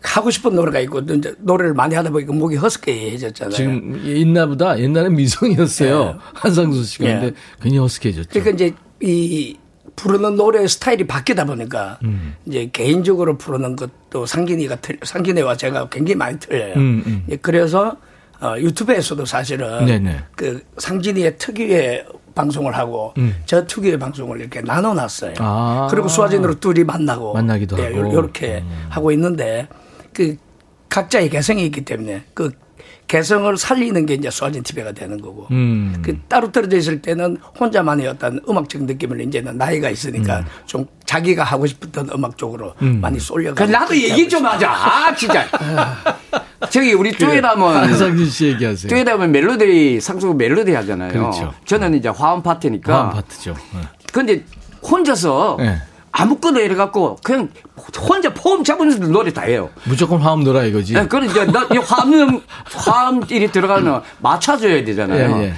하고 0.02 0.30
싶은 0.30 0.54
노래가 0.54 0.80
있고 0.80 1.04
또 1.06 1.14
이제 1.14 1.34
노래를 1.38 1.74
많이 1.74 1.94
하다 1.94 2.10
보니까 2.10 2.32
목이 2.32 2.56
허스키해졌잖아요. 2.56 3.54
지금 3.54 4.00
있나보다 4.04 4.78
옛날에 4.78 5.08
미성이었어요. 5.08 6.18
한상수 6.34 6.84
씨가 6.84 7.04
예. 7.06 7.12
근데 7.14 7.32
괜히 7.60 7.78
허스키해졌죠. 7.78 8.28
그러니까 8.30 8.50
이제 8.50 8.74
이 9.00 9.56
부르는 9.96 10.36
노래 10.36 10.66
스타일이 10.66 11.06
바뀌다 11.06 11.44
보니까 11.44 11.98
음. 12.04 12.34
이제 12.46 12.68
개인적으로 12.72 13.36
부르는 13.36 13.76
것도 13.76 14.26
상gin이가 14.26 14.76
틀, 14.76 14.98
상gin이와 15.02 15.56
제가 15.56 15.88
굉장히 15.88 16.16
많이 16.16 16.38
틀려요. 16.38 16.74
음, 16.74 17.02
음. 17.06 17.24
예, 17.30 17.36
그래서 17.36 17.96
어, 18.40 18.56
유튜브에서도 18.58 19.24
사실은 19.24 19.86
네네. 19.86 20.18
그 20.34 20.60
상진이의 20.78 21.36
특유의 21.38 22.06
방송을 22.34 22.76
하고 22.76 23.14
저 23.44 23.66
특유의 23.66 23.98
방송을 23.98 24.40
이렇게 24.40 24.62
나눠놨어요. 24.62 25.32
음. 25.32 25.36
아. 25.38 25.88
그리고 25.90 26.08
수화진으로 26.08 26.58
둘이 26.58 26.82
만나고 26.82 27.34
만나기도 27.34 27.78
예, 27.78 27.84
하고. 27.84 28.00
음. 28.00 28.10
이렇게 28.10 28.64
하고 28.88 29.12
있는데 29.12 29.68
그 30.12 30.36
각자의 30.88 31.30
개성이 31.30 31.64
있기 31.66 31.84
때문에 31.84 32.24
그 32.34 32.52
개성을 33.08 33.54
살리는 33.56 34.06
게 34.06 34.14
이제 34.14 34.30
수화진 34.30 34.62
TV가 34.62 34.92
되는 34.92 35.20
거고 35.20 35.46
음. 35.50 36.00
그 36.02 36.18
따로 36.28 36.50
떨어져 36.50 36.78
있을 36.78 37.02
때는 37.02 37.36
혼자만의 37.58 38.06
어떤 38.08 38.40
음악적 38.48 38.84
느낌을 38.84 39.20
이제는 39.22 39.58
나이가 39.58 39.90
있으니까 39.90 40.40
음. 40.40 40.44
좀 40.64 40.86
자기가 41.04 41.44
하고 41.44 41.66
싶었던 41.66 42.08
음악 42.14 42.38
쪽으로 42.38 42.74
많이 42.78 43.20
쏠려가. 43.20 43.66
그 43.66 43.70
나도 43.70 43.94
얘기 43.96 44.28
좀 44.28 44.46
하자. 44.46 44.70
아, 44.70 45.14
진짜. 45.14 45.46
저기 46.70 46.94
우리 46.94 47.12
듀엣하면 47.12 47.76
한상진 47.76 48.30
씨 48.30 48.46
얘기하세요. 48.46 48.88
듀엣하면 48.88 49.30
멜로디 49.30 50.00
상수 50.00 50.32
멜로디 50.32 50.72
하잖아요. 50.72 51.12
그렇죠. 51.12 51.52
저는 51.66 51.94
이제 51.94 52.08
화음 52.08 52.42
파트니까. 52.42 52.94
화음 52.94 53.10
파트죠. 53.10 53.54
네. 53.74 53.80
근데 54.12 54.44
혼자서 54.82 55.56
네. 55.58 55.82
아무거나 56.12 56.60
이래갖고 56.60 57.16
그냥 57.24 57.48
혼자 57.98 58.32
포음 58.34 58.62
잡으면서 58.62 58.98
노래 59.06 59.32
다 59.32 59.42
해요. 59.42 59.70
무조건 59.84 60.20
화음 60.20 60.44
넣어라 60.44 60.64
이거지. 60.64 60.92
네, 60.94 61.06
그래 61.08 61.26
이제 61.26 61.44
나 61.46 61.66
이 61.72 61.78
화음 61.78 62.40
화음 62.74 63.22
일이 63.30 63.50
들어가면 63.50 64.02
맞춰줘야 64.20 64.84
되잖아요. 64.84 65.38
예, 65.40 65.44
예. 65.46 65.54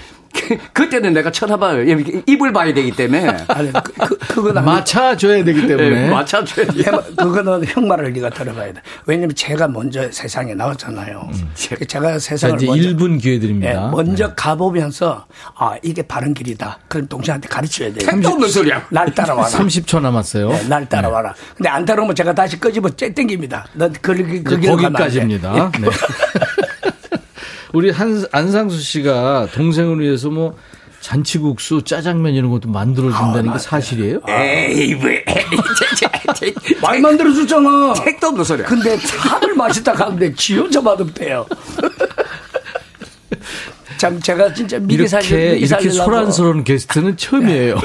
그, 0.47 0.59
그때는 0.72 1.12
내가 1.12 1.30
쳐다봐요. 1.30 1.82
입을 2.26 2.53
봐야 2.53 2.72
되기 2.74 2.90
때문에. 2.90 3.26
아니 3.49 3.72
그, 3.72 3.92
그, 3.92 4.18
그건 4.18 4.59
아니- 4.59 4.66
맞춰줘야 4.66 5.42
되기 5.45 5.66
때문에. 5.66 6.07
예, 6.07 6.11
맞춰줘야 6.11 6.66
돼. 6.66 6.82
그거는 7.16 7.64
형 7.66 7.88
말을 7.88 8.12
네가 8.12 8.30
들어봐야 8.30 8.72
돼. 8.72 8.80
왜냐면 9.07 9.34
제가 9.34 9.68
먼저 9.68 10.11
세상에 10.11 10.55
나왔잖아요. 10.55 11.30
그 11.76 11.86
제가 11.86 12.12
자, 12.12 12.18
세상을 12.18 12.57
이제 12.57 12.66
먼저, 12.66 12.88
1분 12.90 13.20
기회 13.20 13.38
드립니다. 13.38 13.70
예, 13.70 13.90
먼저 13.90 14.34
가보면서 14.34 15.26
아 15.57 15.76
이게 15.82 16.03
바른 16.03 16.34
길이다. 16.34 16.78
그럼 16.88 17.07
동생한테 17.09 17.49
가르쳐야 17.49 17.92
돼. 17.92 17.99
택도 18.05 18.28
없는 18.28 18.49
소리야. 18.49 18.86
날 18.90 19.12
따라와라. 19.14 19.49
30초 19.49 20.01
남았어요. 20.01 20.49
네, 20.51 20.68
날 20.68 20.88
따라와라. 20.88 21.34
근데 21.57 21.68
안 21.68 21.84
따라오면 21.84 22.14
제가 22.14 22.34
다시 22.34 22.59
끄집어 22.59 22.90
째 22.90 23.12
땡깁니다. 23.12 23.66
넌 23.74 23.92
그, 24.01 24.14
그, 24.14 24.22
네, 24.22 24.42
그 24.42 24.59
길로 24.61 24.76
가면. 24.76 24.92
거기까지입니다. 24.92 25.70
네. 25.80 25.88
우리 27.74 27.90
한, 27.90 28.24
안상수 28.30 28.80
씨가 28.80 29.48
동생을 29.52 30.00
위해서 30.00 30.30
뭐 30.30 30.56
잔치국수, 31.00 31.82
짜장면 31.82 32.32
이런 32.34 32.50
것도 32.50 32.68
만들어준다는 32.70 33.52
게 33.52 33.58
사실이에요? 33.58 34.20
에이, 34.28 34.94
왜. 35.02 35.24
많이 36.80 37.00
만들어줬잖아. 37.02 37.94
택도 38.04 38.28
없는 38.28 38.44
소리야. 38.44 38.66
근데 38.66 38.96
참을 38.98 39.54
맛있다 39.54 39.92
하는데 39.92 40.32
지 40.34 40.56
혼자 40.56 40.80
맛없대요. 40.80 41.44
참 43.98 44.20
제가 44.20 44.54
진짜 44.54 44.78
미리 44.78 45.06
살려 45.08 45.26
이렇게, 45.26 45.50
미리 45.54 45.66
이렇게 45.66 45.90
소란스러운 45.90 46.62
게스트는 46.64 47.16
처음이에요. 47.16 47.76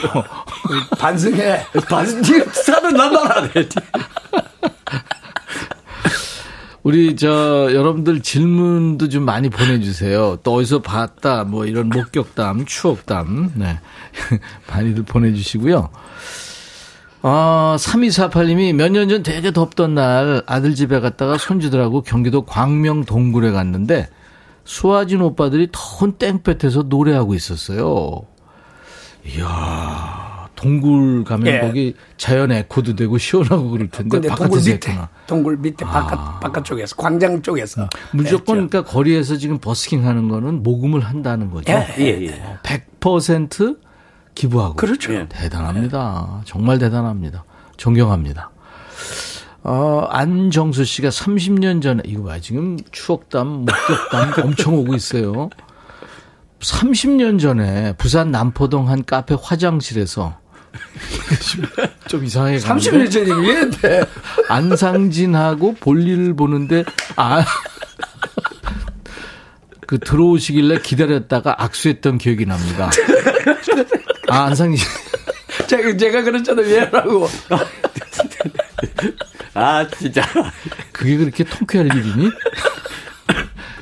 반성해. 0.99 1.65
반지 1.89 2.43
사는 2.53 2.93
나만 2.93 3.31
안 3.31 3.45
해. 3.55 3.67
우리 6.83 7.15
저 7.15 7.73
여러분들 7.73 8.21
질문도 8.21 9.09
좀 9.09 9.23
많이 9.25 9.49
보내주세요. 9.49 10.37
또 10.43 10.55
어디서 10.55 10.81
봤다 10.81 11.43
뭐 11.43 11.65
이런 11.65 11.89
목격담, 11.89 12.65
추억담, 12.65 13.51
네 13.55 13.79
많이들 14.71 15.03
보내주시고요. 15.03 15.89
아 17.21 17.75
3248님이 17.77 18.73
몇 18.73 18.91
년 18.93 19.09
전 19.09 19.23
되게 19.23 19.51
덥던 19.51 19.93
날 19.95 20.41
아들 20.45 20.73
집에 20.73 21.01
갔다가 21.01 21.37
손주들하고 21.37 22.01
경기도 22.03 22.43
광명 22.45 23.03
동굴에 23.03 23.51
갔는데 23.51 24.07
수아진 24.63 25.19
오빠들이 25.21 25.67
더운 25.73 26.13
땡볕에서 26.13 26.83
노래하고 26.83 27.33
있었어요. 27.35 28.21
이야 29.25 30.28
동굴 30.59 31.23
가면 31.23 31.47
예. 31.47 31.59
거기 31.61 31.95
자연 32.17 32.51
에코도 32.51 32.97
되고 32.97 33.17
시원하고 33.17 33.69
그럴 33.69 33.87
텐데 33.87 34.09
근데 34.09 34.27
동굴 34.27 34.47
바깥에서 34.49 34.71
밑에, 34.71 34.89
했구나. 34.89 35.09
동굴 35.25 35.57
밑에 35.57 35.85
바깥, 35.85 36.19
아. 36.19 36.39
바깥 36.41 36.65
쪽에서, 36.65 36.97
광장 36.97 37.41
쪽에서. 37.41 37.87
무조건 38.11 38.57
했죠. 38.57 38.67
그러니까 38.69 38.83
거리에서 38.83 39.37
지금 39.37 39.57
버스킹 39.59 40.05
하는 40.05 40.27
거는 40.27 40.61
모금을 40.61 40.99
한다는 40.99 41.49
거죠. 41.49 41.71
예, 41.71 41.87
예, 41.99 42.25
예. 42.25 42.57
100% 42.99 43.77
기부하고. 44.35 44.75
그렇죠. 44.75 45.13
예. 45.13 45.27
대단합니다. 45.29 46.41
정말 46.43 46.77
대단합니다. 46.77 47.45
존경합니다. 47.77 48.51
어, 49.63 50.07
안정수 50.09 50.83
씨가 50.83 51.07
30년 51.07 51.81
전에, 51.81 52.03
이거 52.05 52.23
봐, 52.23 52.39
지금 52.41 52.77
추억담, 52.91 53.47
목격담 53.65 54.33
엄청 54.43 54.73
오고 54.75 54.93
있어요. 54.93 55.49
30년 56.59 57.39
전에 57.39 57.93
부산 57.93 58.31
남포동 58.31 58.89
한 58.89 59.05
카페 59.05 59.37
화장실에서 59.41 60.37
좀 62.07 62.23
이상하게 62.25 62.59
가는데 62.59 62.89
30년 62.91 63.11
전이면 63.11 63.43
이랬는데. 63.43 64.03
안상진하고 64.47 65.75
볼일을 65.75 66.35
보는데 66.35 66.83
아. 67.15 67.45
그 69.87 69.97
들어오시길래 69.99 70.81
기다렸다가 70.81 71.63
악수했던 71.63 72.19
기억이 72.19 72.45
납니다. 72.45 72.91
아, 74.29 74.43
안상진. 74.43 74.85
제가, 75.67 75.97
제가 75.97 76.21
그랬잖아요. 76.21 76.65
왜라고. 76.67 77.27
아, 79.55 79.87
진짜. 79.87 80.21
그게 80.91 81.17
그렇게 81.17 81.43
통쾌할 81.43 81.87
일이니? 81.87 82.29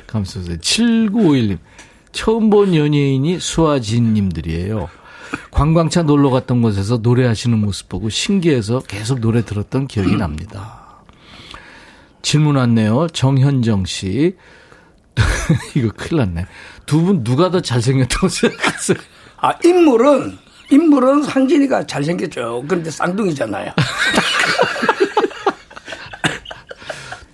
감사합니다. 0.06 0.60
7951님. 0.62 1.58
처음 2.12 2.48
본 2.50 2.74
연예인이 2.74 3.38
수아진 3.38 4.14
님들이에요. 4.14 4.88
관광차 5.50 6.02
놀러 6.02 6.30
갔던 6.30 6.62
곳에서 6.62 6.98
노래하시는 6.98 7.58
모습 7.58 7.88
보고 7.88 8.08
신기해서 8.10 8.80
계속 8.80 9.20
노래 9.20 9.44
들었던 9.44 9.86
기억이 9.86 10.16
납니다. 10.16 10.86
질문 12.22 12.56
왔네요. 12.56 13.08
정현정 13.08 13.84
씨. 13.86 14.36
이거 15.74 15.90
큰일 15.96 16.18
났네. 16.20 16.46
두 16.86 17.02
분 17.02 17.24
누가 17.24 17.50
더 17.50 17.60
잘생겼다고 17.60 18.28
생각하세요? 18.28 18.98
아, 19.38 19.52
인물은, 19.64 20.38
인물은 20.70 21.22
상진이가 21.22 21.86
잘생겼죠. 21.86 22.64
그런데 22.68 22.90
쌍둥이잖아요. 22.90 23.72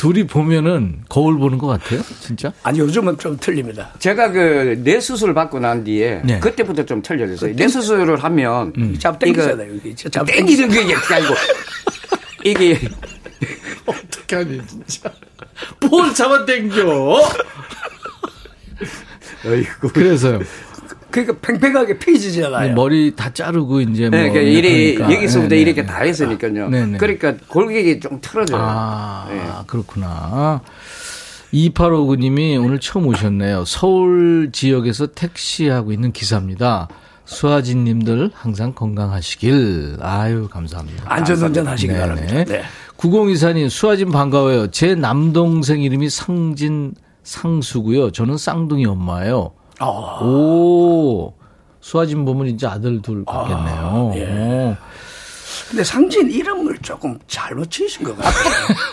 둘이 0.05 0.26
보면은 0.26 1.00
거울 1.09 1.38
보는 1.38 1.57
것 1.57 1.66
같아요? 1.66 2.02
진짜? 2.20 2.52
아니, 2.62 2.78
요즘은 2.78 3.16
좀 3.16 3.38
틀립니다. 3.40 3.90
제가 3.98 4.32
그 4.32 4.76
뇌 4.84 5.00
수술 5.00 5.32
받고 5.32 5.61
난 5.61 5.82
뒤에 5.82 6.20
네. 6.22 6.38
그때부터 6.40 6.84
좀 6.84 7.00
틀려졌어요. 7.00 7.57
뇌 7.57 7.66
수술을 7.68 8.22
하면 8.22 8.98
잡 8.98 9.18
땡기잖아요. 9.18 9.70
잡 10.11 10.26
땡기는 10.26 10.68
게 10.68 10.82
이게 10.82 10.94
아니고 10.94 11.34
이게 12.44 12.78
어떻게 13.86 14.36
하니, 14.36 14.61
진짜. 14.66 15.11
뭘 15.88 16.12
잡아당겨? 16.12 17.22
어이구. 19.46 19.88
그래서요. 19.88 20.40
그러니까 21.14 21.36
팽팽하게 21.40 21.98
피지잖아요. 22.00 22.74
머리 22.74 23.14
다 23.14 23.32
자르고 23.32 23.80
이제 23.82 24.08
뭐 24.08 24.18
네, 24.18 24.30
그러니까 24.30 24.60
그러니까. 24.60 25.14
여기서부터 25.14 25.48
네, 25.48 25.54
네, 25.54 25.62
이렇게 25.62 25.82
네. 25.82 25.86
다 25.86 25.98
했으니까요. 26.00 26.68
네, 26.68 26.86
네. 26.86 26.98
그러니까 26.98 27.36
골격이 27.46 28.00
좀 28.00 28.18
틀어져요. 28.20 28.60
아, 28.60 29.26
네. 29.30 29.40
그렇구나. 29.68 30.60
2859님이 31.52 32.60
오늘 32.60 32.80
처음 32.80 33.06
오셨네요. 33.06 33.64
서울 33.64 34.50
지역에서 34.50 35.06
택시하고 35.06 35.92
있는 35.92 36.10
기사입니다. 36.10 36.88
수아진 37.26 37.84
님들 37.84 38.32
항상 38.34 38.72
건강하시길. 38.74 39.98
아유, 40.00 40.48
감사합니다. 40.50 41.04
안전운전 41.06 41.76
네네. 41.76 42.00
바랍니다. 42.00 42.44
네. 42.44 42.62
9024님, 42.96 43.70
수아진 43.70 44.10
반가워요. 44.10 44.72
제 44.72 44.96
남동생 44.96 45.80
이름이 45.80 46.10
상진 46.10 46.92
상수고요. 47.22 48.10
저는 48.10 48.36
쌍둥이 48.36 48.84
엄마예요. 48.86 49.52
어, 49.87 50.24
오, 50.24 51.35
수아진 51.80 52.24
보면 52.24 52.49
이제 52.49 52.66
아들 52.66 53.01
둘 53.03 53.24
같겠네요. 53.24 54.12
예. 54.16 54.24
오. 54.26 54.76
근데 55.70 55.85
상진 55.85 56.30
이름을 56.30 56.78
조금 56.82 57.18
잘못 57.26 57.70
지으신 57.70 58.05
것 58.05 58.16
같아요. 58.16 58.32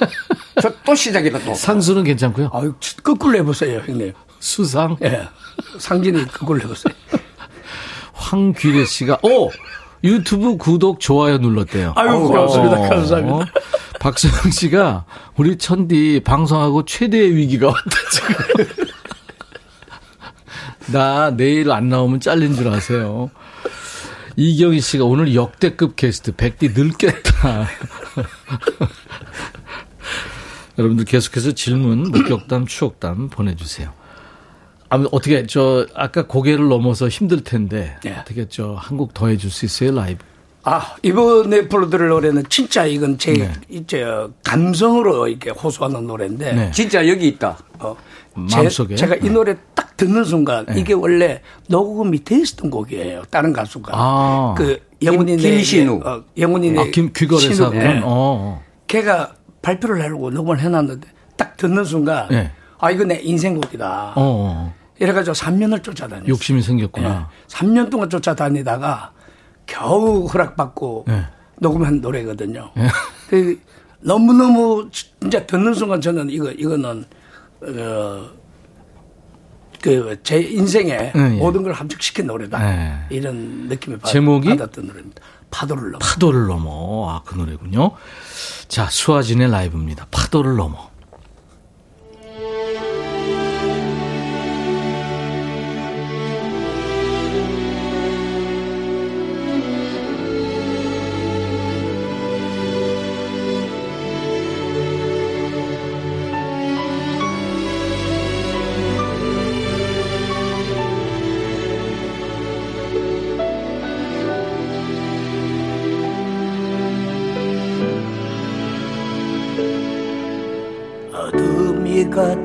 저 0.62 0.72
또 0.86 0.94
시작이다 0.96 1.40
또. 1.40 1.54
상수는 1.54 2.04
괜찮고요. 2.04 2.50
아유, 2.54 2.74
거꾸로 3.04 3.38
해보세요, 3.38 3.82
형님. 3.86 4.14
수상. 4.40 4.98
예. 5.04 5.28
상진이 5.80 6.28
거꾸로 6.28 6.60
해보세요. 6.62 6.94
황귀래 8.14 8.86
씨가 8.86 9.20
오 9.24 9.50
유튜브 10.04 10.58
구독 10.58 11.00
좋아요 11.00 11.38
눌렀대요. 11.38 11.94
아유, 11.96 12.20
고맙습니다. 12.20 12.90
감사합니다. 12.90 13.46
박소영 14.00 14.52
씨가 14.52 15.06
우리 15.38 15.58
천디 15.58 16.22
방송하고 16.26 16.86
최대의 16.86 17.36
위기가 17.36 17.68
왔다 17.68 17.90
지금. 18.12 18.76
나 20.92 21.32
내일 21.36 21.72
안 21.72 21.90
나오면 21.90 22.20
잘린 22.20 22.56
줄 22.56 22.68
아세요. 22.68 23.30
이경희 24.36 24.80
씨가 24.80 25.06
오늘 25.06 25.36
역대급 25.36 25.96
게스트 25.96 26.36
백디 26.36 26.70
늙겠다. 26.70 27.68
여러분들 30.78 31.06
계속해서 31.06 31.52
질문, 31.52 32.12
목격담, 32.12 32.66
추억담 32.66 33.30
보내주세요. 33.30 33.94
아, 34.90 35.04
어떻게 35.12 35.46
저 35.46 35.86
아까 35.94 36.28
고개를 36.28 36.68
넘어서 36.68 37.08
힘들 37.08 37.44
텐데 37.44 37.98
네. 38.04 38.18
어떻게 38.20 38.48
저 38.50 38.74
한곡 38.74 39.14
더 39.14 39.28
해줄 39.28 39.50
수 39.50 39.66
있어요 39.66 39.96
라이브? 39.96 40.24
아, 40.64 40.96
이번에 41.02 41.68
불러드릴 41.68 42.10
노래는 42.10 42.44
진짜 42.50 42.86
이건 42.86 43.18
제, 43.18 43.34
네. 43.34 43.52
이제 43.68 44.06
감성으로 44.44 45.28
이렇게 45.28 45.50
호소하는 45.50 46.06
노래인데. 46.06 46.54
네. 46.54 46.72
진짜 46.72 47.08
여기 47.08 47.28
있다. 47.30 47.58
어, 47.80 47.96
마음속에? 48.34 48.96
제, 48.96 49.08
가이 49.08 49.20
네. 49.20 49.30
노래 49.30 49.56
딱 49.76 49.96
듣는 49.98 50.24
순간 50.24 50.66
이게 50.76 50.94
원래 50.94 51.42
녹음이 51.68 52.24
돼 52.24 52.38
있었던 52.40 52.70
곡이에요. 52.72 53.24
다른 53.30 53.54
가수가. 53.54 53.92
아. 53.96 54.56
그 54.58 54.80
영훈이네. 55.02 55.38
김- 55.42 55.56
김신우. 55.58 56.02
어, 56.06 56.24
영훈이네. 56.38 56.80
아, 56.80 56.86
김 56.94 57.12
신우. 57.16 57.56
사고는 57.56 57.82
예. 57.98 58.02
어. 58.04 58.64
걔가 58.88 59.34
발표를 59.62 60.02
하려고 60.02 60.30
녹음을 60.32 60.60
해놨는데 60.60 61.08
딱 61.38 61.58
듣는 61.58 61.84
순간 61.84 62.28
네. 62.30 62.52
아 62.80 62.90
이거 62.92 63.04
내 63.04 63.20
인생곡이다. 63.22 64.14
어, 64.16 64.22
어. 64.22 64.74
이래가지고 65.00 65.34
3년을 65.34 65.84
쫓아다녔어요. 65.84 66.28
욕심이 66.30 66.62
생겼구나. 66.62 67.30
3년 67.48 67.90
동안 67.90 68.10
쫓아다니다가 68.10 69.12
겨우 69.66 70.26
허락받고 70.26 71.06
네. 71.08 71.24
녹음한 71.60 72.02
노래거든요. 72.02 72.72
그 73.30 73.60
너무너무 74.00 74.90
진짜 74.92 75.46
듣는 75.46 75.74
순간 75.74 76.02
저는 76.02 76.30
이거 76.30 76.52
이거는 76.52 76.86
어, 77.00 77.04
그제 79.82 80.40
인생에 80.40 80.98
네, 80.98 81.12
예. 81.16 81.20
모든 81.40 81.64
걸 81.64 81.74
함축시킨 81.74 82.28
노래다. 82.28 82.60
네. 82.60 83.00
이런 83.10 83.68
느낌을 83.68 83.98
받- 83.98 84.12
제목이? 84.12 84.50
받았던 84.50 84.86
노래입니다. 84.88 85.22
파도를 85.50 85.92
넘어. 85.92 86.00
파도를 86.00 86.48
넘어. 86.48 87.10
아, 87.10 87.22
그 87.26 87.36
노래군요. 87.36 87.92
자, 88.68 88.88
수아진의 88.90 89.50
라이브입니다. 89.50 90.08
파도를 90.12 90.56
넘어. 90.56 90.91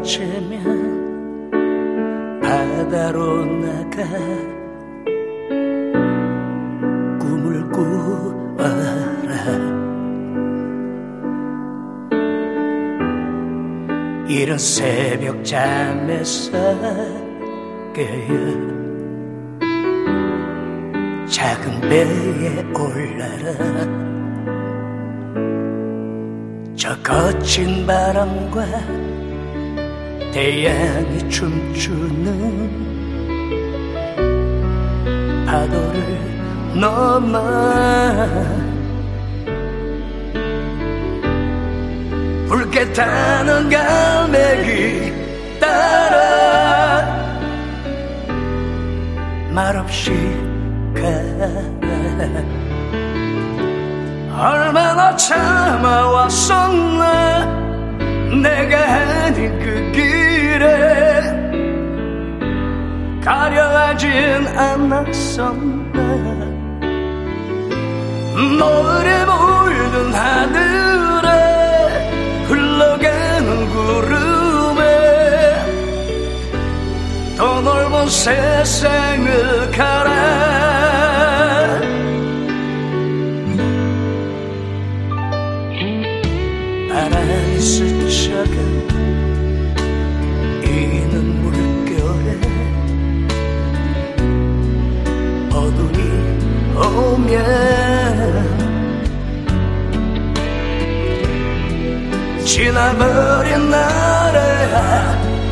걷히면 0.07 1.51
바다로 2.41 3.45
나가 3.45 4.05
꿈을 7.19 7.69
꾸어라. 7.73 9.35
이런 14.29 14.57
새벽 14.59 15.45
잠에서 15.45 16.53
깨어 17.93 18.77
작은 21.27 21.81
배에 21.81 22.63
올라라. 22.73 23.97
저 26.77 26.97
거친 27.03 27.85
바람과 27.87 29.16
태양이 30.37 31.19
춤추는 31.31 32.37
파도를 35.47 36.79
너만 36.79 37.41
붉게 42.49 42.93
타는 42.93 43.71
갈매기 43.71 45.59
따라 45.59 47.17
말없이 49.53 50.13
가. 50.95 51.01
얼마나 54.39 55.17
참아왔었나 55.17 56.77
내가 58.43 58.77
아닌 59.25 59.59
그길 59.61 60.16
에 60.63 61.21
가려하진 63.25 64.11
않았었나 64.57 66.01
노을에 68.59 69.25
물든 69.25 70.15
하늘에 70.15 71.29
흘러가는 72.47 73.69
구름에 73.71 74.83
더 77.37 77.61
넓은 77.61 78.09
세상을 78.09 79.71
가라 79.73 80.46
지나버린 102.57 103.71
날의 103.71 104.41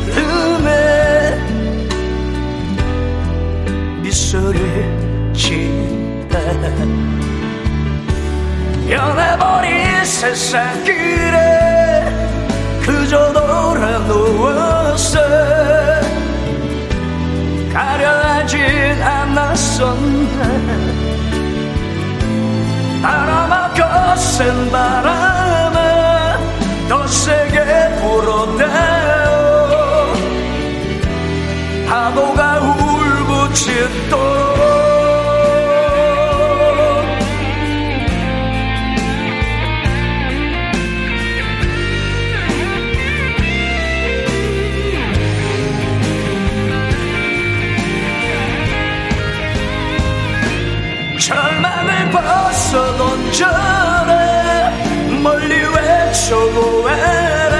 흐름에 0.09 1.37
미소를 4.01 5.31
짓다. 5.35 6.39
변해버린 8.89 10.03
세상 10.03 10.83
길에 10.83 12.11
그저 12.83 13.31
돌아 13.33 13.99
누웠어. 13.99 15.19
가려하진 17.71 18.59
않았었나. 19.03 20.43
바람아 23.03 23.73
거센 23.75 24.71
바람아 24.71 25.64
더 26.87 27.07
세게 27.07 27.95
불어대요. 27.99 28.65
파도가 31.87 32.59
울부짖도록. 33.39 34.55
절망을 51.17 52.11
벗어던 52.11 53.31
전에 53.31 53.55
멀리 53.55 53.94
외쳐보아라. 56.25 57.55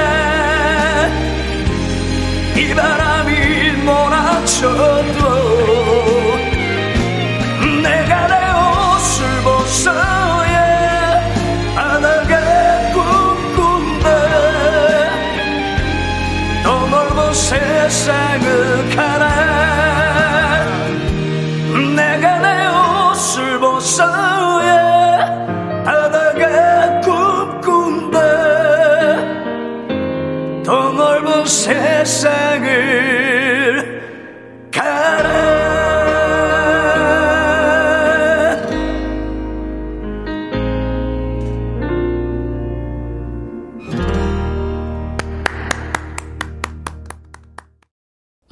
이 2.55 2.74
바람이 2.74 3.72
몰아쳐 3.84 5.05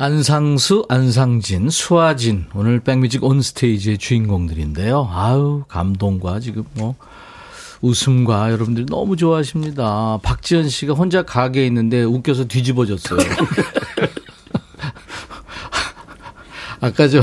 안상수, 0.04 0.86
안상진, 0.89 1.70
수아진 1.70 2.47
오늘 2.54 2.82
백뮤직 2.82 3.24
온스테이지의 3.24 3.99
주인공들인데요. 3.99 5.10
아유 5.10 5.64
감동과 5.70 6.41
지금 6.41 6.66
뭐 6.74 6.95
웃음과 7.82 8.51
여러분들이 8.51 8.86
너무 8.88 9.16
좋아하십니다. 9.16 10.20
박지현 10.22 10.68
씨가 10.68 10.93
혼자 10.93 11.24
가게에 11.24 11.66
있는데 11.68 12.04
웃겨서 12.04 12.49
뒤집어졌어요. 12.49 13.20
아까 16.82 17.08
저 17.08 17.22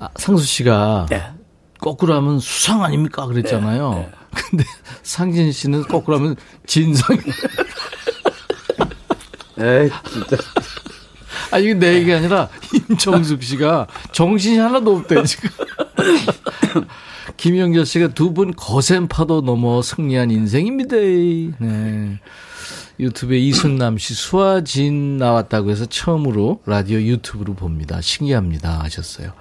아, 0.00 0.10
상수 0.16 0.44
씨가 0.44 1.06
네. 1.08 1.22
거꾸로 1.80 2.14
하면 2.14 2.40
수상 2.40 2.84
아닙니까 2.84 3.24
그랬잖아요. 3.24 4.10
근데 4.34 4.64
상진 5.02 5.50
씨는 5.50 5.84
거꾸로 5.84 6.18
하면 6.18 6.36
진성. 6.66 7.16
에이, 9.56 9.88
진짜. 10.12 10.36
아, 11.52 11.58
이게 11.58 11.74
내 11.74 11.94
얘기가 11.94 12.16
아니라 12.16 12.48
임정숙 12.88 13.42
씨가 13.42 13.86
정신이 14.12 14.58
하나도 14.58 14.96
없대, 14.96 15.22
지금. 15.24 15.50
김영철 17.36 17.86
씨가 17.86 18.08
두 18.08 18.32
분 18.32 18.52
거센 18.54 19.08
파도 19.08 19.40
넘어 19.42 19.82
승리한 19.82 20.30
인생입니다. 20.30 20.96
네. 20.96 22.18
유튜브에 23.00 23.38
이순남 23.38 23.98
씨, 23.98 24.14
수아진 24.14 25.16
나왔다고 25.16 25.70
해서 25.70 25.86
처음으로 25.86 26.60
라디오 26.66 27.00
유튜브로 27.00 27.54
봅니다. 27.54 28.00
신기합니다. 28.00 28.80
하셨어요. 28.84 29.32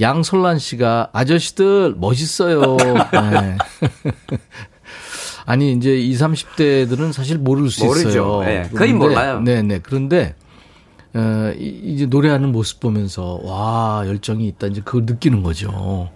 양솔란 0.00 0.58
씨가 0.58 1.08
아저씨들 1.12 1.94
멋있어요. 1.98 2.76
네. 2.76 3.58
아니, 5.46 5.72
이제 5.72 5.96
20, 5.96 6.26
30대들은 6.26 7.12
사실 7.12 7.38
모를 7.38 7.70
수 7.70 7.84
모르죠. 7.86 8.08
있어요. 8.08 8.40
네, 8.44 8.70
거의 8.74 8.92
몰라요. 8.92 9.40
네 9.40 9.62
네. 9.62 9.80
그런데, 9.82 10.34
어, 11.14 11.52
이- 11.58 11.80
이제 11.84 12.06
노래하는 12.06 12.52
모습 12.52 12.80
보면서, 12.80 13.40
와, 13.42 14.02
열정이 14.06 14.46
있다. 14.48 14.66
이제 14.68 14.80
그걸 14.84 15.04
느끼는 15.06 15.42
거죠. 15.42 16.10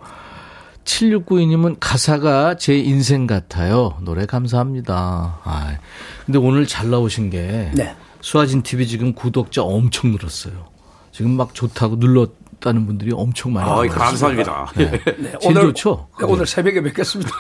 7692님은 0.85 1.77
가사가 1.81 2.57
제 2.57 2.77
인생 2.77 3.27
같아요. 3.27 3.97
노래 4.03 4.27
감사합니다. 4.27 5.41
아, 5.45 5.79
근데 6.27 6.39
오늘 6.39 6.67
잘 6.67 6.91
나오신 6.91 7.31
게, 7.31 7.71
네. 7.75 7.95
수아진 8.21 8.63
TV 8.63 8.87
지금 8.87 9.13
구독자 9.15 9.63
엄청 9.63 10.13
늘었어요. 10.13 10.67
지금 11.13 11.33
막 11.37 11.55
좋다고 11.55 11.97
눌렀다는 11.97 12.87
분들이 12.87 13.13
엄청 13.15 13.53
많이 13.53 13.69
나와요. 13.69 13.91
감사합니다. 13.91 14.73
네. 14.77 15.01
제일 15.41 15.55
좋죠? 15.55 16.09
네, 16.19 16.27
오늘 16.27 16.47
새벽에 16.47 16.83
뵙겠습니다. 16.83 17.31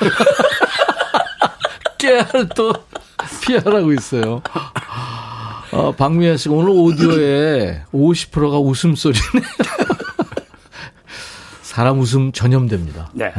깨알 1.98 2.48
또 2.56 2.72
피하라고 3.44 3.92
있어요. 3.92 4.42
어, 5.72 5.92
박미아 5.92 6.36
씨가 6.36 6.54
오늘 6.54 6.70
오디오에 6.70 7.82
50%가 7.92 8.58
웃음소리네. 8.58 9.22
사람 11.62 11.98
웃음 11.98 12.32
전염됩니다. 12.32 13.10
네. 13.14 13.32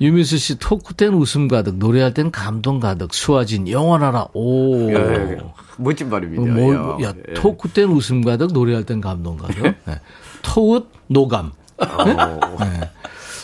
유미수 0.00 0.38
씨 0.38 0.58
토크 0.58 0.94
땐 0.94 1.14
웃음 1.14 1.48
가득, 1.48 1.76
노래할 1.76 2.14
땐 2.14 2.30
감동 2.30 2.78
가득, 2.78 3.12
수아진 3.12 3.68
영원하라. 3.68 4.28
오. 4.34 4.90
예, 4.92 5.38
멋진 5.78 6.10
말입니다. 6.10 6.42
어, 6.42 6.46
뭐, 6.46 7.02
야, 7.02 7.12
예. 7.28 7.34
토크 7.34 7.68
땐 7.68 7.88
웃음 7.90 8.24
가득, 8.24 8.52
노래할 8.52 8.84
땐 8.84 9.00
감동 9.00 9.36
가득. 9.36 9.62
네. 9.62 10.00
토웃 10.42 10.88
노감. 11.08 11.52
네. 11.78 12.90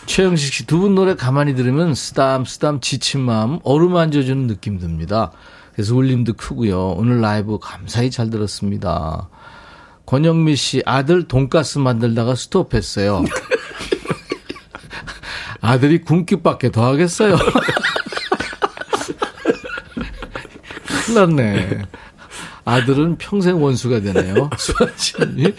최영식 0.06 0.52
씨, 0.54 0.66
두 0.66 0.78
분 0.80 0.94
노래 0.94 1.14
가만히 1.14 1.54
들으면 1.54 1.94
쓰담, 1.94 2.44
쓰담 2.44 2.80
지친 2.80 3.20
마음 3.20 3.58
어루만져주는 3.64 4.46
느낌 4.46 4.78
듭니다. 4.78 5.32
그래서 5.80 5.94
울림도 5.94 6.34
크고요. 6.34 6.90
오늘 6.90 7.22
라이브 7.22 7.58
감사히 7.58 8.10
잘 8.10 8.28
들었습니다. 8.28 9.30
권영미 10.04 10.54
씨, 10.54 10.82
아들 10.84 11.26
돈가스 11.26 11.78
만들다가 11.78 12.34
스톱했어요. 12.34 13.24
아들이 15.62 16.02
군기밖에 16.02 16.70
더 16.70 16.84
하겠어요. 16.84 17.38
큰일 21.06 21.14
났네. 21.14 21.82
아들은 22.66 23.16
평생 23.16 23.62
원수가 23.62 24.00
되네요. 24.00 24.50
수아진이. 24.60 25.54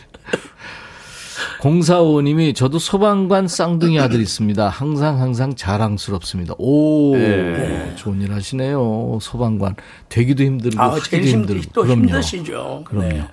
공사오님이 1.61 2.55
저도 2.55 2.79
소방관 2.79 3.47
쌍둥이 3.47 3.99
아들 3.99 4.19
있습니다. 4.19 4.67
항상 4.67 5.21
항상 5.21 5.55
자랑스럽습니다. 5.55 6.55
오, 6.57 7.15
네. 7.15 7.93
좋은 7.95 8.19
일 8.19 8.33
하시네요. 8.33 9.19
소방관 9.21 9.75
되기도 10.09 10.43
힘들고 10.43 10.81
아, 10.81 10.99
제일 10.99 11.21
하기도 11.21 11.37
힘들, 11.37 11.55
힘들고. 11.57 11.73
또 11.73 11.83
그럼요. 11.83 12.01
힘드시죠. 12.01 12.81
그럼요. 12.85 13.09
네. 13.09 13.27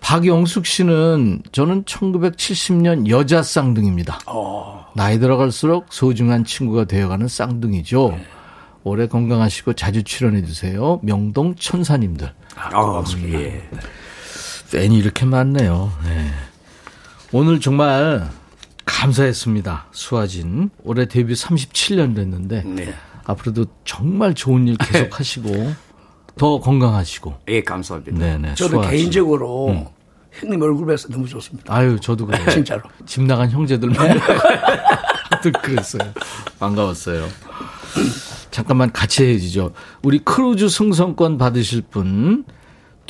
박영숙 0.00 0.66
씨는 0.66 1.42
저는 1.52 1.84
1970년 1.84 3.08
여자 3.08 3.40
쌍둥이입니다. 3.40 4.18
어. 4.26 4.86
나이 4.96 5.20
들어갈수록 5.20 5.86
소중한 5.90 6.44
친구가 6.44 6.86
되어가는 6.86 7.28
쌍둥이죠. 7.28 8.18
올해 8.82 9.06
건강하시고 9.06 9.74
자주 9.74 10.02
출연해 10.02 10.44
주세요. 10.44 10.98
명동 11.04 11.54
천사님들. 11.54 12.32
아, 12.56 13.04
예. 13.32 13.62
팬이 14.72 14.98
이렇게 14.98 15.24
많네요. 15.24 15.92
네. 16.02 16.30
오늘 17.32 17.60
정말 17.60 18.28
감사했습니다. 18.84 19.86
수아진. 19.92 20.70
올해 20.82 21.06
데뷔 21.06 21.34
37년 21.34 22.14
됐는데 22.16 22.62
네. 22.64 22.94
앞으로도 23.24 23.66
정말 23.84 24.34
좋은 24.34 24.66
일 24.66 24.76
계속 24.78 25.18
하시고 25.18 25.72
더 26.36 26.58
건강하시고. 26.58 27.34
예, 27.48 27.62
감사합니다. 27.62 28.18
네네. 28.18 28.54
저는 28.56 28.70
수아진. 28.82 28.90
개인적으로 28.90 29.92
형님 30.32 30.60
얼굴 30.62 30.86
뵈서 30.86 31.08
너무 31.08 31.28
좋습니다. 31.28 31.72
아유, 31.74 31.98
저도 32.00 32.26
그래요. 32.26 32.44
진짜로. 32.50 32.82
집 33.06 33.22
나간 33.22 33.50
형제들만. 33.50 34.20
또 35.42 35.52
그랬어요. 35.62 36.12
반가웠어요. 36.58 37.28
잠깐만 38.50 38.90
같이 38.92 39.24
해야지죠. 39.24 39.72
우리 40.02 40.18
크루즈 40.18 40.68
승선권 40.68 41.38
받으실 41.38 41.82
분, 41.82 42.44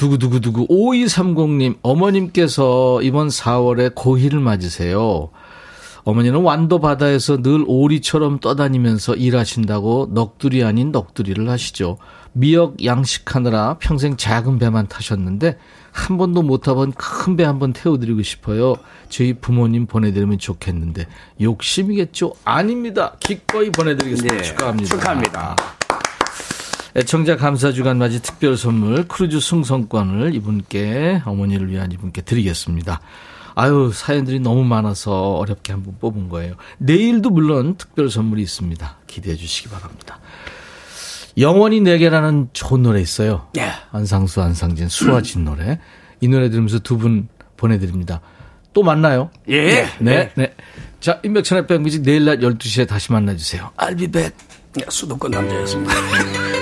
두구두구두구 0.00 0.66
5230님, 0.68 1.76
어머님께서 1.82 3.02
이번 3.02 3.28
4월에 3.28 3.94
고희를 3.94 4.40
맞으세요. 4.40 5.28
어머니는 6.04 6.40
완도 6.40 6.80
바다에서 6.80 7.42
늘 7.42 7.62
오리처럼 7.66 8.38
떠다니면서 8.40 9.14
일하신다고 9.16 10.08
넋두리 10.14 10.64
아닌 10.64 10.90
넋두리를 10.90 11.46
하시죠. 11.50 11.98
미역 12.32 12.82
양식하느라 12.82 13.76
평생 13.78 14.16
작은 14.16 14.58
배만 14.58 14.86
타셨는데 14.88 15.58
한 15.92 16.16
번도 16.16 16.40
못 16.42 16.62
타본 16.62 16.92
큰 16.92 17.36
배 17.36 17.44
한 17.44 17.58
번 17.58 17.74
태워드리고 17.74 18.22
싶어요. 18.22 18.76
저희 19.10 19.34
부모님 19.34 19.84
보내드리면 19.84 20.38
좋겠는데 20.38 21.06
욕심이겠죠? 21.42 22.32
아닙니다. 22.46 23.16
기꺼이 23.20 23.68
보내드리겠습니다. 23.70 24.34
네, 24.34 24.42
축하합니다. 24.42 24.88
축하합니다. 24.96 25.56
애청자 26.96 27.36
감사 27.36 27.72
주간 27.72 27.98
맞이 27.98 28.20
특별 28.22 28.56
선물 28.56 29.06
크루즈 29.06 29.40
승선권을 29.40 30.34
이분께 30.34 31.22
어머니를 31.24 31.70
위한 31.70 31.92
이분께 31.92 32.22
드리겠습니다. 32.22 33.00
아유 33.54 33.90
사연들이 33.94 34.40
너무 34.40 34.64
많아서 34.64 35.34
어렵게 35.34 35.72
한번 35.72 35.96
뽑은 36.00 36.28
거예요. 36.28 36.54
내일도 36.78 37.30
물론 37.30 37.76
특별 37.76 38.10
선물이 38.10 38.42
있습니다. 38.42 38.96
기대해 39.06 39.36
주시기 39.36 39.68
바랍니다. 39.68 40.18
영원히 41.38 41.80
내게라는 41.80 42.48
좋은 42.52 42.82
노래 42.82 43.00
있어요. 43.00 43.48
예. 43.56 43.70
안상수, 43.92 44.42
안상진, 44.42 44.88
수와진 44.88 45.44
노래. 45.44 45.78
이 46.20 46.28
노래 46.28 46.50
들으면서 46.50 46.80
두 46.80 46.98
분 46.98 47.28
보내드립니다. 47.56 48.20
또 48.72 48.82
만나요. 48.82 49.30
예. 49.48 49.86
네, 50.00 50.32
네. 50.34 50.54
자, 51.00 51.20
인백천의 51.22 51.66
백뮤직 51.66 52.02
내일 52.02 52.24
낮 52.24 52.38
12시에 52.40 52.86
다시 52.88 53.12
만나주세요. 53.12 53.70
I'll 53.76 53.96
be 53.98 54.06
back. 54.08 54.34
네, 54.74 54.84
수도권 54.88 55.30
남자였습니다. 55.30 55.94